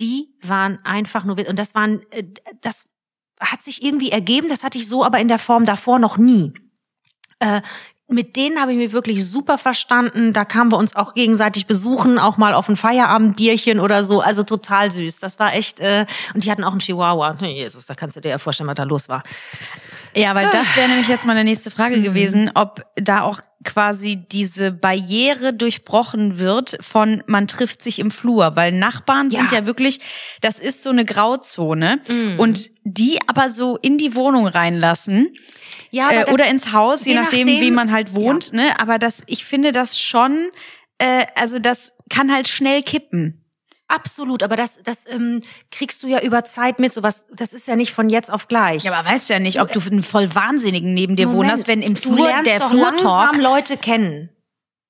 die 0.00 0.34
waren 0.42 0.84
einfach 0.84 1.22
nur, 1.24 1.36
und 1.48 1.56
das 1.58 1.76
waren, 1.76 2.02
äh, 2.10 2.24
das 2.60 2.88
hat 3.38 3.62
sich 3.62 3.84
irgendwie 3.84 4.10
ergeben, 4.10 4.48
das 4.48 4.64
hatte 4.64 4.78
ich 4.78 4.88
so 4.88 5.04
aber 5.04 5.20
in 5.20 5.28
der 5.28 5.38
Form 5.38 5.64
davor 5.64 6.00
noch 6.00 6.16
nie. 6.16 6.52
Äh, 7.44 7.62
mit 8.06 8.36
denen 8.36 8.60
habe 8.60 8.72
ich 8.72 8.78
mich 8.78 8.92
wirklich 8.92 9.24
super 9.24 9.56
verstanden. 9.56 10.34
Da 10.34 10.44
kamen 10.44 10.70
wir 10.70 10.76
uns 10.76 10.94
auch 10.94 11.14
gegenseitig 11.14 11.66
besuchen, 11.66 12.18
auch 12.18 12.36
mal 12.36 12.52
auf 12.52 12.68
ein 12.68 12.76
Feierabendbierchen 12.76 13.80
oder 13.80 14.02
so. 14.02 14.20
Also 14.20 14.42
total 14.42 14.90
süß. 14.90 15.20
Das 15.20 15.38
war 15.38 15.54
echt. 15.54 15.80
Äh, 15.80 16.04
und 16.34 16.44
die 16.44 16.50
hatten 16.50 16.64
auch 16.64 16.72
einen 16.72 16.80
Chihuahua. 16.80 17.36
Jesus, 17.40 17.86
da 17.86 17.94
kannst 17.94 18.16
du 18.16 18.20
dir 18.20 18.28
ja 18.28 18.38
vorstellen, 18.38 18.68
was 18.68 18.74
da 18.74 18.82
los 18.82 19.08
war. 19.08 19.22
Ja, 20.14 20.34
weil 20.34 20.48
das 20.52 20.76
wäre 20.76 20.88
nämlich 20.88 21.08
jetzt 21.08 21.26
meine 21.26 21.44
nächste 21.44 21.70
Frage 21.70 21.96
mhm. 21.96 22.02
gewesen, 22.02 22.50
ob 22.54 22.84
da 22.94 23.22
auch 23.22 23.40
quasi 23.64 24.16
diese 24.16 24.70
Barriere 24.70 25.54
durchbrochen 25.54 26.38
wird 26.38 26.76
von 26.80 27.22
man 27.26 27.48
trifft 27.48 27.82
sich 27.82 27.98
im 27.98 28.10
Flur, 28.10 28.54
weil 28.54 28.72
Nachbarn 28.72 29.30
ja. 29.30 29.40
sind 29.40 29.52
ja 29.52 29.66
wirklich, 29.66 30.00
das 30.42 30.60
ist 30.60 30.82
so 30.82 30.90
eine 30.90 31.06
Grauzone 31.06 32.00
mhm. 32.08 32.38
und 32.38 32.70
die 32.84 33.18
aber 33.26 33.48
so 33.48 33.78
in 33.78 33.96
die 33.96 34.14
Wohnung 34.14 34.46
reinlassen 34.46 35.32
ja, 35.94 36.10
äh, 36.10 36.32
oder 36.32 36.46
ins 36.46 36.72
Haus, 36.72 37.04
je, 37.04 37.12
je 37.12 37.20
nachdem, 37.20 37.46
nachdem, 37.46 37.60
wie 37.60 37.70
man 37.70 37.92
halt 37.92 38.14
wohnt. 38.14 38.52
Ja. 38.52 38.56
Ne? 38.56 38.80
Aber 38.80 38.98
das, 38.98 39.22
ich 39.26 39.44
finde 39.44 39.72
das 39.72 39.98
schon, 39.98 40.48
äh, 40.98 41.26
also 41.34 41.58
das 41.58 41.92
kann 42.10 42.32
halt 42.32 42.48
schnell 42.48 42.82
kippen. 42.82 43.40
Absolut, 43.86 44.42
aber 44.42 44.56
das, 44.56 44.80
das 44.82 45.06
ähm, 45.08 45.40
kriegst 45.70 46.02
du 46.02 46.08
ja 46.08 46.20
über 46.20 46.42
Zeit 46.42 46.80
mit. 46.80 46.92
Sowas, 46.92 47.26
das 47.32 47.52
ist 47.52 47.68
ja 47.68 47.76
nicht 47.76 47.92
von 47.92 48.08
jetzt 48.08 48.32
auf 48.32 48.48
gleich. 48.48 48.82
Ja, 48.82 48.92
aber 48.92 49.08
weißt 49.08 49.28
du 49.28 49.34
ja 49.34 49.40
nicht, 49.40 49.60
ob 49.60 49.70
du 49.72 49.80
einen 49.80 50.02
voll 50.02 50.34
Wahnsinnigen 50.34 50.94
neben 50.94 51.16
dir 51.16 51.28
Moment, 51.28 51.52
wohnst, 51.52 51.68
wenn 51.68 51.82
im 51.82 51.94
Flur 51.94 52.30
der 52.44 52.60
Flurtalk 52.60 53.02
langsam 53.02 53.40
Leute 53.40 53.76
kennen. 53.76 54.30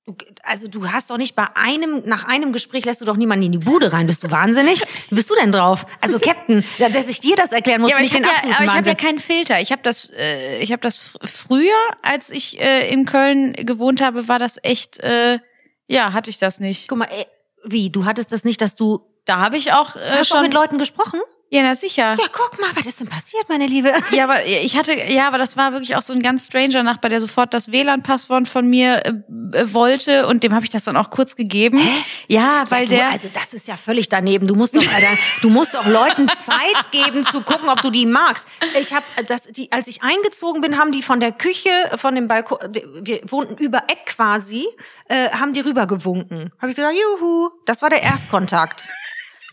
Du, 0.06 0.14
also 0.42 0.68
du 0.68 0.90
hast 0.90 1.10
doch 1.10 1.16
nicht 1.16 1.34
bei 1.34 1.46
einem, 1.54 2.02
nach 2.04 2.24
einem 2.24 2.52
Gespräch 2.52 2.84
lässt 2.84 3.00
du 3.00 3.06
doch 3.06 3.16
niemanden 3.16 3.46
in 3.46 3.52
die 3.52 3.58
Bude 3.58 3.92
rein. 3.92 4.06
Bist 4.06 4.22
du 4.22 4.30
wahnsinnig? 4.30 4.82
Wie 5.08 5.14
bist 5.14 5.30
du 5.30 5.34
denn 5.34 5.50
drauf? 5.50 5.86
Also 6.02 6.18
Captain, 6.18 6.62
dass 6.78 7.08
ich 7.08 7.20
dir 7.20 7.36
das 7.36 7.52
erklären 7.52 7.80
muss, 7.80 7.90
ja, 7.90 8.00
nicht 8.00 8.14
den 8.14 8.24
absoluten 8.24 8.50
ja, 8.50 8.56
Aber 8.56 8.66
ich 8.66 8.74
habe 8.74 8.88
ja 8.88 8.94
keinen 8.94 9.18
Filter. 9.18 9.60
Ich 9.60 9.72
habe 9.72 9.82
das, 9.82 10.10
äh, 10.14 10.58
ich 10.58 10.72
habe 10.72 10.82
das 10.82 11.12
früher, 11.24 11.72
als 12.02 12.30
ich 12.30 12.60
äh, 12.60 12.90
in 12.90 13.06
Köln 13.06 13.54
gewohnt 13.54 14.02
habe, 14.02 14.28
war 14.28 14.38
das 14.38 14.58
echt, 14.62 15.00
äh, 15.00 15.38
ja, 15.86 16.12
hatte 16.12 16.28
ich 16.28 16.38
das 16.38 16.60
nicht. 16.60 16.88
Guck 16.88 16.98
mal, 16.98 17.08
ey, 17.10 17.26
wie? 17.64 17.88
Du 17.88 18.04
hattest 18.04 18.30
das 18.30 18.44
nicht, 18.44 18.60
dass 18.60 18.76
du 18.76 19.00
da 19.24 19.38
habe 19.38 19.56
ich 19.56 19.72
auch 19.72 19.96
äh, 19.96 20.00
Hast 20.10 20.28
schon 20.28 20.38
du 20.38 20.44
mit 20.44 20.54
Leuten 20.54 20.78
gesprochen? 20.78 21.20
Ja, 21.50 21.62
na 21.62 21.74
sicher. 21.74 22.16
Ja, 22.18 22.26
guck 22.33 22.61
mal, 22.61 22.70
was 22.74 22.87
ist 22.87 23.00
denn 23.00 23.09
passiert, 23.09 23.48
meine 23.48 23.66
Liebe? 23.66 23.92
Ja, 24.11 24.24
aber 24.24 24.44
ich 24.46 24.76
hatte, 24.76 24.94
ja, 24.94 25.28
aber 25.28 25.38
das 25.38 25.57
war 25.57 25.72
wirklich 25.72 25.94
auch 25.94 26.02
so 26.02 26.12
ein 26.12 26.20
ganz 26.20 26.46
stranger 26.46 26.83
Nachbar, 26.83 27.11
der 27.11 27.20
sofort 27.20 27.54
das 27.54 27.70
WLAN-Passwort 27.70 28.48
von 28.48 28.68
mir 28.68 29.04
äh, 29.04 29.11
äh, 29.52 29.72
wollte 29.72 30.26
und 30.26 30.42
dem 30.42 30.52
habe 30.52 30.64
ich 30.64 30.70
das 30.70 30.85
dann 30.85 30.96
auch 30.96 31.11
kurz 31.11 31.37
gegeben. 31.37 31.78
Hä? 31.78 32.04
Ja, 32.28 32.64
weil 32.70 32.85
ja, 32.85 32.88
du, 32.88 32.96
der. 32.96 33.11
Also 33.11 33.28
das 33.33 33.54
ist 33.54 33.68
ja 33.68 33.76
völlig 33.76 34.09
daneben. 34.09 34.48
Du 34.48 34.57
musst 34.57 34.74
doch, 34.74 34.83
Alter, 34.83 35.07
du 35.42 35.50
musst 35.50 35.74
doch 35.74 35.87
Leuten 35.87 36.28
Zeit 36.28 36.90
geben 36.90 37.24
zu 37.24 37.42
gucken, 37.42 37.68
ob 37.68 37.80
du 37.83 37.90
die 37.90 38.07
magst. 38.07 38.48
Ich 38.80 38.92
habe 38.92 39.04
das, 39.26 39.44
die, 39.44 39.70
als 39.70 39.87
ich 39.87 40.02
eingezogen 40.02 40.61
bin, 40.61 40.78
haben 40.78 40.90
die 40.90 41.02
von 41.02 41.20
der 41.20 41.30
Küche, 41.30 41.70
von 41.96 42.14
dem 42.14 42.26
Balkon, 42.26 42.59
wir 43.02 43.20
wohnten 43.28 43.57
über 43.62 43.85
Eck 43.88 44.07
quasi, 44.07 44.66
äh, 45.09 45.30
haben 45.30 45.52
die 45.52 45.61
rübergewunken. 45.61 46.52
Habe 46.59 46.70
ich 46.70 46.76
gesagt, 46.76 46.94
juhu, 46.94 47.50
das 47.66 47.83
war 47.83 47.90
der 47.90 48.02
Erstkontakt 48.02 48.88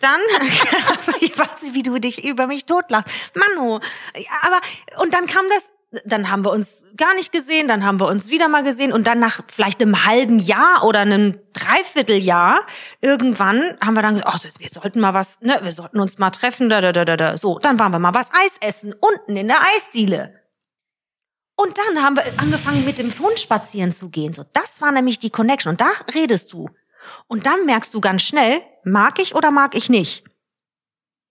dann, 0.02 0.20
ich 1.22 1.38
weiß 1.38 1.62
nicht, 1.64 1.74
wie 1.74 1.84
du 1.84 2.00
dich 2.00 2.24
über 2.24 2.48
mich 2.48 2.66
totlachst. 2.66 3.10
Manu. 3.36 3.80
Aber, 4.44 4.62
und 5.02 5.14
dann 5.14 5.28
kam 5.28 5.46
das, 5.50 5.72
dann 6.06 6.30
haben 6.30 6.46
wir 6.46 6.52
uns 6.52 6.86
gar 6.96 7.14
nicht 7.16 7.34
gesehen, 7.34 7.68
dann 7.68 7.84
haben 7.86 8.00
wir 8.00 8.08
uns 8.08 8.30
wieder 8.30 8.48
mal 8.48 8.64
gesehen 8.64 8.94
und 8.94 9.08
dann 9.08 9.20
nach 9.20 9.42
vielleicht 9.52 9.82
einem 9.82 10.06
halben 10.06 10.40
Jahr 10.40 10.84
oder 10.86 11.00
einem 11.00 11.38
Dreivierteljahr 11.54 12.66
irgendwann 13.02 13.78
haben 13.84 13.96
wir 13.96 14.02
dann 14.02 14.16
gesagt, 14.16 14.32
ach, 14.34 14.60
wir 14.60 14.70
sollten 14.70 15.02
mal 15.02 15.14
was, 15.14 15.42
ne, 15.42 15.60
wir 15.62 15.72
sollten 15.72 16.00
uns 16.00 16.18
mal 16.18 16.30
treffen, 16.30 16.70
da, 16.70 16.80
da, 16.80 16.94
da, 16.94 17.04
da, 17.04 17.18
da. 17.18 17.38
So, 17.38 17.60
dann 17.60 17.78
waren 17.80 17.92
wir 17.92 18.00
mal 18.00 18.14
was 18.14 18.30
Eis 18.32 18.58
essen, 18.62 18.94
unten 19.00 19.36
in 19.36 19.48
der 19.48 19.58
Eisdiele. 19.76 20.42
Und 21.58 21.78
dann 21.78 22.04
haben 22.04 22.16
wir 22.16 22.24
angefangen 22.38 22.86
mit 22.86 22.98
dem 22.98 23.12
Hund 23.20 23.38
spazieren 23.38 23.92
zu 23.92 24.10
gehen. 24.10 24.34
So, 24.34 24.44
das 24.54 24.82
war 24.82 24.92
nämlich 24.92 25.20
die 25.20 25.30
Connection. 25.30 25.72
Und 25.72 25.82
da 25.82 25.92
redest 26.16 26.54
du. 26.54 26.70
Und 27.28 27.46
dann 27.46 27.66
merkst 27.66 27.94
du 27.94 28.02
ganz 28.02 28.22
schnell, 28.24 28.62
mag 28.84 29.20
ich 29.20 29.36
oder 29.36 29.52
mag 29.52 29.76
ich 29.76 29.90
nicht. 29.90 30.24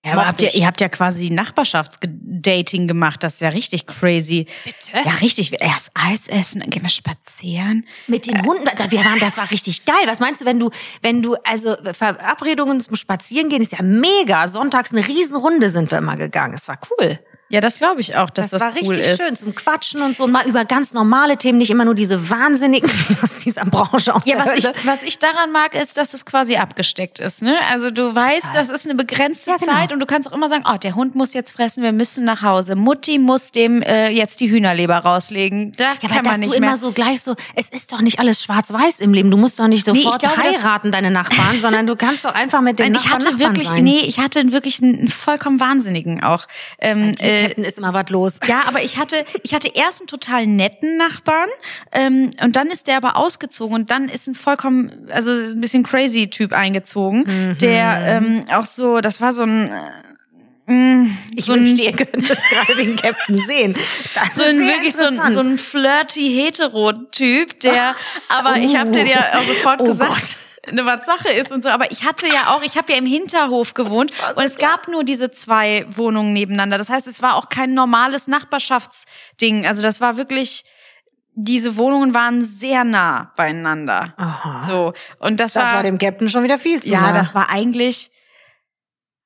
Ja, 0.04 0.12
aber 0.12 0.26
habt 0.26 0.40
ihr, 0.40 0.54
ihr 0.54 0.66
habt 0.66 0.80
ja 0.80 0.88
quasi 0.88 1.28
Nachbarschaftsdating 1.28 2.88
gemacht, 2.88 3.22
das 3.22 3.34
ist 3.34 3.40
ja 3.40 3.50
richtig 3.50 3.86
crazy. 3.86 4.46
Bitte? 4.64 4.92
Ja, 5.04 5.12
richtig. 5.20 5.52
Erst 5.60 5.90
Eis 5.92 6.26
essen, 6.26 6.60
dann 6.60 6.70
gehen 6.70 6.80
wir 6.82 6.88
spazieren. 6.88 7.86
Mit 8.06 8.26
den 8.26 8.42
Hunden, 8.46 8.64
wir 8.64 9.04
waren, 9.04 9.18
das 9.18 9.36
war 9.36 9.50
richtig 9.50 9.84
geil. 9.84 10.02
Was 10.06 10.18
meinst 10.18 10.40
du, 10.40 10.46
wenn 10.46 10.58
du, 10.58 10.70
wenn 11.02 11.20
du, 11.20 11.34
also 11.44 11.76
Verabredungen 11.92 12.80
zum 12.80 12.96
Spazierengehen 12.96 13.60
ist 13.60 13.72
ja 13.72 13.82
mega. 13.82 14.48
Sonntags 14.48 14.90
eine 14.90 15.06
Riesenrunde 15.06 15.68
sind 15.68 15.90
wir 15.90 15.98
immer 15.98 16.16
gegangen. 16.16 16.54
Es 16.54 16.66
war 16.66 16.78
cool. 16.98 17.18
Ja, 17.52 17.60
das 17.60 17.78
glaube 17.78 18.00
ich 18.00 18.14
auch, 18.14 18.30
dass 18.30 18.50
das, 18.50 18.62
das 18.62 18.74
war 18.76 18.82
cool 18.84 18.94
richtig 18.94 19.12
ist. 19.12 19.20
schön 19.20 19.34
zum 19.34 19.54
Quatschen 19.56 20.02
und 20.02 20.16
so 20.16 20.22
und 20.22 20.30
mal 20.30 20.46
über 20.46 20.64
ganz 20.64 20.94
normale 20.94 21.36
Themen, 21.36 21.58
nicht 21.58 21.70
immer 21.70 21.84
nur 21.84 21.96
diese 21.96 22.30
wahnsinnigen 22.30 22.88
aus 23.22 23.36
dieser 23.36 23.64
Branche 23.64 24.14
aus 24.14 24.24
Ja, 24.24 24.38
was 24.38 24.54
ich, 24.54 24.68
was 24.84 25.02
ich 25.02 25.18
daran 25.18 25.50
mag, 25.50 25.74
ist, 25.74 25.96
dass 25.96 26.14
es 26.14 26.24
quasi 26.24 26.56
abgesteckt 26.56 27.18
ist. 27.18 27.42
Ne? 27.42 27.56
Also 27.72 27.90
du 27.90 28.14
weißt, 28.14 28.54
das 28.54 28.70
ist 28.70 28.86
eine 28.86 28.94
begrenzte 28.94 29.50
ja, 29.50 29.56
genau. 29.56 29.72
Zeit 29.72 29.92
und 29.92 29.98
du 29.98 30.06
kannst 30.06 30.30
auch 30.30 30.32
immer 30.32 30.48
sagen, 30.48 30.62
oh, 30.72 30.76
der 30.76 30.94
Hund 30.94 31.16
muss 31.16 31.34
jetzt 31.34 31.50
fressen, 31.50 31.82
wir 31.82 31.90
müssen 31.90 32.24
nach 32.24 32.42
Hause. 32.42 32.76
Mutti 32.76 33.18
muss 33.18 33.50
dem 33.50 33.82
äh, 33.82 34.10
jetzt 34.10 34.38
die 34.38 34.48
Hühnerleber 34.48 34.98
rauslegen. 34.98 35.72
Da 35.72 35.94
ja, 36.00 36.08
kann 36.08 36.24
man 36.24 36.38
nicht 36.38 36.54
du 36.54 36.60
mehr. 36.60 36.68
immer 36.68 36.76
so 36.76 36.92
gleich 36.92 37.20
so, 37.20 37.34
es 37.56 37.68
ist 37.68 37.92
doch 37.92 38.00
nicht 38.00 38.20
alles 38.20 38.44
schwarz-weiß 38.44 39.00
im 39.00 39.12
Leben. 39.12 39.28
Du 39.28 39.36
musst 39.36 39.58
doch 39.58 39.66
nicht 39.66 39.84
sofort 39.84 40.22
nee, 40.22 40.28
glaube, 40.28 40.40
heiraten, 40.40 40.92
deine 40.92 41.10
Nachbarn, 41.10 41.58
sondern 41.58 41.88
du 41.88 41.96
kannst 41.96 42.24
doch 42.24 42.34
einfach 42.34 42.60
mit 42.60 42.78
den 42.78 42.92
Nein, 42.92 43.02
Nachbarn 43.02 43.20
ich 43.20 43.26
hatte 43.26 43.32
Nachbarn 43.32 43.56
wirklich, 43.56 43.68
sein. 43.68 43.82
Nee, 43.82 44.02
ich 44.06 44.20
hatte 44.20 44.52
wirklich 44.52 44.80
einen 44.80 45.08
vollkommen 45.08 45.58
Wahnsinnigen 45.58 46.22
auch. 46.22 46.46
Ähm, 46.78 47.12
äh, 47.40 47.60
ist 47.60 47.78
immer 47.78 47.92
was 47.92 48.08
los. 48.08 48.38
Ja, 48.46 48.62
aber 48.66 48.82
ich 48.82 48.98
hatte, 48.98 49.24
ich 49.42 49.54
hatte 49.54 49.68
erst 49.68 50.00
einen 50.00 50.06
total 50.06 50.46
netten 50.46 50.96
Nachbarn 50.96 51.48
ähm, 51.92 52.30
und 52.42 52.56
dann 52.56 52.68
ist 52.68 52.86
der 52.86 52.96
aber 52.96 53.16
ausgezogen 53.16 53.74
und 53.74 53.90
dann 53.90 54.08
ist 54.08 54.26
ein 54.28 54.34
vollkommen, 54.34 55.08
also 55.10 55.30
ein 55.30 55.60
bisschen 55.60 55.82
crazy 55.82 56.28
Typ 56.28 56.52
eingezogen, 56.52 57.24
mhm. 57.26 57.58
der 57.58 58.00
ähm, 58.06 58.44
auch 58.52 58.64
so, 58.64 59.00
das 59.00 59.20
war 59.20 59.32
so 59.32 59.42
ein 59.42 59.70
äh, 60.66 60.72
mm, 60.72 61.16
ich 61.36 61.46
so 61.46 61.54
wünschte, 61.54 61.82
ihr 61.82 61.92
könnt 61.92 62.28
das 62.28 62.38
gerade 62.48 62.76
den 62.76 62.96
Captain 62.96 63.38
sehen. 63.46 63.76
Das 64.14 64.34
so 64.34 64.42
ein 64.42 64.58
wirklich 64.60 64.94
so 64.94 65.04
ein, 65.04 65.30
so 65.30 65.40
ein 65.40 65.58
flirty 65.58 66.34
hetero-Typ, 66.34 67.60
der, 67.60 67.94
aber 68.28 68.54
oh. 68.56 68.60
ich 68.62 68.76
habe 68.76 68.90
dir 68.90 69.06
ja 69.06 69.38
auch 69.38 69.44
sofort 69.44 69.80
oh 69.82 69.84
gesagt. 69.84 70.10
Gott 70.10 70.36
eine 70.70 70.86
was 70.86 71.06
Sache 71.06 71.30
ist 71.30 71.52
und 71.52 71.62
so. 71.62 71.68
Aber 71.68 71.90
ich 71.90 72.04
hatte 72.04 72.26
ja 72.26 72.54
auch, 72.54 72.62
ich 72.62 72.76
habe 72.76 72.92
ja 72.92 72.98
im 72.98 73.06
Hinterhof 73.06 73.74
gewohnt 73.74 74.12
und 74.36 74.44
es 74.44 74.56
gab 74.56 74.88
nur 74.88 75.04
diese 75.04 75.30
zwei 75.30 75.86
Wohnungen 75.90 76.32
nebeneinander. 76.32 76.78
Das 76.78 76.90
heißt, 76.90 77.06
es 77.06 77.22
war 77.22 77.36
auch 77.36 77.48
kein 77.48 77.74
normales 77.74 78.26
Nachbarschaftsding. 78.26 79.66
Also 79.66 79.82
das 79.82 80.00
war 80.00 80.16
wirklich, 80.16 80.64
diese 81.34 81.76
Wohnungen 81.76 82.14
waren 82.14 82.44
sehr 82.44 82.84
nah 82.84 83.32
beieinander. 83.36 84.14
Aha. 84.16 84.62
So 84.62 84.92
und 85.18 85.40
das, 85.40 85.54
das 85.54 85.64
war, 85.64 85.74
war 85.74 85.82
dem 85.82 85.98
Captain 85.98 86.28
schon 86.28 86.42
wieder 86.42 86.58
viel 86.58 86.82
zu 86.82 86.90
ja, 86.90 87.00
nah. 87.00 87.08
Ja, 87.08 87.12
das 87.14 87.34
war 87.34 87.50
eigentlich. 87.50 88.10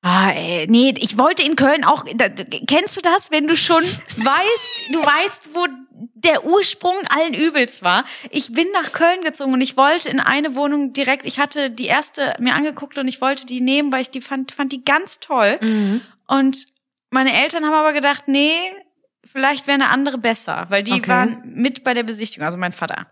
Ah, 0.07 0.29
ey, 0.29 0.67
nee, 0.69 0.93
ich 0.99 1.17
wollte 1.17 1.41
in 1.41 1.55
Köln 1.55 1.83
auch. 1.83 2.05
Da, 2.15 2.29
kennst 2.29 2.95
du 2.95 3.01
das, 3.01 3.31
wenn 3.31 3.47
du 3.47 3.57
schon 3.57 3.81
weißt, 4.17 4.93
du 4.93 4.99
weißt, 4.99 5.55
wo 5.55 5.65
der 6.13 6.45
Ursprung 6.45 6.93
allen 7.09 7.33
Übels 7.33 7.81
war. 7.81 8.05
Ich 8.29 8.53
bin 8.53 8.67
nach 8.71 8.91
Köln 8.91 9.23
gezogen 9.23 9.53
und 9.53 9.61
ich 9.61 9.77
wollte 9.77 10.09
in 10.09 10.19
eine 10.19 10.55
Wohnung 10.55 10.93
direkt, 10.93 11.25
ich 11.25 11.39
hatte 11.39 11.71
die 11.71 11.87
erste 11.87 12.35
mir 12.37 12.53
angeguckt 12.53 12.99
und 12.99 13.07
ich 13.07 13.19
wollte 13.19 13.47
die 13.47 13.61
nehmen, 13.61 13.91
weil 13.91 14.01
ich 14.01 14.11
die 14.11 14.21
fand, 14.21 14.51
fand 14.51 14.73
die 14.73 14.85
ganz 14.85 15.21
toll. 15.21 15.57
Mhm. 15.59 16.01
Und 16.27 16.67
meine 17.09 17.33
Eltern 17.33 17.65
haben 17.65 17.73
aber 17.73 17.93
gedacht, 17.93 18.27
nee, 18.27 18.53
vielleicht 19.25 19.65
wäre 19.65 19.73
eine 19.73 19.89
andere 19.89 20.19
besser, 20.19 20.67
weil 20.69 20.83
die 20.83 20.93
okay. 20.93 21.09
waren 21.09 21.41
mit 21.45 21.83
bei 21.83 21.95
der 21.95 22.03
Besichtigung, 22.03 22.45
also 22.45 22.59
mein 22.59 22.73
Vater. 22.73 23.07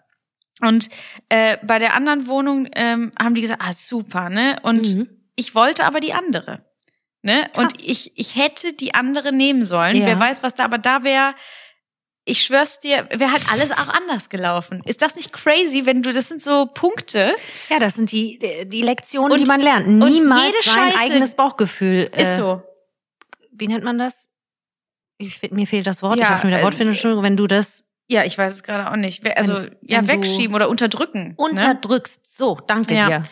Und 0.61 0.89
äh, 1.29 1.57
bei 1.63 1.79
der 1.79 1.95
anderen 1.95 2.27
Wohnung 2.27 2.67
ähm, 2.75 3.11
haben 3.19 3.33
die 3.33 3.41
gesagt, 3.41 3.63
ah 3.65 3.73
super, 3.73 4.29
ne? 4.29 4.57
Und 4.61 4.93
mhm. 4.93 5.09
ich 5.35 5.55
wollte 5.55 5.85
aber 5.85 5.99
die 5.99 6.13
andere. 6.13 6.63
Ne? 7.23 7.49
Und 7.55 7.73
ich, 7.83 8.11
ich 8.15 8.35
hätte 8.35 8.73
die 8.73 8.93
andere 8.93 9.31
nehmen 9.31 9.63
sollen. 9.63 9.95
Ja. 9.95 10.05
Wer 10.05 10.19
weiß, 10.19 10.43
was 10.43 10.55
da, 10.55 10.65
aber 10.65 10.77
da 10.77 11.03
wäre 11.03 11.33
ich 12.25 12.43
schwör's 12.43 12.79
dir, 12.79 13.07
wäre 13.11 13.31
halt 13.31 13.51
alles 13.51 13.71
auch 13.71 13.89
anders 13.89 14.29
gelaufen. 14.29 14.81
Ist 14.85 15.01
das 15.01 15.15
nicht 15.15 15.33
crazy, 15.33 15.85
wenn 15.85 16.03
du, 16.03 16.13
das 16.13 16.29
sind 16.29 16.41
so 16.41 16.67
Punkte? 16.67 17.35
Ja, 17.69 17.79
das 17.79 17.95
sind 17.95 18.11
die, 18.11 18.39
die 18.65 18.81
Lektionen, 18.81 19.33
und, 19.33 19.41
die 19.41 19.45
man 19.45 19.59
lernt. 19.59 19.87
Niemals 19.87 20.53
sein 20.63 20.91
Scheiße 20.91 20.99
eigenes 20.99 21.35
Bauchgefühl. 21.35 22.09
Äh, 22.13 22.21
ist 22.21 22.37
so. 22.37 22.61
Wie 23.51 23.67
nennt 23.67 23.83
man 23.83 23.97
das? 23.97 24.29
Ich, 25.17 25.41
mir 25.51 25.67
fehlt 25.67 25.85
das 25.85 26.01
Wort. 26.01 26.17
Ja, 26.17 26.23
ich 26.23 26.29
habe 26.29 26.41
schon 26.41 26.49
wieder 26.49 26.59
äh, 26.59 26.63
Wortfindung, 26.63 27.23
wenn 27.23 27.37
du 27.37 27.47
das 27.47 27.83
ja, 28.07 28.25
ich 28.25 28.37
weiß 28.37 28.53
es 28.53 28.63
gerade 28.63 28.91
auch 28.91 28.95
nicht. 28.97 29.25
Also 29.37 29.55
wenn, 29.55 29.75
ja, 29.81 29.99
wenn 29.99 30.07
wegschieben 30.07 30.53
oder 30.53 30.69
unterdrücken. 30.69 31.29
Ne? 31.29 31.33
Unterdrückst. 31.37 32.17
Ne? 32.17 32.23
So, 32.27 32.57
danke 32.67 32.93
ja. 32.93 33.07
dir. 33.07 33.23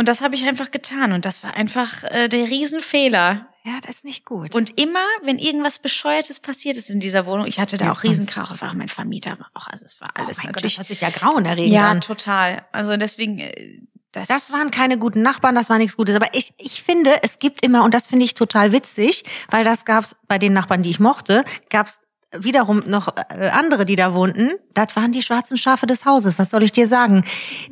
Und 0.00 0.08
das 0.08 0.22
habe 0.22 0.34
ich 0.34 0.48
einfach 0.48 0.70
getan 0.70 1.12
und 1.12 1.26
das 1.26 1.44
war 1.44 1.52
einfach 1.52 2.04
äh, 2.04 2.28
der 2.28 2.46
Riesenfehler. 2.46 3.46
Ja, 3.64 3.72
das 3.82 3.96
ist 3.96 4.04
nicht 4.06 4.24
gut. 4.24 4.54
Und 4.54 4.80
immer, 4.80 5.04
wenn 5.24 5.38
irgendwas 5.38 5.78
Bescheuertes 5.78 6.40
passiert 6.40 6.78
ist 6.78 6.88
in 6.88 7.00
dieser 7.00 7.26
Wohnung, 7.26 7.44
ich 7.44 7.60
hatte 7.60 7.76
da 7.76 7.84
Jetzt 7.84 7.92
auch 7.92 8.00
kommt's. 8.00 8.18
Riesenkrach, 8.18 8.62
war 8.62 8.72
mein 8.72 8.88
Vermieter 8.88 9.38
war 9.38 9.50
auch, 9.52 9.66
also 9.66 9.84
es 9.84 10.00
war 10.00 10.08
oh 10.16 10.22
alles 10.22 10.38
mein 10.38 10.46
Gott, 10.46 10.54
natürlich. 10.54 10.76
das 10.76 10.78
hört 10.78 10.88
sich 10.88 11.00
ja 11.02 11.10
grauenerregend 11.10 11.74
ja, 11.74 11.90
an. 11.90 12.00
total. 12.00 12.64
Also 12.72 12.96
deswegen, 12.96 13.40
äh, 13.40 13.80
das, 14.12 14.28
Das 14.28 14.50
waren 14.54 14.70
keine 14.70 14.96
guten 14.96 15.20
Nachbarn, 15.20 15.54
das 15.54 15.68
war 15.68 15.76
nichts 15.76 15.98
Gutes. 15.98 16.14
Aber 16.14 16.28
ich, 16.32 16.54
ich 16.56 16.82
finde, 16.82 17.22
es 17.22 17.38
gibt 17.38 17.62
immer, 17.62 17.84
und 17.84 17.92
das 17.92 18.06
finde 18.06 18.24
ich 18.24 18.32
total 18.32 18.72
witzig, 18.72 19.24
weil 19.50 19.64
das 19.64 19.84
gab's 19.84 20.16
bei 20.28 20.38
den 20.38 20.54
Nachbarn, 20.54 20.82
die 20.82 20.88
ich 20.88 20.98
mochte, 20.98 21.44
gab's 21.68 22.00
wiederum 22.36 22.82
noch 22.86 23.08
äh, 23.16 23.48
andere, 23.48 23.84
die 23.84 23.96
da 23.96 24.14
wohnten. 24.14 24.50
Das 24.74 24.94
waren 24.96 25.12
die 25.12 25.22
schwarzen 25.22 25.56
Schafe 25.56 25.86
des 25.86 26.04
Hauses. 26.04 26.38
Was 26.38 26.50
soll 26.50 26.62
ich 26.62 26.72
dir 26.72 26.86
sagen? 26.86 27.24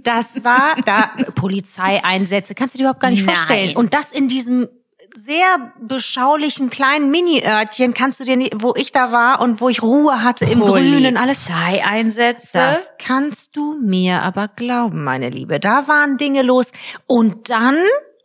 Das 0.02 0.44
war 0.44 0.74
da 0.84 1.10
Polizeieinsätze. 1.34 2.54
Kannst 2.54 2.74
du 2.74 2.78
dir 2.78 2.84
überhaupt 2.84 3.00
gar 3.00 3.10
nicht 3.10 3.24
Nein. 3.24 3.36
vorstellen. 3.36 3.76
Und 3.76 3.94
das 3.94 4.12
in 4.12 4.28
diesem 4.28 4.68
sehr 5.14 5.72
beschaulichen 5.80 6.70
kleinen 6.70 7.10
Mini-Örtchen 7.10 7.94
kannst 7.94 8.20
du 8.20 8.24
dir 8.24 8.36
nicht, 8.36 8.52
wo 8.56 8.74
ich 8.76 8.92
da 8.92 9.10
war 9.12 9.40
und 9.40 9.60
wo 9.60 9.68
ich 9.68 9.82
Ruhe 9.82 10.22
hatte 10.22 10.44
im 10.44 10.60
Grünen, 10.60 11.16
alles 11.16 11.46
Polizeieinsätze. 11.46 12.58
das 12.58 12.92
kannst 12.98 13.56
du 13.56 13.78
mir 13.82 14.22
aber 14.22 14.48
glauben, 14.48 15.04
meine 15.04 15.30
Liebe. 15.30 15.60
Da 15.60 15.88
waren 15.88 16.18
Dinge 16.18 16.42
los. 16.42 16.72
Und 17.06 17.50
dann, 17.50 17.76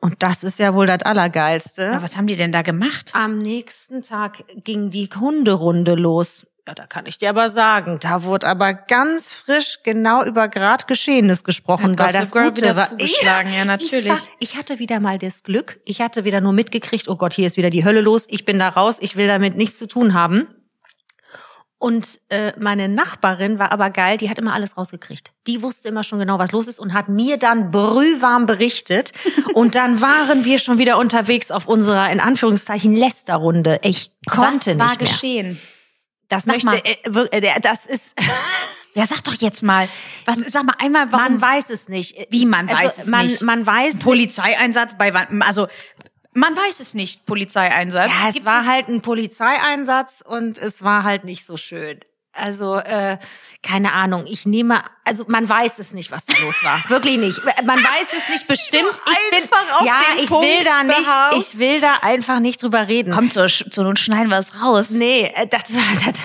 und 0.04 0.22
das 0.22 0.44
ist 0.44 0.60
ja 0.60 0.74
wohl 0.74 0.86
das 0.86 1.02
Allergeilste, 1.04 1.84
Ja, 1.84 2.02
was 2.02 2.18
haben 2.18 2.28
die 2.28 2.36
denn 2.36 2.52
da 2.52 2.62
gemacht? 2.62 3.12
am 3.14 3.40
nächsten 3.40 4.02
Tag 4.02 4.44
ging 4.64 4.90
die 4.90 5.10
Hunderunde 5.18 5.96
los. 5.96 6.46
Ja, 6.66 6.74
da 6.76 6.88
kann 6.88 7.06
ich 7.08 7.18
dir 7.18 7.30
aber 7.30 7.50
sagen, 7.50 7.98
da 8.00 8.24
wurde 8.24 8.48
aber 8.48 8.74
ganz 8.74 9.34
frisch 9.34 9.80
genau 9.84 10.24
über 10.24 10.48
grad 10.48 10.88
Geschehenes 10.88 11.44
gesprochen, 11.44 11.92
Hat 11.92 12.00
weil 12.00 12.14
das 12.14 12.32
Girl 12.32 12.46
Gute 12.52 12.76
war. 12.78 12.90
zugeschlagen, 12.90 13.52
ja, 13.54 13.66
natürlich. 13.66 14.06
Ich, 14.06 14.12
war, 14.12 14.18
ich 14.40 14.56
hatte 14.56 14.80
wieder 14.80 15.02
mal 15.02 15.18
das 15.18 15.44
Glück. 15.44 15.82
Ich 15.84 16.00
hatte 16.00 16.24
wieder 16.24 16.40
nur 16.40 16.54
mitgekriegt, 16.54 17.10
oh 17.10 17.18
Gott, 17.18 17.34
hier 17.34 17.48
ist 17.48 17.58
wieder 17.58 17.70
die 17.70 17.84
Hölle 17.84 18.00
los. 18.00 18.26
Ich 18.30 18.46
bin 18.46 18.60
da 18.60 18.70
raus. 18.70 18.96
Ich 19.02 19.18
will 19.18 19.28
damit 19.28 19.58
nichts 19.58 19.78
zu 19.78 19.88
tun 19.88 20.14
haben. 20.14 20.48
Und 21.84 22.22
äh, 22.30 22.54
meine 22.58 22.88
Nachbarin 22.88 23.60
war 23.60 23.74
aber 23.74 23.90
geil, 23.90 24.16
die 24.16 24.30
hat 24.30 24.38
immer 24.38 24.54
alles 24.54 24.78
rausgekriegt. 24.78 25.34
Die 25.48 25.62
wusste 25.62 25.90
immer 25.90 26.06
schon 26.06 26.18
genau, 26.18 26.40
was 26.40 26.54
los 26.54 26.70
ist 26.70 26.80
und 26.80 26.94
hat 26.94 27.10
mir 27.10 27.36
dann 27.36 27.72
brühwarm 27.72 28.46
berichtet. 28.46 29.12
und 29.54 29.76
dann 29.76 30.00
waren 30.00 30.46
wir 30.46 30.60
schon 30.60 30.78
wieder 30.78 30.98
unterwegs 30.98 31.52
auf 31.52 31.68
unserer, 31.68 32.10
in 32.10 32.22
Anführungszeichen, 32.22 32.96
Lästerrunde. 32.96 33.82
Ich 33.84 34.12
konnte 34.30 34.80
was 34.80 34.80
war 34.80 34.86
nicht 34.92 35.02
mehr. 35.02 35.10
geschehen? 35.10 35.60
Das 36.30 36.44
Sag 36.44 36.64
möchte, 36.64 36.86
äh, 36.86 37.50
äh, 37.50 37.60
das 37.60 37.86
ist, 37.86 38.16
Ja, 38.94 39.06
sag 39.06 39.22
doch 39.26 39.36
jetzt 39.36 39.62
mal. 39.62 39.90
Was, 40.24 40.38
sag 40.48 40.64
mal 40.64 40.76
einmal, 40.80 41.12
warum 41.12 41.34
man 41.34 41.42
weiß 41.42 41.70
es 41.70 41.90
nicht. 41.90 42.16
Wie, 42.30 42.46
man 42.46 42.70
Also, 42.70 42.82
weiß 42.82 42.98
es 43.00 43.08
man, 43.08 43.26
nicht? 43.26 43.42
Man 43.42 43.68
weiß 43.68 44.00
Polizeieinsatz 44.00 44.98
bei? 44.98 45.12
Also 45.42 45.68
man 46.34 46.56
weiß 46.56 46.80
es 46.80 46.94
nicht. 46.94 47.26
Polizeieinsatz. 47.26 48.10
Ja, 48.10 48.28
es 48.28 48.34
Gibt 48.36 48.46
war 48.46 48.66
halt 48.66 48.88
ein 48.88 49.02
Polizeieinsatz 49.02 50.24
und 50.26 50.58
es 50.58 50.84
war 50.84 51.04
halt 51.04 51.24
nicht 51.24 51.46
so 51.46 51.58
schön. 51.58 52.00
Also, 52.36 52.78
äh, 52.78 53.20
keine 53.62 53.94
Ahnung, 53.94 54.26
ich 54.28 54.48
nehme, 54.48 54.84
also 55.06 55.24
man 55.28 55.48
weiß 55.48 55.78
es 55.78 55.94
nicht, 55.94 56.12
was 56.12 56.26
da 56.26 56.34
los 56.42 56.64
war. 56.64 56.84
Wirklich 56.90 57.18
nicht. 57.18 57.40
Man 57.64 57.78
weiß 57.78 58.08
es 58.18 58.28
nicht 58.30 58.48
bestimmt. 58.48 58.84
Ich 58.84 59.40
bin, 59.40 59.50
ja, 59.86 60.02
ich 60.20 60.30
Punkt 60.30 60.48
will 60.48 60.64
da 60.64 60.84
nicht, 60.84 61.10
ich 61.38 61.60
will 61.60 61.80
da 61.80 62.00
einfach 62.02 62.40
nicht 62.40 62.62
drüber 62.64 62.88
reden. 62.88 63.14
Komm 63.14 63.30
zur, 63.30 63.48
zur 63.48 63.84
Not 63.84 64.00
schneiden 64.00 64.30
wir 64.30 64.40
es 64.40 64.60
raus. 64.60 64.90
Nee, 64.90 65.32
äh, 65.36 65.48
das 65.48 65.74
war 65.74 65.82
das. 66.06 66.20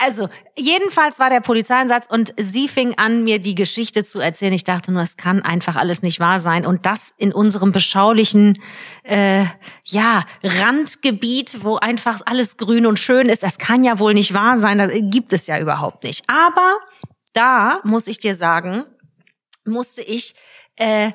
Also, 0.00 0.28
jedenfalls 0.56 1.18
war 1.18 1.28
der 1.28 1.40
Polizeieinsatz 1.40 2.06
und 2.08 2.32
sie 2.38 2.66
fing 2.66 2.94
an, 2.96 3.24
mir 3.24 3.38
die 3.38 3.54
Geschichte 3.54 4.04
zu 4.04 4.20
erzählen. 4.20 4.52
Ich 4.52 4.64
dachte 4.64 4.90
nur, 4.90 5.02
es 5.02 5.16
kann 5.16 5.42
einfach 5.42 5.76
alles 5.76 6.02
nicht 6.02 6.18
wahr 6.18 6.40
sein. 6.40 6.64
Und 6.64 6.86
das 6.86 7.12
in 7.18 7.32
unserem 7.32 7.72
beschaulichen, 7.72 8.62
äh, 9.02 9.44
ja, 9.84 10.24
Randgebiet, 10.42 11.62
wo 11.62 11.76
einfach 11.76 12.20
alles 12.24 12.56
grün 12.56 12.86
und 12.86 12.98
schön 12.98 13.28
ist. 13.28 13.42
Das 13.42 13.58
kann 13.58 13.84
ja 13.84 13.98
wohl 13.98 14.14
nicht 14.14 14.32
wahr 14.32 14.56
sein. 14.56 14.78
Das 14.78 14.90
gibt 14.94 15.32
es 15.32 15.46
ja 15.46 15.58
überhaupt 15.60 16.04
nicht. 16.04 16.28
Aber 16.28 16.78
da 17.34 17.80
muss 17.84 18.06
ich 18.06 18.18
dir 18.18 18.34
sagen, 18.34 18.84
musste 19.64 20.02
ich, 20.02 20.34
äh, 20.76 21.12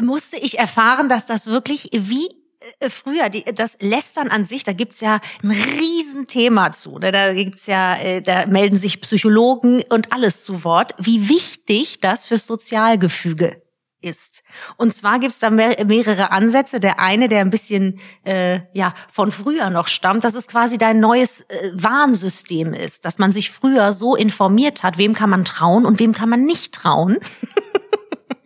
musste 0.00 0.38
ich 0.38 0.58
erfahren, 0.58 1.08
dass 1.08 1.26
das 1.26 1.46
wirklich 1.46 1.90
wie 1.92 2.43
früher, 2.88 3.28
die, 3.28 3.44
das 3.44 3.76
Lästern 3.80 4.28
an 4.28 4.44
sich, 4.44 4.64
da 4.64 4.72
gibt's 4.72 5.00
ja 5.00 5.20
ein 5.42 5.50
Riesenthema 5.50 6.72
zu. 6.72 6.98
Ne? 6.98 7.12
Da 7.12 7.32
gibt's 7.32 7.66
ja, 7.66 7.94
äh, 7.96 8.22
da 8.22 8.46
melden 8.46 8.76
sich 8.76 9.00
Psychologen 9.00 9.82
und 9.90 10.12
alles 10.12 10.44
zu 10.44 10.64
Wort, 10.64 10.94
wie 10.98 11.28
wichtig 11.28 12.00
das 12.00 12.26
fürs 12.26 12.46
Sozialgefüge 12.46 13.62
ist. 14.04 14.42
Und 14.76 14.94
zwar 14.94 15.18
gibt's 15.18 15.38
da 15.38 15.50
mehr, 15.50 15.84
mehrere 15.84 16.30
Ansätze. 16.30 16.78
Der 16.78 16.98
eine, 16.98 17.28
der 17.28 17.40
ein 17.40 17.50
bisschen 17.50 18.00
äh, 18.24 18.60
ja 18.72 18.94
von 19.10 19.30
früher 19.30 19.70
noch 19.70 19.88
stammt, 19.88 20.24
dass 20.24 20.34
es 20.34 20.46
quasi 20.46 20.78
dein 20.78 21.00
neues 21.00 21.42
äh, 21.42 21.70
Warnsystem 21.72 22.74
ist, 22.74 23.04
dass 23.04 23.18
man 23.18 23.32
sich 23.32 23.50
früher 23.50 23.92
so 23.92 24.14
informiert 24.14 24.82
hat, 24.82 24.98
wem 24.98 25.14
kann 25.14 25.30
man 25.30 25.44
trauen 25.44 25.86
und 25.86 25.98
wem 25.98 26.12
kann 26.12 26.28
man 26.28 26.44
nicht 26.44 26.74
trauen. 26.74 27.18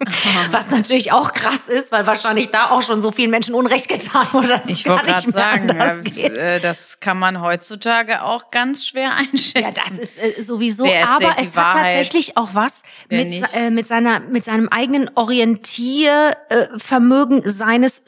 Was 0.51 0.71
natürlich 0.71 1.13
auch 1.13 1.33
krass 1.33 1.69
ist, 1.69 1.93
weil 1.93 2.07
wahrscheinlich 2.07 2.51
da 2.51 2.71
auch 2.71 2.83
schon 2.83 3.01
so 3.01 3.11
vielen 3.11 3.31
Menschen 3.31 3.55
Unrecht 3.55 3.89
getan 3.89 4.27
wurde, 4.33 4.49
dass 4.49 4.67
Ich 4.67 4.87
wollte 4.89 5.07
gerade 5.07 5.31
sagen, 5.31 5.69
ja, 5.77 5.97
äh, 6.25 6.61
das 6.61 7.01
kann 7.01 7.19
man 7.19 7.41
heutzutage 7.41 8.23
auch 8.23 8.51
ganz 8.51 8.87
schwer 8.87 9.15
einschätzen. 9.15 9.63
Ja, 9.63 9.71
das 9.71 9.93
ist 9.99 10.19
äh, 10.19 10.43
sowieso, 10.43 10.85
aber 10.85 11.37
es 11.39 11.49
hat 11.49 11.57
Wahrheit? 11.57 11.95
tatsächlich 11.95 12.37
auch 12.37 12.51
was 12.53 12.83
mit, 13.09 13.43
äh, 13.55 13.71
mit 13.71 13.87
seiner, 13.87 14.21
mit 14.21 14.45
seinem 14.45 14.69
eigenen 14.69 15.11
Orientiervermögen 15.15 17.41
seines 17.45 18.03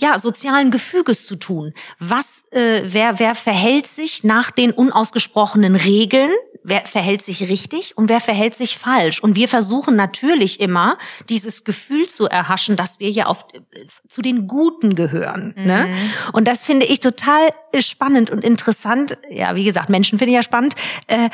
ja, 0.00 0.18
sozialen 0.18 0.70
Gefüges 0.70 1.26
zu 1.26 1.36
tun. 1.36 1.74
Was, 1.98 2.44
äh, 2.50 2.82
wer, 2.86 3.18
wer 3.18 3.34
verhält 3.34 3.86
sich 3.86 4.24
nach 4.24 4.50
den 4.50 4.72
unausgesprochenen 4.72 5.76
Regeln? 5.76 6.30
Wer 6.64 6.86
verhält 6.86 7.22
sich 7.22 7.48
richtig 7.48 7.98
und 7.98 8.08
wer 8.08 8.20
verhält 8.20 8.54
sich 8.54 8.78
falsch? 8.78 9.20
Und 9.20 9.34
wir 9.34 9.48
versuchen 9.48 9.96
natürlich 9.96 10.60
immer, 10.60 10.96
dieses 11.28 11.64
Gefühl 11.64 12.08
zu 12.08 12.26
erhaschen, 12.26 12.76
dass 12.76 13.00
wir 13.00 13.10
ja 13.10 13.26
auf, 13.26 13.46
äh, 13.52 13.60
zu 14.08 14.22
den 14.22 14.46
Guten 14.46 14.94
gehören. 14.94 15.54
Ne? 15.56 15.86
Mhm. 15.88 16.10
Und 16.32 16.48
das 16.48 16.62
finde 16.62 16.86
ich 16.86 17.00
total 17.00 17.50
äh, 17.72 17.82
spannend 17.82 18.30
und 18.30 18.44
interessant. 18.44 19.18
Ja, 19.28 19.56
wie 19.56 19.64
gesagt, 19.64 19.88
Menschen 19.88 20.18
finde 20.18 20.30
ich 20.30 20.36
ja 20.36 20.42
spannend. 20.42 20.74
Äh, 21.08 21.30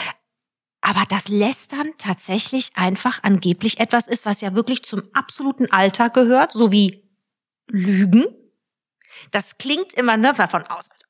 aber 0.81 1.03
dass 1.09 1.29
Lästern 1.29 1.91
tatsächlich 1.99 2.71
einfach 2.75 3.23
angeblich 3.23 3.81
etwas 3.81 4.09
ist, 4.09 4.25
was 4.25 4.41
ja 4.41 4.55
wirklich 4.55 4.85
zum 4.85 5.03
absoluten 5.13 5.71
Alltag 5.71 6.15
gehört, 6.15 6.53
so 6.53 6.73
wie 6.73 7.03
Lügen. 7.69 8.25
Das 9.31 9.59
klingt 9.59 9.95
immer 9.95 10.17
ne, 10.17 10.35
von 10.35 10.65
außen. 10.67 11.08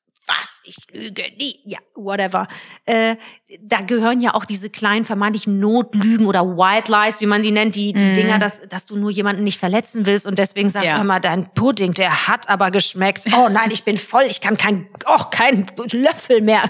Ich 0.69 0.77
lüge 0.93 1.23
nie. 1.39 1.59
Ja, 1.65 1.79
whatever. 1.95 2.47
Äh, 2.85 3.15
da 3.61 3.81
gehören 3.81 4.21
ja 4.21 4.35
auch 4.35 4.45
diese 4.45 4.69
kleinen 4.69 5.03
vermeintlichen 5.03 5.59
Notlügen 5.59 6.27
oder 6.27 6.45
White 6.45 6.91
Lies, 6.91 7.19
wie 7.21 7.25
man 7.25 7.41
die 7.41 7.49
nennt, 7.49 7.75
die, 7.75 7.91
die 7.93 8.13
Dinger, 8.13 8.37
dass, 8.37 8.61
dass 8.69 8.85
du 8.85 8.95
nur 8.95 9.09
jemanden 9.09 9.43
nicht 9.43 9.57
verletzen 9.57 10.05
willst 10.05 10.27
und 10.27 10.37
deswegen 10.37 10.69
sagst 10.69 10.85
Ja. 10.87 10.93
du 10.93 10.97
hör 10.99 11.05
mal, 11.05 11.19
dein 11.19 11.51
Pudding, 11.55 11.95
der 11.95 12.27
hat 12.27 12.49
aber 12.49 12.69
geschmeckt. 12.69 13.25
Oh 13.35 13.49
nein, 13.49 13.71
ich 13.71 13.83
bin 13.83 13.97
voll, 13.97 14.25
ich 14.29 14.41
kann 14.41 14.57
kein, 14.57 14.87
oh, 15.07 15.23
kein 15.31 15.65
Löffel 15.91 16.41
mehr. 16.41 16.61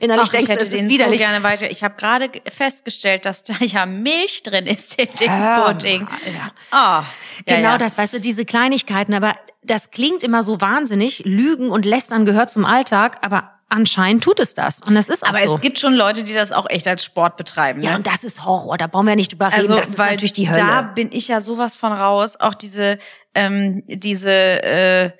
Innerlich 0.00 0.20
Ach, 0.20 0.24
ich 0.24 0.30
denkst 0.30 0.46
du, 0.46 0.52
hätte 0.52 0.64
es 0.64 0.70
den 0.70 0.78
ist 0.78 0.84
so 0.84 0.90
widerlich. 0.90 1.20
gerne 1.20 1.42
weiter. 1.42 1.70
Ich 1.70 1.82
habe 1.82 1.94
gerade 1.96 2.28
ge- 2.28 2.42
festgestellt, 2.48 3.24
dass 3.24 3.42
da 3.42 3.54
ja 3.60 3.86
Milch 3.86 4.42
drin 4.44 4.66
ist 4.66 4.98
in 5.00 5.08
dem 5.20 5.30
Hör 5.30 5.72
Pudding. 5.72 6.06
ja. 6.26 6.52
Ja, 6.72 7.06
Genau 7.46 7.70
ja. 7.72 7.78
das, 7.78 7.96
weißt 7.98 8.14
du, 8.14 8.20
diese 8.20 8.44
Kleinigkeiten, 8.44 9.14
aber 9.14 9.32
das 9.64 9.90
klingt 9.90 10.22
immer 10.22 10.42
so 10.42 10.60
wahnsinnig. 10.60 11.22
Lügen 11.24 11.70
und 11.70 11.86
Lästern 11.86 12.24
gehört 12.24 12.50
zum 12.52 12.64
Alltag, 12.64 13.18
aber 13.22 13.50
anscheinend 13.68 14.22
tut 14.22 14.38
es 14.40 14.52
das. 14.54 14.80
Und 14.86 14.94
das 14.94 15.08
ist 15.08 15.24
auch 15.24 15.30
Aber 15.30 15.46
so. 15.46 15.54
es 15.54 15.60
gibt 15.62 15.78
schon 15.78 15.94
Leute, 15.94 16.22
die 16.24 16.34
das 16.34 16.52
auch 16.52 16.68
echt 16.68 16.86
als 16.86 17.02
Sport 17.04 17.36
betreiben. 17.38 17.80
ja, 17.82 17.90
ne? 17.92 17.96
und 17.96 18.06
das 18.06 18.22
ist 18.24 18.44
Horror, 18.44 18.76
da 18.76 18.86
brauchen 18.86 19.06
wir 19.06 19.16
nicht 19.16 19.32
drüber 19.32 19.46
reden. 19.46 19.56
Also, 19.62 19.76
das 19.76 19.88
ist 19.90 19.98
weil 19.98 20.10
natürlich 20.12 20.34
die 20.34 20.48
Hölle. 20.50 20.58
da 20.58 20.82
bin 20.82 21.10
ich 21.12 21.28
ja 21.28 21.40
sowas 21.40 21.74
von 21.76 21.92
raus. 21.92 22.38
Auch 22.38 22.54
diese, 22.54 22.98
ähm, 23.34 23.82
diese, 23.86 24.30
äh, 24.30 25.10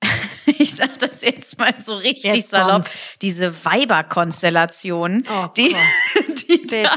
ich 0.46 0.74
sag 0.76 0.98
das 1.00 1.20
jetzt 1.22 1.58
mal 1.58 1.74
so 1.78 1.96
richtig 1.96 2.32
Jetzt 2.32 2.50
salopp, 2.50 2.70
kommt's. 2.70 2.96
diese 3.20 3.52
Weiberkonstellation, 3.64 5.24
Oh 5.30 5.46
die, 5.56 5.74
die 6.48 6.58
Bitte 6.58 6.88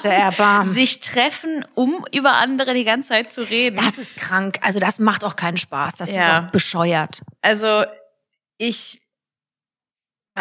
sich 0.64 1.00
treffen, 1.02 1.66
um 1.76 2.06
über 2.14 2.34
andere 2.34 2.74
die 2.74 2.84
ganze 2.86 3.10
Zeit 3.10 3.32
zu 3.32 3.42
reden. 3.42 3.78
das 3.84 3.98
ist 3.98 4.16
krank. 4.18 4.60
Also 4.62 4.80
das 4.80 5.00
macht 5.00 5.24
auch 5.26 5.36
keinen 5.36 5.58
Spaß. 5.58 5.96
Das 5.98 6.14
Ja. 6.14 6.38
ist 6.38 6.44
auch 6.44 6.52
bescheuert. 6.52 7.22
Also 7.42 7.84
ich 8.58 9.01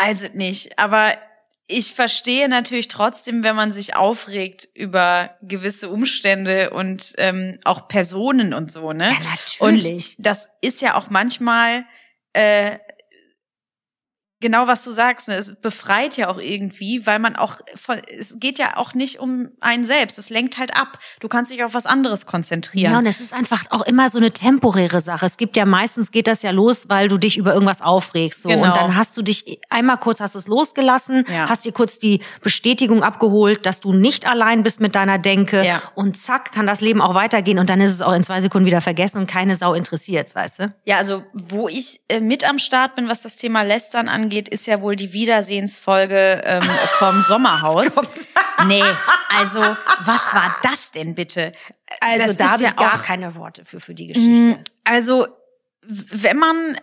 weiß 0.01 0.23
es 0.23 0.35
nicht, 0.35 0.79
aber 0.79 1.15
ich 1.67 1.95
verstehe 1.95 2.49
natürlich 2.49 2.89
trotzdem, 2.89 3.45
wenn 3.45 3.55
man 3.55 3.71
sich 3.71 3.95
aufregt 3.95 4.69
über 4.75 5.37
gewisse 5.41 5.89
Umstände 5.89 6.71
und 6.71 7.15
ähm, 7.17 7.59
auch 7.65 7.87
Personen 7.87 8.53
und 8.53 8.73
so, 8.73 8.93
ne? 8.93 9.11
Ja, 9.11 9.19
natürlich. 9.61 10.17
Und 10.19 10.27
das 10.27 10.49
ist 10.61 10.81
ja 10.83 10.97
auch 10.97 11.11
manchmal 11.11 11.85
äh, 12.33 12.79
genau 14.41 14.67
was 14.67 14.83
du 14.85 14.91
sagst, 14.91 15.29
ne? 15.29 15.35
es 15.35 15.55
befreit 15.55 16.17
ja 16.17 16.29
auch 16.29 16.39
irgendwie, 16.39 17.07
weil 17.07 17.19
man 17.19 17.37
auch 17.37 17.57
von, 17.75 18.01
es 18.19 18.37
geht 18.39 18.59
ja 18.59 18.77
auch 18.77 18.95
nicht 18.95 19.21
um 19.21 19.51
einen 19.61 19.85
selbst, 19.85 20.19
es 20.19 20.31
lenkt 20.31 20.59
halt 20.59 20.75
ab. 20.77 20.99
Du 21.21 21.29
kannst 21.29 21.53
dich 21.53 21.63
auf 21.65 21.75
was 21.75 21.87
anderes 21.87 22.27
konzentrieren. 22.27 22.93
Ja, 22.93 22.99
und 22.99 23.07
es 23.07 23.21
ist 23.21 23.33
einfach 23.35 23.65
auch 23.71 23.83
immer 23.83 24.09
so 24.09 24.19
eine 24.19 24.31
temporäre 24.31 25.01
Sache. 25.01 25.27
Es 25.27 25.37
gibt 25.37 25.57
ja 25.57 25.67
meistens 25.67 26.11
geht 26.11 26.27
das 26.27 26.43
ja 26.43 26.51
los, 26.51 26.89
weil 26.89 27.09
du 27.09 27.19
dich 27.19 27.37
über 27.37 27.53
irgendwas 27.53 27.83
aufregst. 27.83 28.43
So. 28.43 28.49
Genau. 28.49 28.65
Und 28.65 28.77
dann 28.77 28.97
hast 28.97 29.17
du 29.17 29.23
dich 29.23 29.61
einmal 29.69 29.99
kurz 29.99 30.21
hast 30.21 30.35
es 30.35 30.49
losgelassen, 30.49 31.25
Ja. 31.29 31.49
hast 31.49 31.65
dir 31.65 31.73
kurz 31.73 31.99
die 31.99 32.21
Bestätigung 32.41 33.03
abgeholt, 33.03 33.67
dass 33.67 33.81
du 33.81 33.93
nicht 33.93 34.27
allein 34.27 34.63
bist 34.63 34.81
mit 34.81 34.95
deiner 34.95 35.19
Denke. 35.19 35.65
Ja. 35.65 35.83
Und 35.95 36.17
zack, 36.17 36.53
kann 36.53 36.67
das 36.67 36.81
Leben 36.81 37.01
auch 37.01 37.15
weitergehen. 37.15 37.59
Und 37.59 37.71
dann 37.71 37.81
ist 37.81 37.93
es 37.93 38.03
auch 38.03 38.13
in 38.13 38.23
zwei 38.23 38.41
Sekunden 38.41 38.67
wieder 38.67 38.81
vergessen 38.81 39.19
und 39.19 39.27
keine 39.27 39.57
Sau 39.57 39.75
interessiert, 39.75 40.35
weißt 40.35 40.59
du? 40.61 40.75
Ja, 40.85 40.97
also 40.97 41.23
wo 41.33 41.69
ich 41.69 42.01
äh, 42.09 42.21
mit 42.21 42.49
am 42.49 42.59
Start 42.59 42.95
bin, 42.95 43.09
was 43.09 43.23
das 43.23 43.37
Thema 43.37 43.63
Lästern 43.63 44.09
angeht, 44.09 44.30
ist 44.39 44.67
ja 44.67 44.81
wohl 44.81 44.97
die 44.97 45.13
Wiedersehensfolge 45.13 46.43
ähm, 46.45 46.63
vom 46.99 47.21
Sommerhaus. 47.29 47.95
Nee, 48.67 48.85
also 49.39 49.59
was 50.05 50.35
war 50.35 50.55
das 50.63 50.93
denn 50.93 51.15
bitte? 51.15 51.53
Also 52.03 52.27
Das 52.27 52.37
da 52.37 52.51
habe 52.51 52.63
ja 52.65 52.69
ich 52.69 52.77
gar 52.77 52.95
auch- 52.97 53.03
keine 53.03 53.35
Worte 53.35 53.65
für, 53.65 53.81
für 53.81 53.95
die 53.95 54.09
Geschichte. 54.09 54.63
Also 54.85 55.29
wenn 55.83 56.37
man 56.37 56.79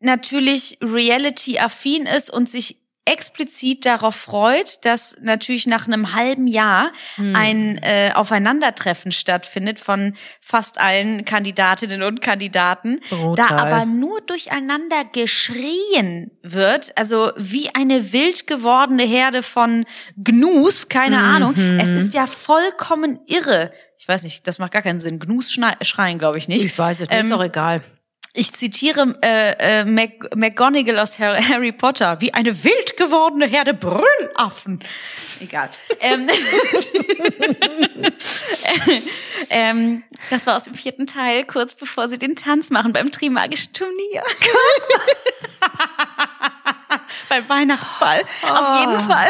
natürlich 0.00 0.76
Reality-affin 0.82 2.04
ist 2.04 2.28
und 2.28 2.50
sich 2.50 2.83
explizit 3.06 3.84
darauf 3.84 4.14
freut, 4.16 4.84
dass 4.84 5.16
natürlich 5.20 5.66
nach 5.66 5.86
einem 5.86 6.14
halben 6.14 6.46
Jahr 6.46 6.90
Hm. 7.16 7.36
ein 7.36 7.78
äh, 7.82 8.12
Aufeinandertreffen 8.14 9.12
stattfindet 9.12 9.78
von 9.78 10.14
fast 10.40 10.80
allen 10.80 11.24
Kandidatinnen 11.24 12.02
und 12.02 12.20
Kandidaten, 12.20 13.00
Brutal. 13.10 13.46
da 13.48 13.56
aber 13.56 13.84
nur 13.84 14.20
durcheinander 14.22 15.04
geschrien 15.12 16.30
wird, 16.42 16.96
also 16.96 17.30
wie 17.36 17.68
eine 17.74 18.12
wild 18.12 18.46
gewordene 18.46 19.02
Herde 19.04 19.42
von 19.42 19.84
Gnus, 20.16 20.88
keine 20.88 21.18
Mhm. 21.18 21.24
Ahnung. 21.24 21.54
Es 21.78 21.90
ist 21.90 22.14
ja 22.14 22.26
vollkommen 22.26 23.20
irre. 23.26 23.72
Ich 23.98 24.08
weiß 24.08 24.22
nicht, 24.22 24.46
das 24.46 24.58
macht 24.58 24.72
gar 24.72 24.82
keinen 24.82 25.00
Sinn. 25.00 25.18
Gnus 25.18 25.52
schreien, 25.52 26.18
glaube 26.18 26.38
ich 26.38 26.48
nicht. 26.48 26.64
Ich 26.64 26.78
weiß 26.78 27.00
es 27.00 27.08
nicht, 27.08 27.18
ist 27.18 27.24
Ähm, 27.26 27.30
doch 27.30 27.42
egal. 27.42 27.82
Ich 28.36 28.52
zitiere 28.52 29.16
äh, 29.22 29.52
äh, 29.80 29.84
Mac 29.84 30.34
McGonagall 30.34 30.98
aus 30.98 31.20
Har- 31.20 31.36
Harry 31.40 31.70
Potter, 31.70 32.20
wie 32.20 32.34
eine 32.34 32.64
wild 32.64 32.96
gewordene 32.96 33.46
Herde 33.46 33.74
Brüllaffen. 33.74 34.80
Egal. 35.40 35.70
ähm, 36.00 36.28
ähm, 39.50 40.02
das 40.30 40.48
war 40.48 40.56
aus 40.56 40.64
dem 40.64 40.74
vierten 40.74 41.06
Teil, 41.06 41.44
kurz 41.44 41.74
bevor 41.74 42.08
sie 42.08 42.18
den 42.18 42.34
Tanz 42.34 42.70
machen 42.70 42.92
beim 42.92 43.12
Trimagischen 43.12 43.72
Turnier. 43.72 44.24
beim 47.34 47.48
Weihnachtsball. 47.48 48.20
Auf 48.48 48.80
jeden 48.80 49.00
Fall. 49.00 49.28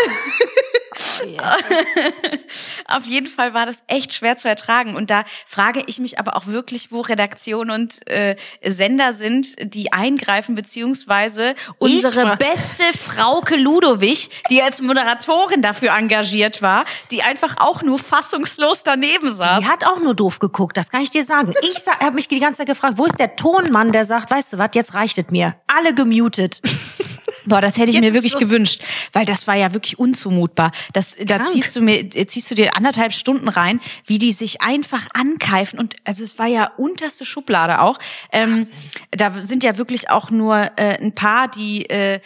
Auf 2.87 3.05
jeden 3.07 3.27
Fall 3.27 3.55
war 3.55 3.67
das 3.67 3.79
echt 3.87 4.13
schwer 4.13 4.37
zu 4.37 4.49
ertragen. 4.49 4.95
Und 4.97 5.11
da 5.11 5.25
frage 5.47 5.83
ich 5.87 5.99
mich 5.99 6.19
aber 6.19 6.37
auch 6.37 6.47
wirklich, 6.47 6.93
wo 6.93 7.01
Redaktion 7.01 7.71
und 7.71 8.07
äh, 8.09 8.37
Sender 8.63 9.13
sind, 9.13 9.57
die 9.61 9.93
eingreifen, 9.93 10.55
beziehungsweise 10.55 11.55
unsere 11.79 12.37
beste 12.37 12.85
Frauke 12.97 13.57
Ludowig, 13.57 14.31
die 14.51 14.63
als 14.63 14.81
Moderatorin 14.83 15.63
dafür 15.63 15.97
engagiert 15.97 16.63
war, 16.63 16.85
die 17.11 17.23
einfach 17.23 17.57
auch 17.59 17.83
nur 17.83 17.99
fassungslos 17.99 18.83
daneben 18.83 19.35
saß. 19.35 19.61
Die 19.61 19.67
hat 19.67 19.85
auch 19.85 19.99
nur 19.99 20.15
doof 20.15 20.39
geguckt, 20.39 20.77
das 20.77 20.91
kann 20.91 21.03
ich 21.03 21.11
dir 21.11 21.25
sagen. 21.25 21.55
Ich 21.63 21.85
habe 22.01 22.15
mich 22.15 22.29
die 22.29 22.41
ganze 22.41 22.59
Zeit 22.59 22.69
gefragt, 22.69 22.95
wo 22.99 23.07
ist 23.07 23.19
der 23.19 23.37
Tonmann, 23.37 23.93
der 23.93 24.05
sagt, 24.05 24.31
weißt 24.31 24.53
du 24.53 24.59
was, 24.59 24.71
jetzt 24.75 24.95
reicht 24.95 25.19
es 25.19 25.31
mir. 25.31 25.57
Alle 25.67 25.95
gemutet. 25.95 26.61
Boah, 27.47 27.61
das 27.61 27.76
hätte 27.76 27.90
ich 27.90 27.97
Jetzt 27.97 28.05
mir 28.05 28.14
wirklich 28.14 28.38
gewünscht, 28.38 28.82
weil 29.12 29.26
das 29.26 29.47
war 29.47 29.55
ja 29.55 29.74
wirklich 29.74 29.99
unzumutbar. 29.99 30.72
Das, 30.92 31.16
da 31.24 31.45
ziehst 31.45 31.76
du 31.76 31.82
mir, 31.82 32.09
ziehst 32.09 32.51
du 32.51 32.55
dir 32.55 32.76
anderthalb 32.76 33.12
Stunden 33.12 33.49
rein, 33.49 33.80
wie 34.07 34.18
die 34.18 34.32
sich 34.32 34.62
einfach 34.62 35.07
ankeifen 35.12 35.78
und 35.78 35.97
also 36.05 36.24
es 36.24 36.38
war 36.38 36.47
ja 36.47 36.72
unterste 36.76 37.24
Schublade 37.24 37.80
auch. 37.80 37.99
Ähm, 38.32 38.66
da 39.11 39.42
sind 39.42 39.62
ja 39.62 39.78
wirklich 39.78 40.11
auch 40.11 40.30
nur 40.30 40.57
äh, 40.76 40.99
ein 41.01 41.14
paar, 41.14 41.49
die 41.49 41.88
äh, 41.90 42.20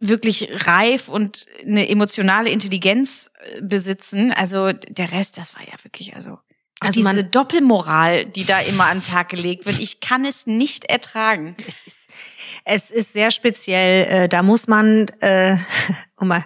wirklich 0.00 0.48
reif 0.66 1.08
und 1.08 1.46
eine 1.64 1.88
emotionale 1.88 2.50
Intelligenz 2.50 3.30
äh, 3.40 3.62
besitzen. 3.62 4.32
Also 4.32 4.72
der 4.72 5.12
Rest, 5.12 5.38
das 5.38 5.54
war 5.54 5.62
ja 5.62 5.72
wirklich 5.82 6.14
also. 6.14 6.38
Also 6.78 7.00
diese 7.00 7.14
man- 7.14 7.30
Doppelmoral, 7.30 8.26
die 8.26 8.44
da 8.44 8.60
immer 8.60 8.84
an 8.84 8.98
den 8.98 9.04
Tag 9.04 9.30
gelegt 9.30 9.64
wird, 9.64 9.78
ich 9.78 10.00
kann 10.00 10.26
es 10.26 10.46
nicht 10.46 10.84
ertragen. 10.84 11.56
Es 11.66 11.86
ist 11.86 12.06
sehr 13.12 13.30
speziell, 13.30 14.06
äh, 14.06 14.28
da 14.28 14.42
muss 14.42 14.66
man, 14.66 15.08
äh, 15.20 15.56
um, 16.16 16.28
mal, 16.28 16.44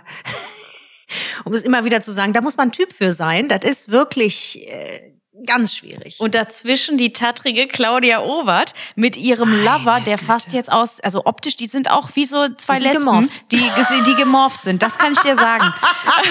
um 1.44 1.52
es 1.54 1.62
immer 1.62 1.84
wieder 1.84 2.02
zu 2.02 2.12
sagen, 2.12 2.32
da 2.32 2.40
muss 2.40 2.56
man 2.56 2.72
Typ 2.72 2.92
für 2.92 3.12
sein. 3.12 3.48
Das 3.48 3.64
ist 3.64 3.90
wirklich 3.90 4.68
äh, 4.68 5.10
ganz 5.46 5.74
schwierig. 5.74 6.18
Und 6.20 6.34
dazwischen 6.34 6.98
die 6.98 7.12
tattrige 7.12 7.66
Claudia 7.66 8.22
Obert 8.22 8.74
mit 8.94 9.16
ihrem 9.16 9.64
Lover, 9.64 10.00
der 10.00 10.18
fast 10.18 10.52
jetzt 10.52 10.70
aus, 10.70 11.00
also 11.00 11.24
optisch, 11.24 11.56
die 11.56 11.66
sind 11.66 11.90
auch 11.90 12.10
wie 12.14 12.26
so 12.26 12.48
zwei 12.56 12.78
Die 12.78 12.84
Lesben, 12.84 13.00
gemorpht. 13.06 13.52
die, 13.52 13.70
die 14.06 14.14
gemorpht 14.16 14.62
sind. 14.62 14.82
Das 14.82 14.98
kann 14.98 15.12
ich 15.12 15.20
dir 15.20 15.36
sagen. 15.36 15.72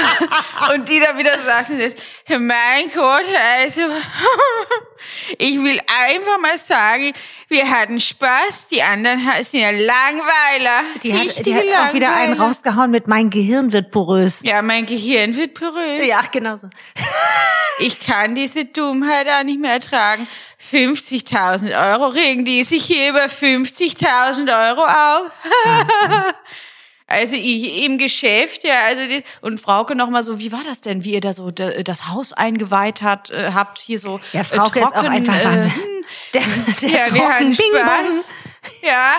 Und 0.73 0.89
die 0.89 0.99
da 0.99 1.17
wieder 1.17 1.37
sagt, 1.39 1.69
mein 2.39 2.91
Gott, 2.93 3.25
also, 3.61 3.81
ich 5.37 5.57
will 5.61 5.79
einfach 5.87 6.39
mal 6.39 6.57
sagen, 6.57 7.13
wir 7.47 7.69
hatten 7.69 7.99
Spaß, 7.99 8.67
die 8.71 8.81
anderen 8.81 9.21
sind 9.43 9.61
ja 9.61 9.71
Langweiler. 9.71 10.83
die 11.03 11.13
hat, 11.13 11.45
die 11.45 11.55
hat 11.55 11.63
auch 11.63 11.93
wieder 11.93 12.13
einen 12.13 12.31
Langweiler. 12.31 12.47
rausgehauen 12.47 12.91
mit 12.91 13.07
mein 13.07 13.29
Gehirn 13.29 13.71
wird 13.71 13.91
porös. 13.91 14.41
Ja, 14.43 14.61
mein 14.61 14.85
Gehirn 14.85 15.35
wird 15.35 15.53
porös. 15.53 16.05
Ja, 16.05 16.21
genau 16.31 16.55
so. 16.55 16.69
Ich 17.81 18.05
kann 18.05 18.35
diese 18.35 18.65
Dummheit 18.65 19.25
auch 19.29 19.43
nicht 19.43 19.61
mehr 19.61 19.71
ertragen. 19.71 20.27
50.000 20.69 21.93
Euro 21.93 22.07
regen 22.07 22.43
die 22.43 22.65
sich 22.65 22.83
hier 22.83 23.11
über 23.11 23.27
50.000 23.27 24.69
Euro 24.69 24.83
auf. 24.83 25.31
Also 27.09 27.35
ich 27.35 27.83
im 27.85 27.97
Geschäft, 27.97 28.63
ja, 28.63 28.75
also 28.87 29.07
das, 29.07 29.23
und 29.41 29.59
Frauke 29.59 29.95
noch 29.95 30.09
mal 30.09 30.23
so, 30.23 30.39
wie 30.39 30.51
war 30.51 30.63
das 30.65 30.81
denn, 30.81 31.03
wie 31.03 31.13
ihr 31.13 31.21
da 31.21 31.33
so 31.33 31.51
da- 31.51 31.81
das 31.83 32.07
Haus 32.07 32.33
eingeweiht 32.33 33.01
hat, 33.01 33.29
äh, 33.31 33.51
habt 33.53 33.79
hier 33.79 33.99
so 33.99 34.19
Ja, 34.31 34.43
Frauke 34.43 34.79
äh, 34.79 34.83
ist 34.83 34.87
auch 34.89 34.93
trocken, 34.93 35.07
einfach 35.07 35.35
äh, 35.39 35.45
Wahnsinn. 35.45 35.71
Der, 36.33 36.41
der 36.81 36.89
ja, 37.07 37.13
wir 37.13 37.27
hatten 37.29 37.53
trocken 37.53 37.71
Bing 37.71 37.81
Spaß. 37.81 38.05
Bong. 38.07 38.23
Ja, 38.81 39.11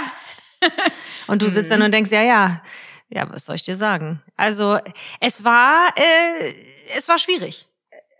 Und 1.26 1.42
du 1.42 1.48
sitzt 1.48 1.70
dann 1.70 1.82
und 1.82 1.92
denkst, 1.92 2.10
ja, 2.10 2.22
ja, 2.22 2.62
ja, 3.08 3.26
was 3.32 3.44
soll 3.46 3.54
ich 3.56 3.62
dir 3.62 3.76
sagen? 3.76 4.22
Also 4.36 4.78
es 5.20 5.42
war, 5.44 5.88
äh, 5.96 6.54
es 6.96 7.08
war 7.08 7.18
schwierig. 7.18 7.66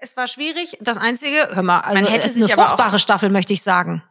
Es 0.01 0.17
war 0.17 0.27
schwierig. 0.27 0.79
Das 0.81 0.97
Einzige, 0.97 1.49
hör 1.53 1.63
mal, 1.63 1.81
also 1.81 1.95
Man 1.95 2.11
hätte 2.11 2.27
es 2.27 2.35
sich 2.35 2.45
eine 2.45 2.53
fruchtbare 2.63 2.99
Staffel, 2.99 3.29
möchte 3.31 3.53
ich 3.53 3.63
sagen. 3.63 4.03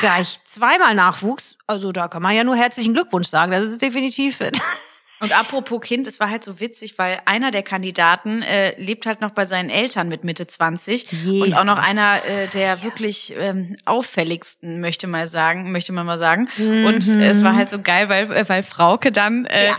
Gleich 0.00 0.40
zweimal 0.44 0.94
Nachwuchs. 0.96 1.56
Also 1.68 1.92
da 1.92 2.08
kann 2.08 2.20
man 2.20 2.34
ja 2.34 2.42
nur 2.42 2.56
herzlichen 2.56 2.92
Glückwunsch 2.92 3.28
sagen. 3.28 3.52
Das 3.52 3.62
ist 3.62 3.80
definitiv. 3.80 4.38
Und 5.20 5.38
apropos 5.38 5.80
Kind, 5.80 6.06
es 6.06 6.20
war 6.20 6.30
halt 6.30 6.44
so 6.44 6.60
witzig, 6.60 6.98
weil 6.98 7.20
einer 7.24 7.50
der 7.50 7.62
Kandidaten 7.62 8.42
äh, 8.42 8.78
lebt 8.80 9.06
halt 9.06 9.20
noch 9.20 9.30
bei 9.30 9.46
seinen 9.46 9.70
Eltern 9.70 10.08
mit 10.08 10.24
Mitte 10.24 10.46
20 10.46 11.08
und 11.26 11.54
auch 11.54 11.64
noch 11.64 11.76
Jesus. 11.76 11.90
einer 11.90 12.24
äh, 12.24 12.48
der 12.48 12.82
wirklich 12.82 13.34
ähm, 13.38 13.76
auffälligsten, 13.84 14.80
möchte 14.80 15.06
mal 15.06 15.26
sagen, 15.26 15.72
möchte 15.72 15.92
man 15.92 16.06
mal 16.06 16.18
sagen. 16.18 16.48
Und 16.58 17.08
es 17.08 17.42
war 17.42 17.54
halt 17.54 17.68
so 17.70 17.80
geil, 17.80 18.08
weil 18.08 18.30
äh, 18.30 18.48
weil 18.48 18.62
Frauke 18.62 19.10
dann 19.10 19.46
äh, 19.46 19.70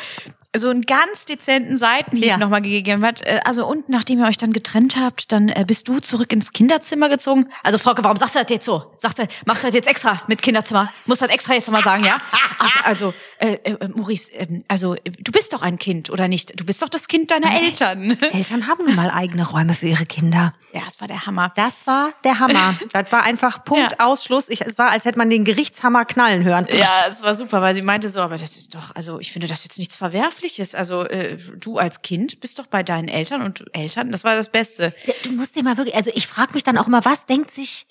so 0.56 0.70
einen 0.70 0.82
ganz 0.82 1.26
dezenten 1.26 1.78
Seitenhieb 1.78 2.26
Ja. 2.26 2.38
nochmal 2.38 2.62
gegeben 2.62 3.06
hat. 3.06 3.22
Äh, 3.22 3.40
Also 3.46 3.66
und 3.68 3.90
nachdem 3.90 4.20
ihr 4.20 4.26
euch 4.28 4.38
dann 4.38 4.54
getrennt 4.54 4.98
habt, 4.98 5.32
dann 5.32 5.50
äh, 5.50 5.66
bist 5.68 5.88
du 5.88 6.00
zurück 6.00 6.32
ins 6.34 6.54
Kinderzimmer 6.54 7.10
gezogen. 7.10 7.48
Also 7.64 7.78
Frauke, 7.78 8.04
warum 8.04 8.18
sagst 8.18 8.36
du 8.36 8.40
das 8.40 8.50
jetzt 8.50 8.66
so? 8.66 8.92
Sagst 8.98 9.20
du, 9.20 9.28
machst 9.46 9.64
du 9.64 9.68
das 9.68 9.76
jetzt 9.76 9.88
extra 9.88 10.22
mit 10.28 10.42
Kinderzimmer? 10.42 10.90
Musst 11.06 11.22
das 11.22 11.30
extra 11.30 11.54
jetzt 11.54 11.70
mal 11.72 11.84
sagen, 11.84 12.04
ja? 12.04 12.18
Also, 12.60 12.80
also 12.84 13.14
äh, 13.40 13.54
äh, 13.64 13.88
Maurice, 13.90 14.32
ähm, 14.34 14.62
also 14.68 14.96
äh, 14.96 15.00
du 15.20 15.32
bist 15.32 15.54
doch 15.54 15.62
ein 15.62 15.78
Kind 15.78 16.10
oder 16.10 16.28
nicht? 16.28 16.60
Du 16.60 16.66
bist 16.66 16.82
doch 16.82 16.90
das 16.90 17.08
Kind 17.08 17.30
deiner 17.32 17.54
Eltern. 17.62 18.18
Eltern 18.22 18.68
haben 18.68 18.86
nun 18.86 18.96
mal 18.96 19.12
eigene 19.12 19.48
Räume 19.48 19.74
für 19.74 19.88
ihre 19.88 20.06
Kinder. 20.06 20.54
Ja, 20.78 20.84
das 20.86 21.02
war 21.02 21.08
der 21.08 21.26
Hammer. 21.26 21.52
Das 21.56 21.88
war 21.88 22.12
der 22.24 22.40
Hammer. 22.40 22.76
Das 22.94 23.12
war 23.12 23.24
einfach 23.24 23.64
Punkt, 23.64 23.94
Ja. 24.00 24.06
Ausschluss. 24.06 24.48
Ich, 24.50 24.62
es 24.62 24.78
war, 24.78 24.92
als 24.92 25.06
hätte 25.06 25.18
man 25.18 25.30
den 25.30 25.44
Gerichtshammer 25.44 26.06
knallen 26.06 26.44
hören. 26.44 26.68
Ja, 26.72 27.06
es 27.10 27.24
war 27.24 27.34
super, 27.36 27.62
weil 27.62 27.74
sie 27.74 27.82
meinte 27.82 28.10
so, 28.10 28.20
aber 28.20 28.38
das 28.38 28.58
ist 28.58 28.76
doch, 28.76 28.96
also 28.96 29.20
ich 29.20 29.32
finde 29.32 29.48
das 29.48 29.64
jetzt 29.64 29.78
nichts 29.80 29.96
Verwerfliches. 29.96 30.76
Also 30.76 31.04
äh, 31.04 31.38
du 31.60 31.78
als 31.80 32.02
Kind 32.04 32.40
bist 32.42 32.60
doch 32.60 32.68
bei 32.68 32.84
deinen 32.84 33.08
Eltern 33.08 33.42
und 33.42 33.66
Eltern, 33.74 34.12
das 34.12 34.24
war 34.24 34.36
das 34.36 34.50
Beste. 34.50 34.94
Ja, 35.06 35.14
Du 35.24 35.32
musst 35.32 35.56
dir 35.56 35.64
mal 35.64 35.78
wirklich, 35.78 35.96
also 35.96 36.12
ich 36.14 36.28
frage 36.28 36.54
mich 36.54 36.64
dann 36.64 36.78
auch 36.78 36.88
immer, 36.88 37.04
was 37.06 37.26
denkt 37.26 37.50
sich, 37.52 37.88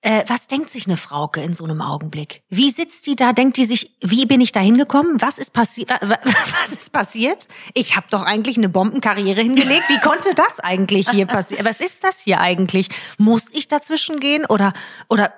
äh, 0.00 0.24
was 0.28 0.46
denkt 0.46 0.70
sich 0.70 0.86
eine 0.86 0.96
Frauke 0.96 1.42
in 1.42 1.52
so 1.54 1.64
einem 1.64 1.80
Augenblick? 1.80 2.42
Wie 2.48 2.70
sitzt 2.70 3.06
die 3.06 3.16
da? 3.16 3.32
Denkt 3.32 3.56
die 3.56 3.64
sich, 3.64 3.96
wie 4.00 4.26
bin 4.26 4.40
ich 4.40 4.52
da 4.52 4.60
hingekommen? 4.60 5.20
Was 5.20 5.38
ist 5.38 5.52
passiert? 5.52 5.90
Was 6.00 6.72
ist 6.72 6.92
passiert? 6.92 7.48
Ich 7.74 7.96
habe 7.96 8.06
doch 8.10 8.22
eigentlich 8.22 8.56
eine 8.56 8.68
Bombenkarriere 8.68 9.40
hingelegt. 9.40 9.88
Wie 9.88 9.98
konnte 9.98 10.34
das 10.34 10.60
eigentlich 10.60 11.10
hier 11.10 11.26
passieren? 11.26 11.64
Was 11.64 11.80
ist 11.80 12.04
das 12.04 12.20
hier 12.20 12.40
eigentlich? 12.40 12.88
Muss 13.18 13.46
ich 13.52 13.68
dazwischen 13.68 14.20
gehen 14.20 14.44
oder 14.46 14.72
oder 15.08 15.32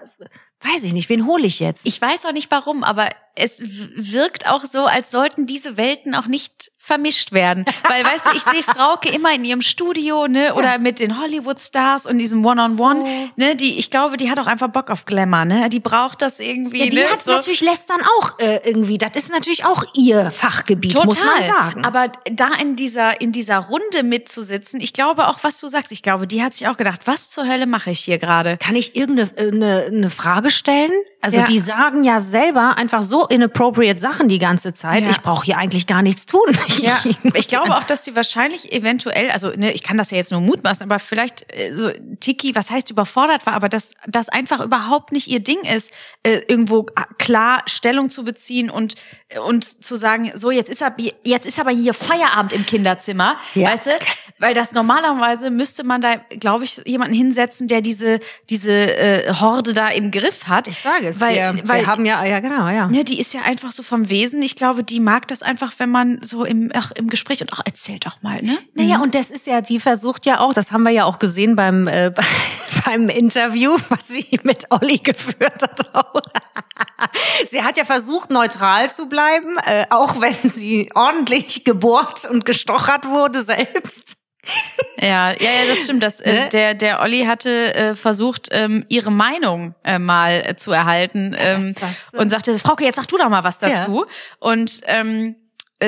weiß 0.61 0.85
ich 0.85 0.93
nicht? 0.93 1.09
Wen 1.09 1.27
hole 1.27 1.47
ich 1.47 1.61
jetzt? 1.61 1.87
Ich 1.87 2.01
weiß 2.01 2.27
auch 2.27 2.33
nicht 2.33 2.51
warum, 2.51 2.85
aber 2.85 3.09
es 3.35 3.63
wirkt 3.63 4.49
auch 4.49 4.65
so, 4.65 4.87
als 4.87 5.11
sollten 5.11 5.47
diese 5.47 5.77
Welten 5.77 6.15
auch 6.15 6.27
nicht 6.27 6.71
vermischt 6.83 7.33
werden. 7.33 7.67
Weil, 7.89 8.05
weißt 8.05 8.27
du, 8.27 8.37
ich 8.37 8.43
sehe 8.43 8.63
Frauke 8.75 9.11
immer 9.11 9.35
in 9.35 9.45
ihrem 9.45 9.61
Studio, 9.61 10.27
ne, 10.27 10.55
oder 10.55 10.79
mit 10.79 10.99
den 10.99 11.21
Hollywood-Stars 11.21 12.07
und 12.07 12.19
diesem 12.19 12.45
One-on-One, 12.45 13.01
oh. 13.01 13.29
ne, 13.37 13.55
die, 13.55 13.79
ich 13.79 13.91
glaube, 13.91 14.17
die 14.17 14.31
hat 14.31 14.39
auch 14.39 14.47
einfach 14.47 14.69
Bock 14.69 14.91
auf 14.91 15.05
Glamour, 15.05 15.45
ne, 15.45 15.69
die 15.69 15.79
braucht 15.79 16.23
das 16.23 16.41
irgendwie, 16.41 16.85
ja, 16.85 16.87
die 16.87 16.97
ne, 16.97 17.11
hat 17.11 17.23
so. 17.23 17.33
natürlich 17.33 17.61
lästern 17.61 18.01
auch 18.19 18.39
äh, 18.39 18.61
irgendwie, 18.65 18.97
das 18.97 19.11
ist 19.15 19.31
natürlich 19.31 19.67
auch 19.67 19.85
ihr 19.95 20.31
Fachgebiet, 20.31 20.93
Total. 20.93 21.07
muss 21.07 21.19
man 21.21 21.51
sagen. 21.51 21.85
Aber 21.85 22.11
da 22.33 22.49
in 22.61 22.77
dieser, 22.77 23.21
in 23.21 23.33
dieser 23.33 23.59
Runde 23.59 24.03
mitzusitzen, 24.03 24.81
ich 24.81 24.95
glaube 24.95 25.29
auch, 25.29 25.39
was 25.43 25.59
du 25.59 25.69
sagst, 25.69 25.93
ich 25.93 26.03
glaube, 26.03 26.27
die 26.27 26.43
hat 26.43 26.55
sich 26.55 26.67
auch 26.67 26.79
gedacht, 26.79 27.03
was 27.05 27.29
zur 27.29 27.47
Hölle 27.47 27.67
mache 27.67 27.91
ich 27.91 28.01
hier 28.01 28.19
gerade? 28.19 28.57
Kann 28.57 28.75
ich 28.75 28.97
irgendeine 28.97 29.31
äh, 29.37 29.49
eine, 29.49 29.85
eine 29.87 30.11
Frage 30.11 30.51
stellen? 30.51 30.93
Also 31.23 31.39
ja. 31.39 31.45
die 31.45 31.59
sagen 31.59 32.03
ja 32.03 32.19
selber 32.21 32.79
einfach 32.79 33.03
so 33.03 33.27
inappropriate 33.27 34.01
Sachen 34.01 34.29
die 34.29 34.39
ganze 34.39 34.73
Zeit. 34.73 35.05
Ja. 35.05 35.11
Ich 35.11 35.21
brauche 35.21 35.45
hier 35.45 35.59
eigentlich 35.59 35.87
gar 35.87 36.03
nichts 36.03 36.27
tun. 36.27 36.41
Ja. 36.81 37.03
ich 37.35 37.49
glaube 37.49 37.77
auch, 37.77 37.85
dass 37.85 38.05
sie 38.05 38.17
wahrscheinlich 38.17 38.73
eventuell, 38.73 39.31
also 39.33 39.51
ne, 39.51 39.73
ich 39.73 39.83
kann 39.83 39.99
das 39.99 40.11
ja 40.13 40.17
jetzt 40.17 40.31
nur 40.31 40.41
mutmaßen, 40.41 40.83
aber 40.83 40.99
vielleicht 40.99 41.45
äh, 41.55 41.75
so 41.75 41.91
Tiki, 42.21 42.55
was 42.55 42.71
heißt 42.71 42.91
überfordert 42.91 43.45
war, 43.45 43.53
aber 43.53 43.69
dass 43.69 43.93
das 44.07 44.31
einfach 44.31 44.61
überhaupt 44.61 45.13
nicht 45.13 45.27
ihr 45.27 45.41
Ding 45.41 45.63
ist, 45.63 45.93
äh, 46.23 46.41
irgendwo 46.49 46.87
klar 47.19 47.63
Stellung 47.67 48.09
zu 48.09 48.25
beziehen 48.25 48.71
und 48.71 48.95
und 49.45 49.85
zu 49.85 49.95
sagen, 49.95 50.33
so 50.35 50.51
jetzt 50.51 50.71
ist 50.71 50.83
er 50.83 50.95
jetzt 51.23 51.47
ist 51.47 51.61
aber 51.61 51.71
hier 51.71 51.95
Feierabend 51.95 52.53
im 52.53 52.67
Kinderzimmer, 52.67 53.37
ja. 53.55 53.71
weißt 53.71 53.87
du? 53.87 53.91
Weil 54.39 54.55
das 54.55 54.73
normalerweise 54.73 55.51
müsste 55.51 55.85
man 55.85 56.01
da, 56.01 56.17
glaube 56.31 56.65
ich, 56.65 56.83
jemanden 56.85 57.15
hinsetzen, 57.15 57.69
der 57.69 57.81
diese 57.81 58.19
diese 58.49 58.73
äh, 58.73 59.33
Horde 59.35 59.73
da 59.73 59.89
im 59.89 60.11
Griff 60.11 60.47
hat. 60.49 60.67
Ich 60.67 60.81
sage 60.81 61.10
es 61.11 61.21
weil, 61.21 61.35
dir. 61.35 61.63
weil 61.65 61.81
wir 61.81 61.87
haben 61.87 62.05
ja 62.05 62.25
ja 62.25 62.41
genau 62.41 62.69
ja. 62.69 62.89
Ne, 62.89 63.05
die 63.05 63.21
ist 63.21 63.33
ja 63.33 63.43
einfach 63.43 63.73
so 63.73 63.83
vom 63.83 64.11
Wesen. 64.11 64.43
Ich 64.43 64.57
glaube, 64.57 64.83
die 64.85 65.01
mag 65.01 65.29
das 65.29 65.43
einfach, 65.43 65.73
wenn 65.79 65.91
man 65.91 66.19
so 66.23 66.45
im 66.45 66.71
ach, 66.75 66.93
im 66.93 67.09
Gespräch 67.09 67.41
und 67.41 67.53
ach 67.53 67.61
erzähl 67.65 67.99
doch 67.99 68.23
mal, 68.23 68.43
ne? 68.43 68.59
Naja 68.75 68.99
mhm. 68.99 69.05
und 69.05 69.15
das 69.15 69.31
ist 69.31 69.47
ja, 69.47 69.61
die 69.61 69.81
versucht 69.81 70.27
ja 70.27 70.41
auch, 70.41 70.55
das 70.55 70.73
haben 70.73 70.83
wir 70.83 70.93
ja 70.93 71.05
auch 71.05 71.19
gesehen 71.19 71.57
beim 71.57 71.87
äh, 71.87 72.13
beim 72.85 73.09
Interview, 73.09 73.77
was 73.89 74.09
sie 74.09 74.41
mit 74.43 74.67
Olli 74.71 74.99
geführt 74.99 75.63
hat. 75.63 75.81
sie 77.51 77.63
hat 77.63 77.77
ja 77.77 77.85
versucht 77.85 78.31
neutral 78.31 78.91
zu 78.91 79.09
bleiben 79.09 79.21
bleiben, 79.21 79.57
äh, 79.67 79.87
auch 79.91 80.21
wenn 80.21 80.51
sie 80.51 80.89
ordentlich 80.95 81.65
gebohrt 81.65 82.29
und 82.31 82.45
gestochert 82.45 83.07
wurde 83.07 83.43
selbst. 83.43 84.17
Ja, 85.01 85.31
ja, 85.33 85.37
ja, 85.39 85.67
das 85.69 85.85
stimmt. 85.85 86.03
Das, 86.03 86.21
äh, 86.21 86.33
ne? 86.33 86.49
der, 86.51 86.75
der 86.75 87.01
Olli 87.01 87.25
hatte 87.25 87.75
äh, 87.75 87.95
versucht, 87.95 88.49
ähm, 88.51 88.85
ihre 88.89 89.11
Meinung 89.11 89.75
äh, 89.83 89.99
mal 89.99 90.43
äh, 90.45 90.57
zu 90.57 90.73
erhalten 90.73 91.35
ähm, 91.39 91.75
ja, 91.81 92.21
und 92.21 92.31
sagte, 92.31 92.55
Frauke, 92.59 92.85
jetzt 92.85 92.97
sag 92.97 93.09
du 93.09 93.17
doch 93.17 93.29
mal 93.31 93.43
was 93.43 93.59
dazu. 93.61 94.05
Ja. 94.07 94.15
Und 94.39 94.83
ähm, 94.85 95.37
äh, 95.37 95.40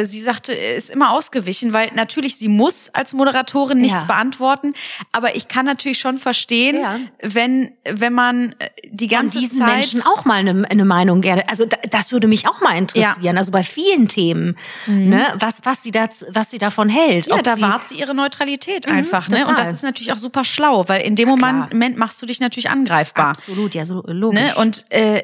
sie 0.02 0.20
sagte, 0.20 0.52
ist 0.52 0.90
immer 0.90 1.12
ausgewichen, 1.12 1.72
weil 1.72 1.90
natürlich 1.94 2.36
sie 2.36 2.48
muss 2.48 2.88
als 2.90 3.12
Moderatorin 3.12 3.78
nichts 3.78 4.02
ja. 4.02 4.06
beantworten, 4.06 4.74
aber 5.12 5.36
ich 5.36 5.48
kann 5.48 5.66
natürlich 5.66 5.98
schon 5.98 6.18
verstehen, 6.18 6.76
ja. 6.80 7.00
wenn 7.20 7.72
wenn 7.84 8.12
man 8.12 8.54
äh, 8.58 8.70
die 8.88 9.08
ganze 9.08 9.38
Von 9.38 9.48
diesen 9.48 9.58
Zeit 9.58 9.74
Menschen 9.76 10.02
auch 10.02 10.24
mal 10.24 10.36
eine, 10.36 10.68
eine 10.68 10.84
Meinung 10.84 11.20
gerne, 11.20 11.48
also 11.48 11.66
das 11.90 12.12
würde 12.12 12.28
mich 12.28 12.48
auch 12.48 12.60
mal 12.60 12.76
interessieren, 12.76 13.22
ja. 13.22 13.32
also 13.34 13.52
bei 13.52 13.62
vielen 13.62 14.08
Themen, 14.08 14.56
mhm. 14.86 15.10
ne, 15.10 15.26
was 15.38 15.60
was 15.64 15.82
sie 15.82 15.90
da 15.90 16.08
was 16.30 16.50
sie 16.50 16.58
davon 16.58 16.88
hält. 16.88 17.26
Ja, 17.26 17.42
da 17.42 17.60
wahrt 17.60 17.84
sie 17.84 17.96
ihre 17.96 18.14
Neutralität 18.14 18.86
mhm, 18.86 18.94
einfach, 18.94 19.28
ne? 19.28 19.46
Und 19.46 19.58
das 19.58 19.72
ist 19.72 19.82
natürlich 19.82 20.12
auch 20.12 20.18
super 20.18 20.44
schlau, 20.44 20.88
weil 20.88 21.02
in 21.02 21.16
dem 21.16 21.28
Moment, 21.28 21.72
Moment 21.72 21.96
machst 21.96 22.20
du 22.22 22.26
dich 22.26 22.40
natürlich 22.40 22.70
angreifbar. 22.70 23.28
Absolut, 23.28 23.74
ja, 23.74 23.84
so 23.84 24.02
logisch. 24.06 24.40
Ne? 24.40 24.54
Und 24.56 24.84
äh, 24.90 25.22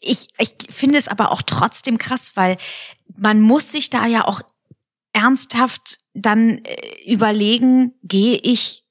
ich, 0.00 0.28
ich 0.38 0.54
finde 0.70 0.98
es 0.98 1.08
aber 1.08 1.32
auch 1.32 1.42
trotzdem 1.42 1.98
krass, 1.98 2.32
weil 2.34 2.56
man 3.16 3.40
muss 3.40 3.72
sich 3.72 3.90
da 3.90 4.06
ja 4.06 4.24
auch 4.24 4.42
ernsthaft 5.12 5.98
dann 6.14 6.64
äh, 6.64 7.10
überlegen, 7.10 7.94
gehe 8.02 8.38
ich 8.42 8.84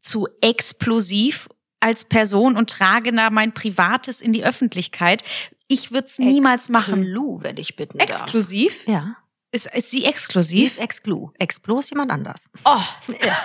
zu 0.00 0.28
explosiv 0.40 1.48
als 1.80 2.04
Person 2.04 2.56
und 2.56 2.70
trage 2.70 3.12
da 3.12 3.30
mein 3.30 3.52
Privates 3.52 4.20
in 4.20 4.32
die 4.32 4.44
Öffentlichkeit. 4.44 5.24
Ich 5.66 5.90
würde 5.90 6.06
es 6.06 6.18
niemals 6.18 6.68
machen. 6.68 7.02
Exklu, 7.02 7.42
wenn 7.42 7.56
ich 7.56 7.76
bitten 7.76 7.98
Exklusiv? 7.98 8.84
Darf. 8.84 8.94
Ja. 8.94 9.16
Ist, 9.50 9.66
ist 9.74 9.90
sie 9.90 10.04
exklusiv? 10.04 10.58
Die 10.58 10.64
ist 10.64 10.80
Exclu. 10.80 11.30
Exclu 11.38 11.80
ist 11.80 11.90
jemand 11.90 12.10
anders. 12.10 12.48
Oh. 12.64 12.80
Ja. 13.22 13.36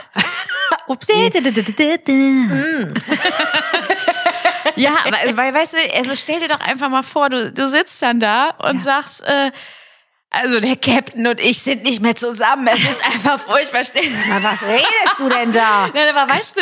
Upsi. 0.88 1.12
mm. 2.48 2.94
ja, 4.78 4.96
aber 5.04 5.36
weil, 5.36 5.54
weißt 5.54 5.74
du, 5.74 5.78
also 5.96 6.16
stell 6.16 6.40
dir 6.40 6.48
doch 6.48 6.62
einfach 6.62 6.90
mal 6.90 7.04
vor, 7.04 7.30
du, 7.30 7.52
du 7.52 7.68
sitzt 7.68 8.02
dann 8.02 8.22
da 8.22 8.52
und 8.52 8.76
ja. 8.76 8.80
sagst, 8.80 9.22
äh, 9.24 9.52
also 10.30 10.60
der 10.60 10.76
Captain 10.76 11.26
und 11.26 11.40
ich 11.40 11.60
sind 11.60 11.84
nicht 11.84 12.02
mehr 12.02 12.16
zusammen. 12.16 12.68
Es 12.68 12.82
ist 12.82 13.04
einfach 13.06 13.40
furchtbar. 13.40 13.84
Stell 13.86 14.04
mal, 14.28 14.44
was 14.44 14.62
redest 14.62 15.20
du 15.20 15.30
denn 15.30 15.54
da? 15.54 15.88
Nein, 15.94 16.14
aber 16.14 16.32
weißt 16.32 16.58
du, 16.58 16.62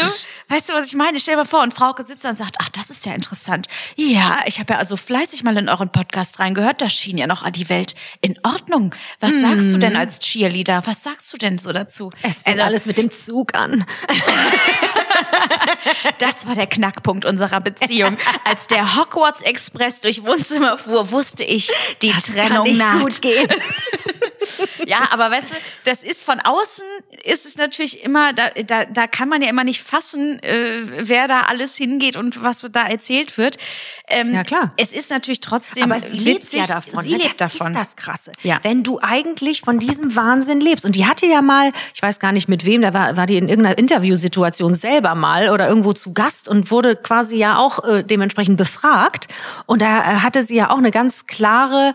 weißt 0.54 0.70
du, 0.70 0.74
was 0.74 0.86
ich 0.86 0.94
meine? 0.94 1.20
Stell 1.20 1.34
dir 1.34 1.42
mal 1.42 1.46
vor, 1.46 1.64
und 1.64 1.74
Frauke 1.74 2.04
sitzt 2.04 2.24
da 2.24 2.30
und 2.30 2.36
sagt, 2.36 2.58
ach, 2.60 2.70
das 2.70 2.92
ist 2.92 3.06
ja 3.06 3.14
interessant. 3.14 3.68
Ja, 3.96 4.42
ich 4.46 4.60
habe 4.60 4.74
ja 4.74 4.80
also 4.80 4.98
fleißig 4.98 5.44
mal 5.44 5.58
in 5.58 5.68
euren 5.68 5.92
Podcast 5.92 6.40
reingehört. 6.40 6.82
Da 6.82 6.92
schien 6.92 7.18
ja 7.18 7.26
noch 7.26 7.50
die 7.50 7.68
Welt 7.70 7.96
in 8.22 8.38
Ordnung. 8.44 8.94
Was 9.20 9.32
hm. 9.32 9.42
sagst 9.42 9.72
du 9.72 9.78
denn 9.78 9.96
als 9.96 10.20
Cheerleader? 10.20 10.84
Was 10.86 11.02
sagst 11.02 11.34
du 11.34 11.38
denn 11.38 11.58
so 11.58 11.74
dazu? 11.74 12.12
Es 12.22 12.44
fängt 12.44 12.60
also, 12.60 12.64
alles 12.64 12.86
mit 12.86 13.00
dem 13.00 13.10
Zug 13.10 13.56
an. 13.56 13.86
das 16.20 16.48
war 16.48 16.56
der 16.56 16.68
Knackpunkt 16.68 17.26
unserer 17.26 17.62
Beziehung. 17.62 18.18
Als 18.44 18.68
der 18.68 18.96
Hogwarts 18.96 19.42
Express 19.42 20.02
durch 20.02 20.24
Wohnzimmer 20.24 20.78
fuhr, 20.78 21.12
wusste 21.12 21.44
ich, 21.44 21.72
die 22.02 22.12
das 22.12 22.26
Trennung 22.26 22.50
kann 22.50 22.64
nicht 22.64 22.80
naht. 22.80 23.02
gut 23.02 23.22
gehen. 23.22 23.48
ja, 24.86 25.08
aber 25.12 25.32
weißt 25.32 25.52
du, 25.52 25.56
das 25.84 26.04
ist 26.04 26.24
von 26.24 26.40
außen 26.40 26.86
ist 27.24 27.46
es 27.46 27.58
natürlich 27.58 28.04
immer, 28.04 28.34
da, 28.34 28.50
da, 28.66 28.86
da 28.86 29.08
kann 29.08 29.30
man 29.30 29.42
ja 29.42 29.50
immer 29.50 29.64
nicht 29.64 29.82
fassen, 29.82 30.42
äh, 30.44 30.82
wer 31.08 31.28
da 31.28 31.42
alles 31.42 31.76
hingeht 31.76 32.16
und 32.16 32.44
was 32.44 32.66
da 32.72 32.88
erzählt 32.88 33.38
wird. 33.38 33.58
Ähm, 34.08 34.34
ja 34.34 34.44
klar. 34.44 34.74
Es 34.78 34.94
ist 34.94 35.10
natürlich 35.10 35.42
trotzdem 35.42 35.84
aber 35.84 36.00
sie 36.00 36.18
lebt 36.18 36.52
ja 36.54 36.68
davon. 36.68 37.02
Sie 37.02 37.16
lebt 37.16 37.26
das 37.26 37.38
davon. 37.38 37.74
Das 37.74 37.88
ist 37.88 37.98
das 37.98 38.04
Krasse. 38.04 38.32
Ja. 38.44 38.60
Wenn 38.62 38.84
du 38.84 39.00
eigentlich 39.02 39.62
von 39.62 39.80
diesem 39.80 40.16
Wahnsinn 40.16 40.60
lebst 40.60 40.86
und 40.86 40.96
die 40.96 41.06
hatte 41.06 41.26
ja 41.26 41.42
mal, 41.42 41.72
ich 41.94 42.02
weiß 42.02 42.20
gar 42.20 42.32
nicht 42.32 42.48
mit 42.48 42.66
wem, 42.66 42.82
da 42.82 42.94
war, 42.94 43.18
war 43.18 43.26
die 43.26 43.38
in 43.38 43.50
irgendeiner 43.50 43.78
Interviewsituation 43.78 44.74
selber 44.74 45.16
mal 45.16 45.50
oder 45.50 45.68
irgendwo 45.68 45.94
zu 45.94 46.14
Gast 46.14 46.48
und 46.48 46.70
wurde 46.72 46.96
quasi 46.96 47.38
ja 47.38 47.58
auch 47.58 47.84
äh, 47.84 48.04
dementsprechend 48.04 48.58
befragt 48.58 49.28
und 49.66 49.82
da 49.82 50.00
äh, 50.00 50.04
hatte 50.18 50.44
sie 50.44 50.56
ja 50.56 50.70
auch 50.70 50.78
eine 50.78 50.92
ganz 50.92 51.26
klare 51.26 51.94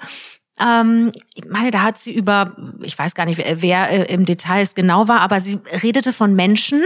ähm, 0.65 1.11
ich 1.35 1.45
meine, 1.47 1.71
da 1.71 1.83
hat 1.83 1.99
sie 1.99 2.13
über, 2.13 2.57
ich 2.83 2.99
weiß 2.99 3.15
gar 3.15 3.25
nicht, 3.25 3.39
wer, 3.39 3.91
äh, 3.91 4.13
im 4.13 4.25
Detail 4.25 4.63
es 4.63 4.75
genau 4.75 5.09
war, 5.09 5.21
aber 5.21 5.41
sie 5.41 5.61
redete 5.83 6.13
von 6.13 6.35
Menschen, 6.35 6.83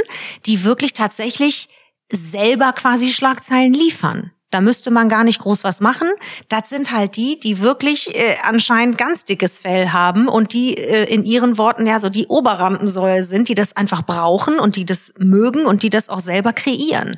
die 0.46 0.64
wirklich 0.64 0.92
tatsächlich 0.92 1.68
selber 2.12 2.72
quasi 2.72 3.08
Schlagzeilen 3.08 3.74
liefern. 3.74 4.30
Da 4.54 4.60
müsste 4.60 4.92
man 4.92 5.08
gar 5.08 5.24
nicht 5.24 5.40
groß 5.40 5.64
was 5.64 5.80
machen. 5.80 6.08
Das 6.48 6.68
sind 6.68 6.92
halt 6.92 7.16
die, 7.16 7.40
die 7.40 7.58
wirklich 7.58 8.14
äh, 8.14 8.36
anscheinend 8.44 8.98
ganz 8.98 9.24
dickes 9.24 9.58
Fell 9.58 9.88
haben 9.88 10.28
und 10.28 10.52
die 10.52 10.76
äh, 10.76 11.12
in 11.12 11.24
ihren 11.24 11.58
Worten 11.58 11.88
ja 11.88 11.98
so 11.98 12.08
die 12.08 12.28
Oberrampensäule 12.28 13.24
sind, 13.24 13.48
die 13.48 13.56
das 13.56 13.74
einfach 13.74 14.02
brauchen 14.02 14.60
und 14.60 14.76
die 14.76 14.86
das 14.86 15.12
mögen 15.18 15.66
und 15.66 15.82
die 15.82 15.90
das 15.90 16.08
auch 16.08 16.20
selber 16.20 16.52
kreieren. 16.52 17.16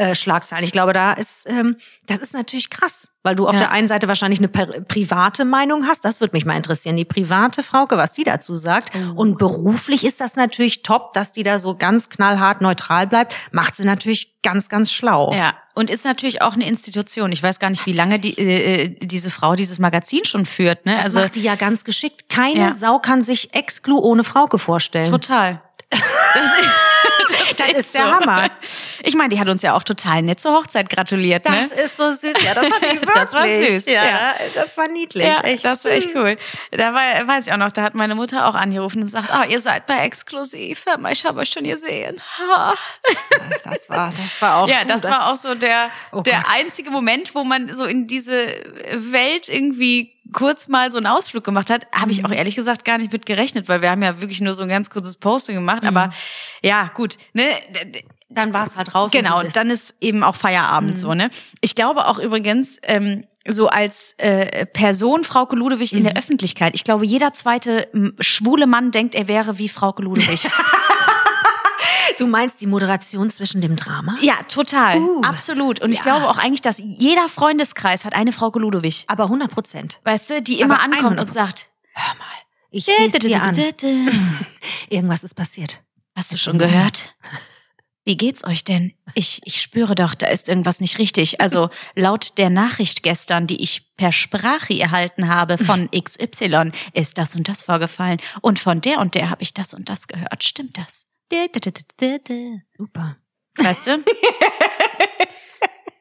Äh, 0.00 0.14
Schlagzeilen. 0.14 0.64
Ich 0.64 0.72
glaube, 0.72 0.94
da 0.94 1.12
ist, 1.12 1.44
ähm, 1.46 1.76
das 2.06 2.20
ist 2.20 2.32
natürlich 2.32 2.70
krass, 2.70 3.10
weil 3.22 3.34
du 3.34 3.46
auf 3.46 3.52
ja. 3.52 3.60
der 3.60 3.70
einen 3.70 3.86
Seite 3.86 4.08
wahrscheinlich 4.08 4.38
eine 4.38 4.48
private 4.48 5.44
Meinung 5.44 5.86
hast. 5.86 6.06
Das 6.06 6.22
würde 6.22 6.34
mich 6.34 6.46
mal 6.46 6.56
interessieren. 6.56 6.96
Die 6.96 7.04
private 7.04 7.62
Frauke, 7.62 7.98
was 7.98 8.14
die 8.14 8.24
dazu 8.24 8.56
sagt. 8.56 8.92
Oh. 8.94 9.20
Und 9.20 9.36
beruflich 9.36 10.06
ist 10.06 10.22
das 10.22 10.36
natürlich 10.36 10.82
top, 10.82 11.12
dass 11.12 11.32
die 11.32 11.42
da 11.42 11.58
so 11.58 11.74
ganz 11.74 12.08
knallhart 12.08 12.62
neutral 12.62 13.08
bleibt. 13.08 13.34
Macht 13.52 13.76
sie 13.76 13.84
natürlich 13.84 14.40
ganz, 14.40 14.70
ganz 14.70 14.90
schlau. 14.90 15.34
Ja. 15.34 15.52
Und 15.74 15.90
ist 15.90 16.06
natürlich 16.06 16.40
auch 16.40 16.54
eine 16.54 16.66
Institution. 16.66 17.30
Ich 17.30 17.42
weiß 17.42 17.58
gar 17.58 17.68
nicht, 17.68 17.84
wie 17.84 17.92
lange 17.92 18.18
die, 18.18 18.38
äh, 18.38 18.84
äh 18.84 18.88
diese 19.02 19.28
Frau 19.28 19.54
dieses 19.54 19.78
Magazin 19.78 20.24
schon 20.24 20.46
führt. 20.46 20.86
Ne? 20.86 20.96
Das 20.96 21.04
also 21.04 21.20
macht 21.20 21.34
die 21.34 21.42
ja 21.42 21.56
ganz 21.56 21.84
geschickt. 21.84 22.30
Keine 22.30 22.60
ja. 22.60 22.72
Sau 22.72 23.00
kann 23.00 23.20
sich 23.20 23.52
Exclu 23.52 23.98
ohne 23.98 24.24
Frauke 24.24 24.58
vorstellen. 24.58 25.10
Total. 25.10 25.60
Das 27.30 27.50
ist, 27.50 27.60
das 27.60 27.72
ist 27.72 27.94
der 27.94 28.06
so. 28.06 28.12
Hammer. 28.12 28.50
Ich 29.02 29.14
meine, 29.14 29.30
die 29.30 29.40
hat 29.40 29.48
uns 29.48 29.62
ja 29.62 29.74
auch 29.74 29.82
total 29.82 30.22
nett 30.22 30.40
zur 30.40 30.52
Hochzeit 30.52 30.88
gratuliert. 30.90 31.48
Ne? 31.48 31.68
Das 31.70 31.84
ist 31.84 31.96
so 31.96 32.12
süß. 32.12 32.42
Ja, 32.44 32.54
das 32.54 32.70
war 32.70 32.80
die 32.80 33.00
wirklich. 33.00 33.14
Das 33.14 33.32
war 33.32 33.44
süß. 33.48 33.86
Ja, 33.86 34.04
ja. 34.04 34.34
das 34.54 34.76
war 34.76 34.88
niedlich. 34.88 35.24
Ja, 35.24 35.40
echt. 35.40 35.64
Das 35.64 35.84
war 35.84 35.92
echt 35.92 36.14
cool. 36.14 36.36
Da 36.70 36.94
war, 36.94 37.26
weiß 37.26 37.46
ich 37.46 37.52
auch 37.52 37.58
noch, 37.58 37.70
da 37.70 37.82
hat 37.82 37.94
meine 37.94 38.14
Mutter 38.14 38.46
auch 38.46 38.54
angerufen 38.54 39.02
und 39.02 39.08
sagt, 39.08 39.32
ah, 39.32 39.44
oh, 39.44 39.50
ihr 39.50 39.60
seid 39.60 39.86
bei 39.86 39.98
Exklusiv. 39.98 40.84
Ich 41.10 41.24
habe 41.24 41.40
euch 41.40 41.50
schon 41.50 41.64
gesehen. 41.64 42.20
Ha. 42.38 42.74
Das 43.64 43.88
war, 43.88 44.12
das 44.12 44.42
war 44.42 44.56
auch. 44.58 44.68
Ja, 44.68 44.84
das, 44.84 45.02
das 45.02 45.10
war 45.10 45.30
auch 45.30 45.36
so 45.36 45.54
der, 45.54 45.90
oh 46.12 46.22
der 46.22 46.44
einzige 46.50 46.90
Moment, 46.90 47.34
wo 47.34 47.44
man 47.44 47.72
so 47.72 47.84
in 47.84 48.06
diese 48.06 48.46
Welt 48.94 49.48
irgendwie 49.48 50.16
kurz 50.32 50.68
mal 50.68 50.92
so 50.92 50.98
einen 50.98 51.06
Ausflug 51.06 51.44
gemacht 51.44 51.70
hat, 51.70 51.86
habe 51.92 52.12
ich 52.12 52.24
auch 52.24 52.28
mhm. 52.28 52.36
ehrlich 52.36 52.54
gesagt 52.54 52.84
gar 52.84 52.98
nicht 52.98 53.12
mit 53.12 53.26
gerechnet, 53.26 53.68
weil 53.68 53.82
wir 53.82 53.90
haben 53.90 54.02
ja 54.02 54.20
wirklich 54.20 54.40
nur 54.40 54.54
so 54.54 54.62
ein 54.62 54.68
ganz 54.68 54.90
kurzes 54.90 55.16
Posting 55.16 55.56
gemacht. 55.56 55.82
Mhm. 55.82 55.88
Aber 55.88 56.12
ja, 56.62 56.90
gut, 56.94 57.16
ne? 57.32 57.44
Dann 58.30 58.54
war 58.54 58.66
es 58.66 58.76
halt 58.76 58.94
raus. 58.94 59.10
Genau, 59.10 59.40
und 59.40 59.54
dann 59.56 59.70
ist 59.70 59.96
eben 60.00 60.22
auch 60.22 60.36
Feierabend 60.36 60.94
mhm. 60.94 60.98
so, 60.98 61.14
ne? 61.14 61.30
Ich 61.60 61.74
glaube 61.74 62.06
auch 62.06 62.18
übrigens, 62.18 62.78
ähm, 62.82 63.26
so 63.48 63.68
als 63.68 64.14
äh, 64.18 64.66
Person 64.66 65.24
Frauke 65.24 65.56
Ludewig 65.56 65.92
in 65.92 66.04
der 66.04 66.16
Öffentlichkeit. 66.16 66.74
Ich 66.74 66.84
glaube, 66.84 67.04
jeder 67.06 67.32
zweite 67.32 67.88
schwule 68.20 68.66
Mann 68.66 68.90
denkt, 68.90 69.14
er 69.14 69.28
wäre 69.28 69.58
wie 69.58 69.68
Frauke 69.68 70.02
Ludewig. 70.02 70.46
Du 72.18 72.26
meinst 72.26 72.60
die 72.60 72.66
Moderation 72.66 73.30
zwischen 73.30 73.62
dem 73.62 73.76
Drama? 73.76 74.18
ja, 74.20 74.34
total. 74.46 74.98
Uh. 74.98 75.22
Absolut. 75.22 75.80
Und 75.80 75.90
ich 75.90 75.98
Ja. 75.98 76.02
glaube 76.02 76.28
auch 76.28 76.36
eigentlich, 76.36 76.60
dass 76.60 76.76
jeder 76.78 77.30
Freundeskreis 77.30 78.04
hat 78.04 78.14
eine 78.14 78.32
Frauke 78.32 78.58
Ludewig. 78.58 79.04
Aber 79.06 79.24
100 79.24 79.50
Prozent. 79.50 80.00
Weißt 80.04 80.28
du, 80.28 80.42
die 80.42 80.60
immer 80.60 80.74
Aber 80.82 80.84
ankommt 80.84 81.18
100%. 81.18 81.20
und 81.20 81.32
sagt, 81.32 81.70
Hör 81.94 82.14
mal, 82.16 82.26
ich 82.70 82.84
sehe 82.84 83.08
dir 83.08 83.42
an. 83.42 83.56
Irgendwas 84.90 85.24
ist 85.24 85.34
passiert. 85.34 85.80
Hast 86.14 86.30
du 86.32 86.36
schon 86.36 86.58
gehört? 86.58 87.16
Wie 88.10 88.16
geht's 88.16 88.42
euch 88.42 88.64
denn? 88.64 88.92
Ich, 89.14 89.40
ich 89.44 89.62
spüre 89.62 89.94
doch, 89.94 90.16
da 90.16 90.26
ist 90.26 90.48
irgendwas 90.48 90.80
nicht 90.80 90.98
richtig. 90.98 91.40
Also 91.40 91.70
laut 91.94 92.38
der 92.38 92.50
Nachricht 92.50 93.04
gestern, 93.04 93.46
die 93.46 93.62
ich 93.62 93.94
per 93.96 94.10
Sprache 94.10 94.76
erhalten 94.76 95.28
habe 95.28 95.58
von 95.58 95.88
XY, 95.94 96.72
ist 96.92 97.18
das 97.18 97.36
und 97.36 97.48
das 97.48 97.62
vorgefallen. 97.62 98.18
Und 98.40 98.58
von 98.58 98.80
der 98.80 98.98
und 98.98 99.14
der 99.14 99.30
habe 99.30 99.44
ich 99.44 99.54
das 99.54 99.74
und 99.74 99.88
das 99.88 100.08
gehört. 100.08 100.42
Stimmt 100.42 100.76
das? 100.76 101.06
Super. 102.76 103.16
Weißt 103.58 103.86
du? 103.86 104.02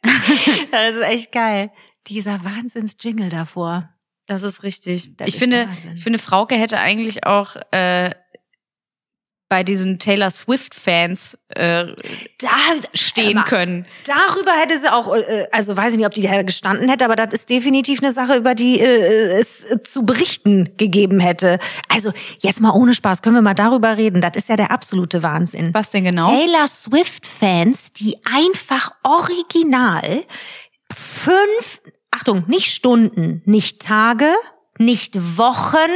Das 0.72 0.96
ist 0.96 1.04
echt 1.04 1.32
geil. 1.32 1.70
Dieser 2.08 2.44
Wahnsinns-Jingle 2.44 3.30
davor. 3.30 3.94
Das 4.26 4.42
ist 4.42 4.64
richtig. 4.64 5.16
Das 5.18 5.28
ich 5.28 5.36
ist 5.36 5.40
finde, 5.40 5.68
Wahnsinn. 5.68 5.94
ich 5.94 6.04
finde, 6.04 6.18
Frauke 6.18 6.56
hätte 6.56 6.80
eigentlich 6.80 7.28
auch 7.28 7.56
äh, 7.70 8.16
bei 9.50 9.64
diesen 9.64 9.98
Taylor 9.98 10.30
Swift-Fans 10.30 11.40
äh, 11.50 11.88
Da 12.38 12.50
stehen 12.94 13.44
können. 13.46 13.86
Darüber 14.06 14.52
hätte 14.52 14.80
sie 14.80 14.92
auch, 14.94 15.14
äh, 15.14 15.48
also 15.52 15.76
weiß 15.76 15.94
ich 15.94 15.98
nicht, 15.98 16.06
ob 16.06 16.14
die 16.14 16.22
da 16.22 16.42
gestanden 16.44 16.88
hätte, 16.88 17.06
aber 17.06 17.16
das 17.16 17.34
ist 17.34 17.50
definitiv 17.50 18.02
eine 18.02 18.12
Sache, 18.12 18.36
über 18.36 18.54
die 18.54 18.80
äh, 18.80 19.40
es 19.40 19.66
äh, 19.66 19.82
zu 19.84 20.06
berichten 20.06 20.70
gegeben 20.78 21.20
hätte. 21.20 21.60
Also 21.90 22.14
jetzt 22.40 22.62
mal 22.62 22.72
ohne 22.72 22.94
Spaß, 22.94 23.24
können 23.24 23.36
wir 23.36 23.42
mal 23.42 23.56
darüber 23.56 23.98
reden. 23.98 24.22
Das 24.22 24.36
ist 24.36 24.50
ja 24.50 24.56
der 24.56 24.72
absolute 24.72 25.24
Wahnsinn. 25.24 25.74
Was 25.74 25.90
denn 25.90 26.04
genau? 26.04 26.28
Taylor 26.28 26.68
Swift-Fans, 26.68 27.94
die 27.94 28.16
einfach 28.32 28.92
original 29.04 30.24
fünf, 30.94 31.82
Achtung, 32.12 32.44
nicht 32.48 32.72
Stunden, 32.72 33.42
nicht 33.46 33.82
Tage, 33.82 34.32
nicht 34.78 35.38
Wochen, 35.38 35.92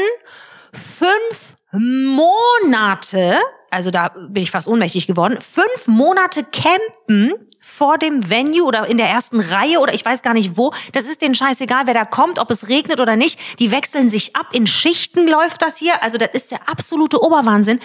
fünf 0.73 1.52
Monate, 1.75 3.39
also 3.71 3.89
da 3.89 4.09
bin 4.09 4.43
ich 4.43 4.51
fast 4.51 4.67
ohnmächtig 4.67 5.07
geworden, 5.07 5.39
fünf 5.41 5.87
Monate 5.87 6.43
campen 6.43 7.33
vor 7.59 7.97
dem 7.97 8.29
Venue 8.29 8.63
oder 8.63 8.87
in 8.87 8.97
der 8.97 9.07
ersten 9.07 9.39
Reihe 9.39 9.79
oder 9.79 9.93
ich 9.93 10.05
weiß 10.05 10.21
gar 10.21 10.33
nicht 10.35 10.55
wo. 10.55 10.71
Das 10.91 11.05
ist 11.05 11.21
denen 11.21 11.33
scheißegal, 11.33 11.87
wer 11.87 11.95
da 11.95 12.05
kommt, 12.05 12.37
ob 12.37 12.51
es 12.51 12.69
regnet 12.69 12.99
oder 12.99 13.15
nicht. 13.15 13.39
Die 13.59 13.71
wechseln 13.71 14.07
sich 14.07 14.35
ab. 14.35 14.49
In 14.53 14.67
Schichten 14.67 15.27
läuft 15.27 15.63
das 15.63 15.77
hier. 15.77 16.03
Also 16.03 16.17
das 16.17 16.29
ist 16.33 16.51
der 16.51 16.69
absolute 16.69 17.23
Oberwahnsinn. 17.23 17.79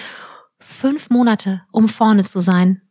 Fünf 0.58 1.08
Monate, 1.08 1.62
um 1.72 1.88
vorne 1.88 2.24
zu 2.24 2.40
sein. 2.40 2.82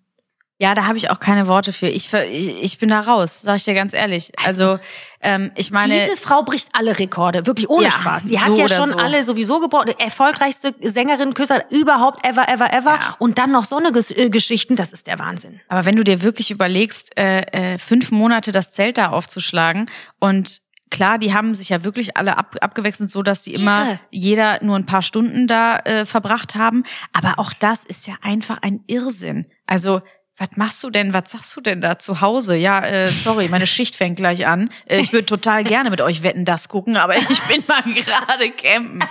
Ja, 0.59 0.73
da 0.73 0.85
habe 0.87 0.97
ich 0.97 1.11
auch 1.11 1.19
keine 1.19 1.47
Worte 1.47 1.71
für. 1.71 1.87
Ich, 1.87 2.11
ich 2.13 2.79
bin 2.79 2.89
da 2.89 3.01
raus, 3.01 3.41
sag 3.43 3.57
ich 3.57 3.63
dir 3.63 3.75
ganz 3.75 3.93
ehrlich. 3.93 4.31
Also, 4.43 4.79
ähm, 5.21 5.51
ich 5.55 5.69
meine, 5.69 5.93
Diese 5.93 6.17
Frau 6.17 6.41
bricht 6.41 6.69
alle 6.73 6.97
Rekorde, 6.97 7.45
wirklich 7.45 7.69
ohne 7.69 7.85
Ja, 7.85 7.91
Spaß. 7.91 8.23
Die 8.23 8.35
so 8.35 8.41
hat 8.41 8.57
ja 8.57 8.65
oder 8.65 8.75
schon 8.75 8.89
so. 8.89 8.95
alle 8.97 9.23
sowieso 9.23 9.59
gebrochen. 9.59 9.93
Erfolgreichste 9.99 10.73
Sängerin, 10.81 11.35
Küsser 11.35 11.63
überhaupt, 11.69 12.25
ever, 12.25 12.49
ever, 12.49 12.73
ever. 12.73 12.95
Ja. 12.95 13.15
Und 13.19 13.37
dann 13.37 13.51
noch 13.51 13.65
so 13.65 13.77
eine 13.77 13.89
äh, 13.89 14.29
Geschichten, 14.31 14.75
das 14.75 14.93
ist 14.93 15.05
der 15.05 15.19
Wahnsinn. 15.19 15.59
aber 15.67 15.85
wenn 15.85 15.95
du 15.95 16.03
dir 16.03 16.23
wirklich 16.23 16.49
überlegst, 16.49 17.15
äh, 17.17 17.41
äh, 17.73 17.77
fünf 17.77 18.09
Monate 18.09 18.51
das 18.51 18.73
Zelt 18.73 18.97
da 18.97 19.09
aufzuschlagen 19.09 19.89
und 20.19 20.61
Klar, 20.89 21.17
die 21.17 21.33
haben 21.33 21.53
sich 21.53 21.67
ja 21.67 21.83
wirklich 21.83 22.15
alle 22.15 22.37
ab, 22.37 22.55
abgewechselt, 22.61 23.11
so 23.11 23.21
dass 23.21 23.43
sie 23.43 23.53
immer 23.53 23.87
Irre. 23.87 23.99
jeder 24.09 24.63
nur 24.63 24.77
ein 24.77 24.85
paar 24.85 25.01
Stunden 25.01 25.45
da 25.45 25.79
äh, 25.79 26.05
verbracht 26.05 26.55
haben. 26.55 26.85
Aber 27.11 27.39
auch 27.39 27.51
das 27.51 27.83
ist 27.83 28.07
ja 28.07 28.13
einfach 28.21 28.59
ein 28.61 28.85
Irrsinn. 28.87 29.47
Also 29.65 30.01
was 30.37 30.49
machst 30.55 30.83
du 30.83 30.89
denn? 30.89 31.13
Was 31.13 31.31
sagst 31.31 31.55
du 31.55 31.61
denn 31.61 31.81
da 31.81 31.97
zu 31.97 32.21
Hause? 32.21 32.55
Ja, 32.55 32.85
äh, 32.85 33.09
sorry, 33.09 33.49
meine 33.49 33.65
Schicht 33.65 33.95
fängt 33.95 34.17
gleich 34.17 34.45
an. 34.45 34.69
Äh, 34.85 34.99
ich 34.99 35.11
würde 35.11 35.25
total 35.25 35.63
gerne 35.63 35.89
mit 35.89 35.99
euch 35.99 36.21
Wetten 36.21 36.45
das 36.45 36.69
gucken, 36.69 36.95
aber 36.95 37.15
ich 37.29 37.41
bin 37.43 37.63
mal 37.67 37.81
gerade 37.81 38.51
campen. 38.51 38.99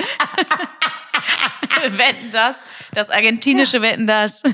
Wetten 1.83 2.31
das, 2.33 2.63
das 2.93 3.11
argentinische 3.11 3.83
Wetten 3.83 4.07
das. 4.07 4.43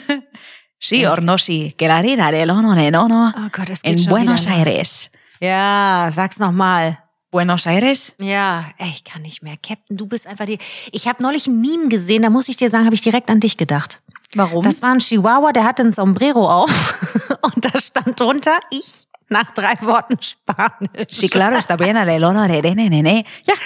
Sí 0.84 1.06
or 1.06 1.20
no 1.20 1.38
sí, 1.38 1.76
que 1.78 1.86
la 1.86 1.98
arena 1.98 2.32
del 2.32 2.50
ono 2.50 2.74
de 2.74 2.90
nono 2.90 3.32
Oh 3.36 3.48
Gott, 3.52 3.70
es 3.70 3.82
geht 3.82 3.92
en 3.92 3.98
schon 4.00 4.08
Buenos. 4.08 4.48
Aires. 4.48 5.10
Ja, 5.38 6.10
sag's 6.10 6.40
noch 6.40 6.50
mal. 6.50 6.98
Buenos 7.30 7.66
Aires? 7.66 8.16
Ja, 8.18 8.64
ey, 8.78 8.90
ich 8.92 9.04
kann 9.04 9.22
nicht 9.22 9.44
mehr. 9.44 9.54
Captain, 9.56 9.96
du 9.96 10.06
bist 10.06 10.26
einfach 10.26 10.44
die. 10.44 10.58
Ich 10.90 11.06
habe 11.06 11.22
neulich 11.22 11.46
ein 11.46 11.60
Meme 11.60 11.86
gesehen, 11.88 12.22
da 12.22 12.30
muss 12.30 12.48
ich 12.48 12.56
dir 12.56 12.68
sagen, 12.68 12.84
habe 12.84 12.96
ich 12.96 13.00
direkt 13.00 13.30
an 13.30 13.38
dich 13.38 13.56
gedacht. 13.56 14.00
Warum? 14.34 14.64
Das 14.64 14.80
war 14.82 14.92
ein 14.92 14.98
Chihuahua, 14.98 15.52
der 15.52 15.64
hatte 15.64 15.82
ein 15.82 15.92
Sombrero 15.92 16.50
auf 16.50 16.70
und 17.42 17.64
da 17.64 17.78
stand 17.80 18.18
drunter 18.18 18.58
ich 18.70 19.06
nach 19.28 19.50
drei 19.54 19.74
Worten 19.82 20.18
Spanisch. 20.22 21.08
Sí, 21.12 21.28
claro, 21.28 21.56
está 21.56 21.76
bien 21.76 21.96
el 21.96 22.06
de- 22.06 22.74
ne, 22.74 22.88
ne, 22.90 23.02
ne. 23.02 23.24
Ja. 23.46 23.54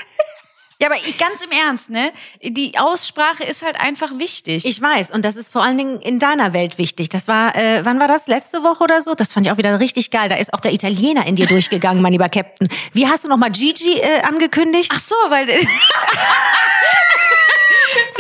Ja, 0.79 0.89
aber 0.89 0.97
ich, 0.99 1.17
ganz 1.17 1.41
im 1.41 1.51
Ernst, 1.53 1.89
ne? 1.89 2.13
Die 2.43 2.79
Aussprache 2.79 3.45
ist 3.45 3.65
halt 3.65 3.81
einfach 3.81 4.19
wichtig. 4.19 4.67
Ich 4.67 4.83
weiß, 4.83 5.11
und 5.11 5.25
das 5.25 5.35
ist 5.37 5.51
vor 5.51 5.63
allen 5.65 5.79
Dingen 5.79 6.01
in 6.03 6.19
deiner 6.19 6.53
Welt 6.53 6.77
wichtig. 6.77 7.09
Das 7.09 7.27
war, 7.27 7.57
äh, 7.57 7.83
wann 7.87 7.99
war 7.99 8.09
das? 8.09 8.27
Letzte 8.27 8.63
Woche 8.63 8.85
oder 8.85 9.01
so? 9.01 9.15
Das 9.15 9.33
fand 9.33 9.47
ich 9.47 9.53
auch 9.53 9.57
wieder 9.57 9.81
richtig 9.81 10.11
geil. 10.11 10.29
Da 10.29 10.35
ist 10.37 10.53
auch 10.53 10.61
der 10.61 10.75
Italiener 10.75 11.27
in 11.27 11.35
dir 11.35 11.47
durchgegangen, 11.47 12.03
mein 12.03 12.13
lieber 12.13 12.29
Captain. 12.29 12.69
Wie 12.93 13.07
hast 13.09 13.25
du 13.25 13.29
nochmal 13.29 13.53
Gigi 13.53 14.01
äh, 14.01 14.21
angekündigt? 14.29 14.93
Ach 14.95 15.01
so, 15.01 15.15
weil 15.31 15.47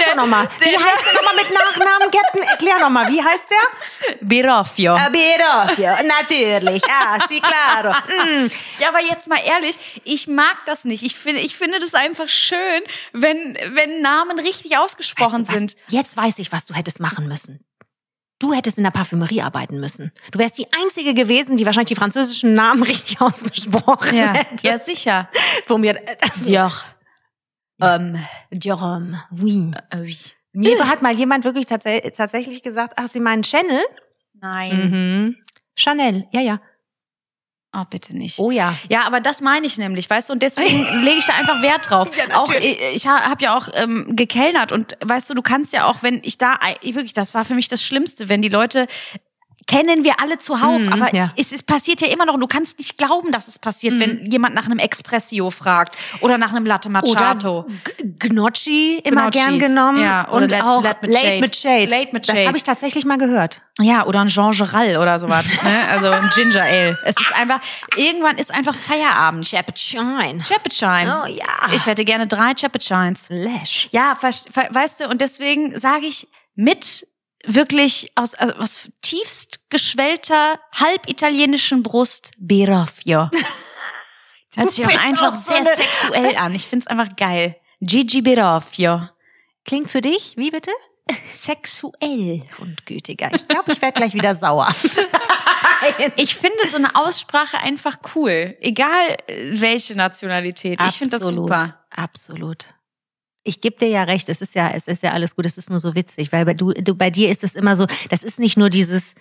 Sag 0.06 0.14
doch 0.16 0.22
nochmal. 0.22 0.48
Wie 0.60 0.76
heißt 0.76 0.98
der 1.06 1.14
nochmal 1.14 1.34
mit 1.36 1.52
Nachnamen, 1.52 2.10
Captain? 2.10 2.42
Erklär 2.42 2.78
nochmal, 2.78 3.08
wie 3.08 3.22
heißt 3.22 3.48
der? 3.50 4.16
Biroffio. 4.20 4.94
Abirofio, 4.94 5.90
natürlich. 6.06 6.82
Ah, 6.88 7.18
sí, 7.28 7.40
claro. 7.40 7.90
Mm. 7.90 8.50
Ja, 8.80 8.88
aber 8.88 9.00
jetzt 9.00 9.28
mal 9.28 9.38
ehrlich, 9.44 9.76
ich 10.04 10.28
mag 10.28 10.56
das 10.66 10.84
nicht. 10.84 11.02
Ich 11.02 11.16
finde, 11.16 11.40
ich 11.40 11.56
finde 11.56 11.78
das 11.80 11.94
einfach 11.94 12.28
schön, 12.28 12.82
wenn, 13.12 13.56
wenn 13.72 14.00
Namen 14.02 14.38
richtig 14.38 14.76
ausgesprochen 14.78 15.40
Weißt 15.40 15.48
du 15.50 15.52
was? 15.52 15.58
sind. 15.58 15.76
Jetzt 15.88 16.16
weiß 16.16 16.38
ich, 16.38 16.52
was 16.52 16.66
du 16.66 16.74
hättest 16.74 17.00
machen 17.00 17.28
müssen. 17.28 17.60
Du 18.38 18.52
hättest 18.52 18.76
in 18.76 18.84
der 18.84 18.90
Parfümerie 18.90 19.40
arbeiten 19.40 19.80
müssen. 19.80 20.12
Du 20.30 20.38
wärst 20.38 20.58
die 20.58 20.66
Einzige 20.82 21.14
gewesen, 21.14 21.56
die 21.56 21.64
wahrscheinlich 21.64 21.88
die 21.88 21.94
französischen 21.96 22.54
Namen 22.54 22.82
richtig 22.82 23.20
ausgesprochen 23.20 24.14
Ja, 24.16 24.34
hätte. 24.34 24.66
ja 24.66 24.76
sicher. 24.76 25.30
Wo 25.68 25.78
mir, 25.78 25.98
Joch. 26.44 26.84
Ähm, 27.80 28.16
Jerome, 28.52 29.22
oui. 29.30 29.70
äh, 29.90 29.98
oui. 30.00 30.16
Mir 30.52 30.88
hat 30.88 31.02
mal 31.02 31.14
jemand 31.14 31.44
wirklich 31.44 31.66
tats 31.66 31.84
tatsächlich 32.16 32.62
gesagt, 32.62 32.94
ach, 32.96 33.08
Sie 33.10 33.20
meinen 33.20 33.44
Chanel? 33.44 33.82
Nein. 34.40 34.90
Mhm. 34.90 35.36
Chanel, 35.76 36.26
ja, 36.32 36.40
ja. 36.40 36.60
Oh, 37.78 37.84
bitte 37.90 38.16
nicht. 38.16 38.38
Oh 38.38 38.50
ja. 38.50 38.74
Ja, 38.88 39.02
aber 39.04 39.20
das 39.20 39.42
meine 39.42 39.66
ich 39.66 39.76
nämlich, 39.76 40.08
weißt 40.08 40.30
du, 40.30 40.32
und 40.32 40.42
deswegen 40.42 40.78
lege 41.04 41.18
ich 41.18 41.26
da 41.26 41.34
einfach 41.34 41.60
Wert 41.60 41.90
drauf. 41.90 42.10
auch 42.34 42.50
ich, 42.54 42.80
ich 42.94 43.06
habe 43.06 43.44
ja 43.44 43.56
auch 43.56 43.68
ähm, 43.74 44.16
gekellnert 44.16 44.72
und 44.72 44.96
weißt 45.04 45.28
du, 45.28 45.34
du 45.34 45.42
kannst 45.42 45.74
ja 45.74 45.84
auch, 45.86 46.02
wenn 46.02 46.22
ich 46.24 46.38
da 46.38 46.58
wirklich, 46.82 47.12
das 47.12 47.34
war 47.34 47.44
für 47.44 47.54
mich 47.54 47.68
das 47.68 47.82
Schlimmste, 47.82 48.30
wenn 48.30 48.40
die 48.40 48.48
Leute 48.48 48.86
kennen 49.66 50.04
wir 50.04 50.20
alle 50.20 50.38
zuhauf, 50.38 50.80
Mhm, 50.80 50.92
aber 50.92 51.14
ja. 51.14 51.32
es, 51.36 51.50
es 51.52 51.62
passiert 51.62 52.00
ja 52.00 52.06
immer 52.08 52.24
noch 52.24 52.34
und 52.34 52.40
du 52.40 52.46
kannst 52.46 52.78
nicht 52.78 52.96
glauben, 52.98 53.32
dass 53.32 53.48
es 53.48 53.58
passiert, 53.58 53.98
wenn 53.98 54.24
jemand 54.30 54.54
nach 54.54 54.66
einem 54.66 54.78
Expressio 54.78 55.50
fragt 55.50 55.96
oder 56.20 56.38
nach 56.38 56.50
einem 56.52 56.66
Latte 56.66 56.88
Macchiato. 56.88 57.66
Gnocchi 58.18 58.98
immer 59.04 59.22
Gnocchis, 59.30 59.42
gern 59.44 59.58
genommen 59.58 60.02
ja, 60.02 60.28
und 60.28 60.50
Late- 60.52 60.64
auch 60.64 60.82
Late 60.82 60.98
mit 61.02 61.10
Late 61.12 61.26
Shade. 61.26 61.40
mit 61.40 61.56
Shade. 61.56 61.84
Late 61.86 62.10
mit 62.12 62.28
Das 62.28 62.34
Shade. 62.34 62.46
habe 62.48 62.56
ich 62.56 62.62
tatsächlich 62.62 63.04
mal 63.04 63.18
gehört. 63.18 63.62
Ja, 63.80 64.06
oder 64.06 64.20
ein 64.20 64.28
Jean 64.28 64.52
Geral 64.52 64.96
oder 64.96 65.18
sowas, 65.18 65.44
ne? 65.62 65.88
Also 65.90 66.10
ein 66.10 66.30
Ginger 66.34 66.62
Ale. 66.62 66.98
Es 67.04 67.16
ist 67.20 67.34
einfach 67.34 67.60
irgendwann 67.96 68.38
ist 68.38 68.54
einfach 68.54 68.74
Feierabend. 68.74 69.46
Chappuccine. 69.50 70.42
Chappuccine. 70.46 71.22
Oh 71.24 71.26
ja. 71.26 71.74
Ich 71.74 71.84
hätte 71.86 72.04
gerne 72.04 72.26
drei 72.26 72.54
Chappuccines. 72.54 73.26
Lash. 73.28 73.88
Ja, 73.90 74.16
weißt 74.20 75.00
du, 75.00 75.08
und 75.08 75.20
deswegen 75.20 75.78
sage 75.78 76.06
ich 76.06 76.26
mit 76.54 77.06
wirklich 77.46 78.12
aus, 78.14 78.34
also 78.34 78.54
aus 78.54 78.90
tiefst 79.02 79.70
geschwellter, 79.70 80.58
halb 80.72 81.08
italienischen 81.08 81.82
Brust 81.82 82.32
Biroffio. 82.38 83.30
Hört 84.56 84.72
sich 84.72 84.86
auch 84.86 85.04
einfach 85.04 85.32
auch 85.32 85.36
so 85.36 85.52
sehr 85.52 85.64
sexuell 85.64 86.36
an. 86.36 86.54
Ich 86.54 86.66
find's 86.66 86.86
einfach 86.86 87.14
geil. 87.16 87.56
Gigi 87.80 88.22
Biroffio. 88.22 89.08
Klingt 89.64 89.90
für 89.90 90.00
dich, 90.00 90.34
wie 90.36 90.50
bitte? 90.50 90.70
Sexuell. 91.28 92.42
Grundgütiger. 92.56 93.30
Ich 93.34 93.46
glaube, 93.46 93.72
ich 93.72 93.82
werde 93.82 93.96
gleich 93.96 94.14
wieder 94.14 94.34
sauer. 94.34 94.68
Ich 96.16 96.34
finde 96.34 96.56
so 96.70 96.76
eine 96.76 96.94
Aussprache 96.96 97.58
einfach 97.58 97.98
cool. 98.14 98.56
Egal 98.60 99.16
äh, 99.26 99.60
welche 99.60 99.94
Nationalität. 99.94 100.80
Ich 100.88 100.98
finde 100.98 101.18
das 101.18 101.22
Absolut, 101.22 101.48
super. 101.48 101.84
Absolut. 101.90 102.68
Ich 103.46 103.60
gebe 103.60 103.76
dir 103.78 103.88
ja 103.88 104.02
recht, 104.02 104.28
es 104.28 104.40
ist 104.40 104.54
ja, 104.54 104.70
es 104.70 104.88
ist 104.88 105.02
ja 105.02 105.12
alles 105.12 105.36
gut, 105.36 105.46
es 105.46 105.56
ist 105.56 105.70
nur 105.70 105.78
so 105.78 105.94
witzig, 105.94 106.32
weil 106.32 106.44
bei, 106.44 106.54
du, 106.54 106.72
du, 106.72 106.94
bei 106.94 107.10
dir 107.10 107.30
ist 107.30 107.44
es 107.44 107.54
immer 107.54 107.76
so, 107.76 107.86
das 108.10 108.22
ist 108.22 108.40
nicht 108.40 108.56
nur 108.56 108.70
dieses, 108.70 109.14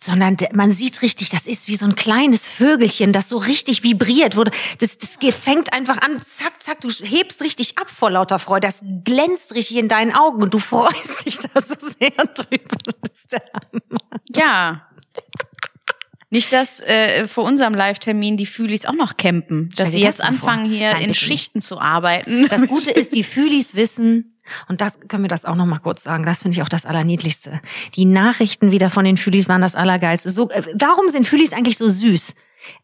sondern 0.00 0.36
man 0.54 0.70
sieht 0.70 1.02
richtig, 1.02 1.28
das 1.30 1.46
ist 1.46 1.68
wie 1.68 1.76
so 1.76 1.84
ein 1.84 1.94
kleines 1.94 2.46
Vögelchen, 2.46 3.12
das 3.12 3.28
so 3.28 3.36
richtig 3.36 3.82
vibriert. 3.82 4.36
Wo 4.36 4.44
das, 4.44 4.98
das 4.98 5.18
fängt 5.36 5.72
einfach 5.72 5.98
an, 5.98 6.18
zack, 6.18 6.62
zack, 6.62 6.80
du 6.80 6.88
hebst 6.88 7.42
richtig 7.42 7.76
ab 7.76 7.90
vor 7.90 8.10
lauter 8.10 8.38
Freude. 8.38 8.66
Das 8.66 8.80
glänzt 9.04 9.54
richtig 9.54 9.76
in 9.76 9.88
deinen 9.88 10.14
Augen 10.14 10.42
und 10.42 10.54
du 10.54 10.58
freust 10.60 11.26
dich 11.26 11.38
da 11.38 11.60
so 11.60 11.74
sehr 11.78 12.10
drüber. 12.10 12.76
Ja. 14.34 14.86
Nicht, 16.32 16.52
dass 16.52 16.80
äh, 16.80 17.26
vor 17.26 17.44
unserem 17.44 17.74
Live-Termin 17.74 18.36
die 18.36 18.46
Fühlis 18.46 18.86
auch 18.86 18.94
noch 18.94 19.16
campen, 19.16 19.68
dass 19.76 19.90
sie 19.90 20.00
jetzt 20.00 20.22
anfangen, 20.22 20.68
vor. 20.68 20.78
hier 20.78 20.92
Nein, 20.92 21.02
in 21.02 21.14
Schichten 21.14 21.58
nicht. 21.58 21.66
zu 21.66 21.80
arbeiten. 21.80 22.48
Das 22.48 22.66
Gute 22.68 22.92
ist, 22.92 23.16
die 23.16 23.24
Fühlis 23.24 23.74
wissen, 23.74 24.36
und 24.68 24.80
das 24.80 25.00
können 25.08 25.24
wir 25.24 25.28
das 25.28 25.44
auch 25.44 25.54
noch 25.56 25.66
mal 25.66 25.78
kurz 25.78 26.02
sagen. 26.04 26.24
Das 26.24 26.40
finde 26.40 26.56
ich 26.56 26.62
auch 26.62 26.68
das 26.68 26.86
Allerniedlichste. 26.86 27.60
Die 27.94 28.04
Nachrichten 28.04 28.72
wieder 28.72 28.90
von 28.90 29.04
den 29.04 29.16
Fühlis 29.16 29.48
waren 29.48 29.60
das 29.60 29.74
Allergeilste. 29.74 30.30
So, 30.30 30.48
äh, 30.50 30.62
warum 30.74 31.08
sind 31.08 31.26
Fühlis 31.26 31.52
eigentlich 31.52 31.78
so 31.78 31.88
süß? 31.88 32.34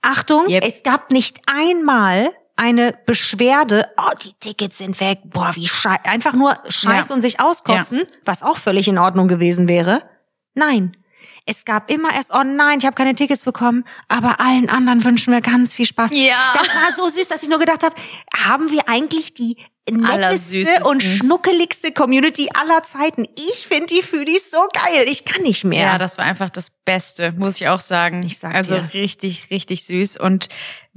Achtung, 0.02 0.48
yep. 0.48 0.64
es 0.66 0.82
gab 0.82 1.12
nicht 1.12 1.40
einmal 1.46 2.30
eine 2.56 2.94
Beschwerde, 3.04 3.86
oh, 3.98 4.14
die 4.24 4.32
Tickets 4.40 4.78
sind 4.78 4.98
weg, 5.00 5.18
boah, 5.24 5.52
wie 5.54 5.68
scheiße, 5.68 6.04
einfach 6.06 6.32
nur 6.32 6.58
scheiß 6.68 7.10
ja. 7.10 7.14
und 7.14 7.20
sich 7.20 7.38
auskotzen, 7.38 7.98
ja. 7.98 8.06
was 8.24 8.42
auch 8.42 8.56
völlig 8.56 8.88
in 8.88 8.98
Ordnung 8.98 9.28
gewesen 9.28 9.68
wäre. 9.68 10.02
Nein, 10.54 10.96
es 11.46 11.64
gab 11.64 11.90
immer 11.90 12.12
erst, 12.12 12.34
oh 12.34 12.42
nein, 12.42 12.78
ich 12.80 12.86
habe 12.86 12.94
keine 12.94 13.14
Tickets 13.14 13.44
bekommen, 13.44 13.84
aber 14.08 14.40
allen 14.40 14.68
anderen 14.68 15.02
wünschen 15.04 15.32
wir 15.32 15.40
ganz 15.40 15.72
viel 15.72 15.86
Spaß. 15.86 16.10
Ja. 16.12 16.52
Das 16.54 16.74
war 16.74 16.92
so 16.94 17.08
süß, 17.08 17.28
dass 17.28 17.42
ich 17.42 17.48
nur 17.48 17.60
gedacht 17.60 17.84
habe, 17.84 17.94
haben 18.36 18.70
wir 18.70 18.88
eigentlich 18.88 19.32
die 19.32 19.56
netteste 19.90 20.84
und 20.84 21.02
schnuckeligste 21.02 21.92
Community 21.92 22.48
aller 22.54 22.82
Zeiten. 22.82 23.26
Ich 23.36 23.66
finde 23.66 23.86
die 23.86 24.02
Fühlis 24.02 24.50
so 24.50 24.58
geil. 24.72 25.06
Ich 25.08 25.24
kann 25.24 25.42
nicht 25.42 25.64
mehr. 25.64 25.84
Ja, 25.84 25.98
das 25.98 26.18
war 26.18 26.24
einfach 26.24 26.50
das 26.50 26.70
Beste, 26.84 27.32
muss 27.32 27.60
ich 27.60 27.68
auch 27.68 27.80
sagen. 27.80 28.22
Ich 28.24 28.38
sag 28.38 28.54
also 28.54 28.76
dir. 28.78 28.94
richtig, 28.94 29.50
richtig 29.50 29.84
süß. 29.84 30.18
Und 30.18 30.48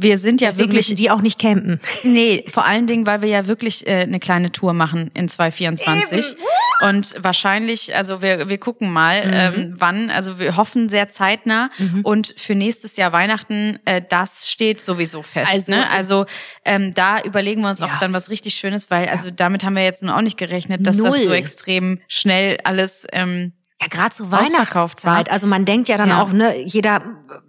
wir 0.02 0.18
sind 0.18 0.40
ja 0.40 0.48
Deswegen 0.48 0.72
wirklich. 0.72 0.96
Die 0.96 1.12
auch 1.12 1.22
nicht 1.22 1.40
campen. 1.40 1.82
Nee, 2.04 2.46
vor 2.48 2.66
allen 2.66 2.88
Dingen, 2.88 3.06
weil 3.06 3.22
wir 3.22 3.30
ja 3.30 3.48
wirklich 3.48 3.86
äh, 3.86 4.02
eine 4.02 4.20
kleine 4.20 4.52
Tour 4.52 4.74
machen 4.74 5.12
in 5.14 5.28
2024. 5.28 6.18
Eben. 6.18 6.38
Und 6.82 7.16
wahrscheinlich, 7.22 7.94
also 7.94 8.22
wir, 8.22 8.48
wir 8.48 8.58
gucken 8.58 8.92
mal, 8.94 9.26
mhm. 9.26 9.34
ähm, 9.34 9.74
wann, 9.78 10.10
also 10.10 10.40
wir 10.40 10.56
hoffen 10.56 10.88
sehr 10.88 11.10
zeitnah. 11.10 11.70
Mhm. 11.78 12.02
Und 12.04 12.34
für 12.38 12.56
nächstes 12.56 12.96
Jahr 12.96 13.12
Weihnachten, 13.12 13.80
äh, 13.84 14.02
das 14.08 14.50
steht 14.50 14.80
sowieso 14.80 15.22
fest. 15.22 15.52
Also, 15.52 15.74
ne? 15.74 15.90
also 15.90 16.26
ähm, 16.64 16.94
da 16.94 17.20
überlegen 17.22 17.62
wir 17.62 17.70
uns 17.70 17.80
ja. 17.80 17.88
auch 17.88 18.00
dann 18.00 18.14
was 18.14 18.30
richtig 18.30 18.56
Schönes, 18.56 18.79
weil 18.90 19.10
also 19.10 19.30
damit 19.32 19.64
haben 19.64 19.76
wir 19.76 19.84
jetzt 19.84 20.02
nun 20.02 20.12
auch 20.12 20.22
nicht 20.22 20.38
gerechnet, 20.38 20.86
dass 20.86 20.98
Null. 20.98 21.12
das 21.12 21.24
so 21.24 21.32
extrem 21.32 22.00
schnell 22.08 22.60
alles 22.64 23.06
ähm, 23.12 23.54
ja, 23.82 23.88
gerade 23.88 24.10
zur 24.10 24.30
Weihnachtszeit. 24.30 25.32
Also 25.32 25.48
man 25.48 25.64
denkt 25.64 25.88
ja 25.88 25.96
dann 25.96 26.10
ja. 26.10 26.22
auch, 26.22 26.34
ne, 26.34 26.58
jeder 26.66 27.02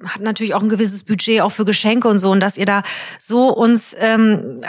hat 0.05 0.21
natürlich 0.21 0.55
auch 0.55 0.63
ein 0.63 0.69
gewisses 0.69 1.03
Budget 1.03 1.41
auch 1.41 1.51
für 1.51 1.65
Geschenke 1.65 2.07
und 2.07 2.19
so 2.19 2.31
und 2.31 2.39
dass 2.41 2.57
ihr 2.57 2.67
da 2.67 2.85
so 3.19 3.49
uns, 3.49 3.97
ähm, 3.99 4.61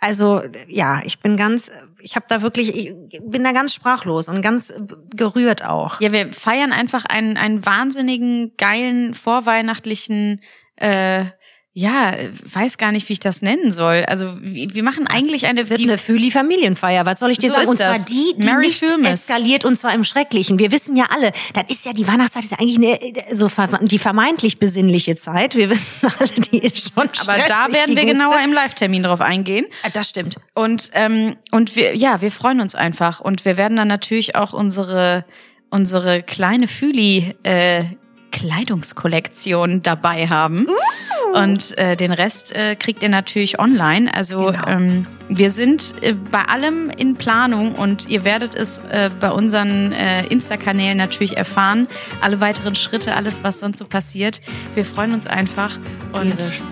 also 0.00 0.40
ja, 0.66 1.02
ich 1.04 1.20
bin 1.20 1.36
ganz, 1.36 1.70
ich 2.00 2.16
habe 2.16 2.24
da 2.28 2.40
wirklich, 2.40 2.74
ich 2.74 2.94
bin 3.22 3.44
da 3.44 3.52
ganz 3.52 3.74
sprachlos 3.74 4.28
und 4.28 4.40
ganz 4.40 4.72
gerührt 5.14 5.62
auch. 5.62 6.00
Ja, 6.00 6.10
wir 6.10 6.32
feiern 6.32 6.72
einfach 6.72 7.04
einen, 7.04 7.36
einen 7.36 7.66
wahnsinnigen, 7.66 8.52
geilen, 8.56 9.12
vorweihnachtlichen 9.12 10.40
äh, 10.76 11.26
ja, 11.72 12.16
weiß 12.52 12.78
gar 12.78 12.90
nicht, 12.90 13.08
wie 13.08 13.12
ich 13.12 13.20
das 13.20 13.42
nennen 13.42 13.70
soll. 13.70 14.04
Also 14.08 14.36
wir 14.42 14.82
machen 14.82 15.04
das 15.04 15.16
eigentlich 15.16 15.46
eine 15.46 15.70
wird 15.70 15.80
eine 15.80 15.98
Fühli 15.98 16.32
Familienfeier. 16.32 17.06
Was 17.06 17.20
soll 17.20 17.30
ich 17.30 17.38
dir 17.38 17.50
so 17.50 17.54
sagen? 17.54 17.68
Und 17.68 17.78
zwar 17.78 17.96
die, 17.96 18.34
die 18.36 18.46
Mary 18.46 18.66
nicht 18.66 18.80
Filmes. 18.80 19.22
eskaliert 19.22 19.64
und 19.64 19.76
zwar 19.76 19.94
im 19.94 20.02
Schrecklichen. 20.02 20.58
Wir 20.58 20.72
wissen 20.72 20.96
ja 20.96 21.06
alle, 21.10 21.30
das 21.54 21.64
ist 21.68 21.86
ja 21.86 21.92
die 21.92 22.08
Weihnachtszeit 22.08 22.42
ist 22.42 22.50
ja 22.50 22.58
eigentlich 22.58 22.76
eine, 22.76 23.34
so 23.34 23.48
die 23.82 23.98
vermeintlich 24.00 24.58
besinnliche 24.58 25.14
Zeit. 25.14 25.54
Wir 25.54 25.70
wissen 25.70 26.10
alle, 26.18 26.28
die 26.50 26.58
ist 26.58 26.92
schon 26.92 27.08
stressig, 27.12 27.28
Aber 27.28 27.48
da 27.48 27.72
werden 27.72 27.94
wir 27.94 28.04
genauer 28.04 28.40
im 28.44 28.52
Live-Termin 28.52 29.04
drauf 29.04 29.20
eingehen. 29.20 29.66
Ah, 29.84 29.90
das 29.90 30.08
stimmt. 30.08 30.36
Und 30.54 30.90
ähm, 30.94 31.36
und 31.52 31.76
wir 31.76 31.96
ja, 31.96 32.20
wir 32.20 32.32
freuen 32.32 32.60
uns 32.60 32.74
einfach 32.74 33.20
und 33.20 33.44
wir 33.44 33.56
werden 33.56 33.76
dann 33.76 33.88
natürlich 33.88 34.34
auch 34.34 34.52
unsere 34.52 35.24
unsere 35.70 36.24
kleine 36.24 36.66
Füli 36.66 37.36
äh, 37.44 37.84
Kleidungskollektion 38.32 39.82
dabei 39.82 40.26
haben. 40.26 40.66
Uh. 40.68 41.19
Und 41.34 41.76
äh, 41.78 41.96
den 41.96 42.12
Rest 42.12 42.54
äh, 42.54 42.76
kriegt 42.76 43.02
ihr 43.02 43.08
natürlich 43.08 43.58
online. 43.58 44.12
Also 44.12 44.46
genau. 44.46 44.66
ähm, 44.66 45.06
wir 45.28 45.50
sind 45.50 45.94
äh, 46.02 46.14
bei 46.14 46.42
allem 46.42 46.90
in 46.90 47.14
Planung 47.14 47.74
und 47.74 48.08
ihr 48.08 48.24
werdet 48.24 48.54
es 48.54 48.80
äh, 48.90 49.10
bei 49.20 49.30
unseren 49.30 49.92
äh, 49.92 50.24
Insta-Kanälen 50.26 50.96
natürlich 50.98 51.36
erfahren. 51.36 51.86
Alle 52.20 52.40
weiteren 52.40 52.74
Schritte, 52.74 53.14
alles, 53.14 53.42
was 53.44 53.60
sonst 53.60 53.78
so 53.78 53.84
passiert. 53.84 54.40
Wir 54.74 54.84
freuen 54.84 55.14
uns 55.14 55.26
einfach. 55.26 55.78
Und 56.12 56.38
Tierisch. 56.38 56.62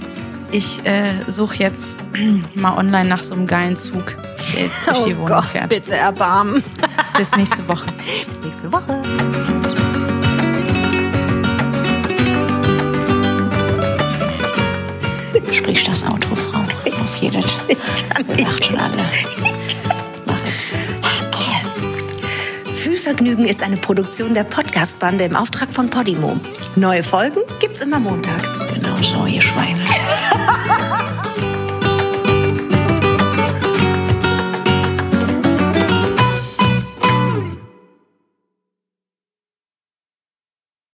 ich 0.50 0.84
äh, 0.84 1.12
suche 1.28 1.56
jetzt 1.56 1.98
mal 2.54 2.76
online 2.76 3.08
nach 3.08 3.22
so 3.22 3.34
einem 3.34 3.46
geilen 3.46 3.76
Zug, 3.76 4.16
der 4.54 4.68
durch 4.92 5.06
die 5.06 5.12
oh 5.14 5.16
Wohnung 5.18 5.26
Gott, 5.26 5.44
fährt. 5.46 5.68
Bitte 5.68 5.94
erbarmen. 5.94 6.62
Bis 7.16 7.36
nächste 7.36 7.66
Woche. 7.68 7.86
Bis 8.26 8.44
nächste 8.44 8.72
Woche. 8.72 9.57
Sprich 15.52 15.84
das 15.84 16.04
Auto, 16.04 16.34
Frau. 16.34 16.60
Auf 16.60 17.16
jedes. 17.16 17.44
Wir 18.26 18.44
lacht 18.46 18.64
schon 18.64 18.78
alle. 18.78 18.96
Mach 20.26 20.40
es. 20.46 20.72
Fühlvergnügen 22.78 23.46
ist 23.46 23.62
eine 23.62 23.76
Produktion 23.76 24.34
der 24.34 24.44
Podcast-Bande 24.44 25.24
im 25.24 25.36
Auftrag 25.36 25.72
von 25.72 25.90
Podimo. 25.90 26.38
Neue 26.76 27.02
Folgen 27.02 27.40
gibt's 27.60 27.80
immer 27.80 27.98
montags. 27.98 28.48
Genau 28.74 28.96
so, 29.02 29.26
ihr 29.26 29.42
Schweine. 29.42 29.78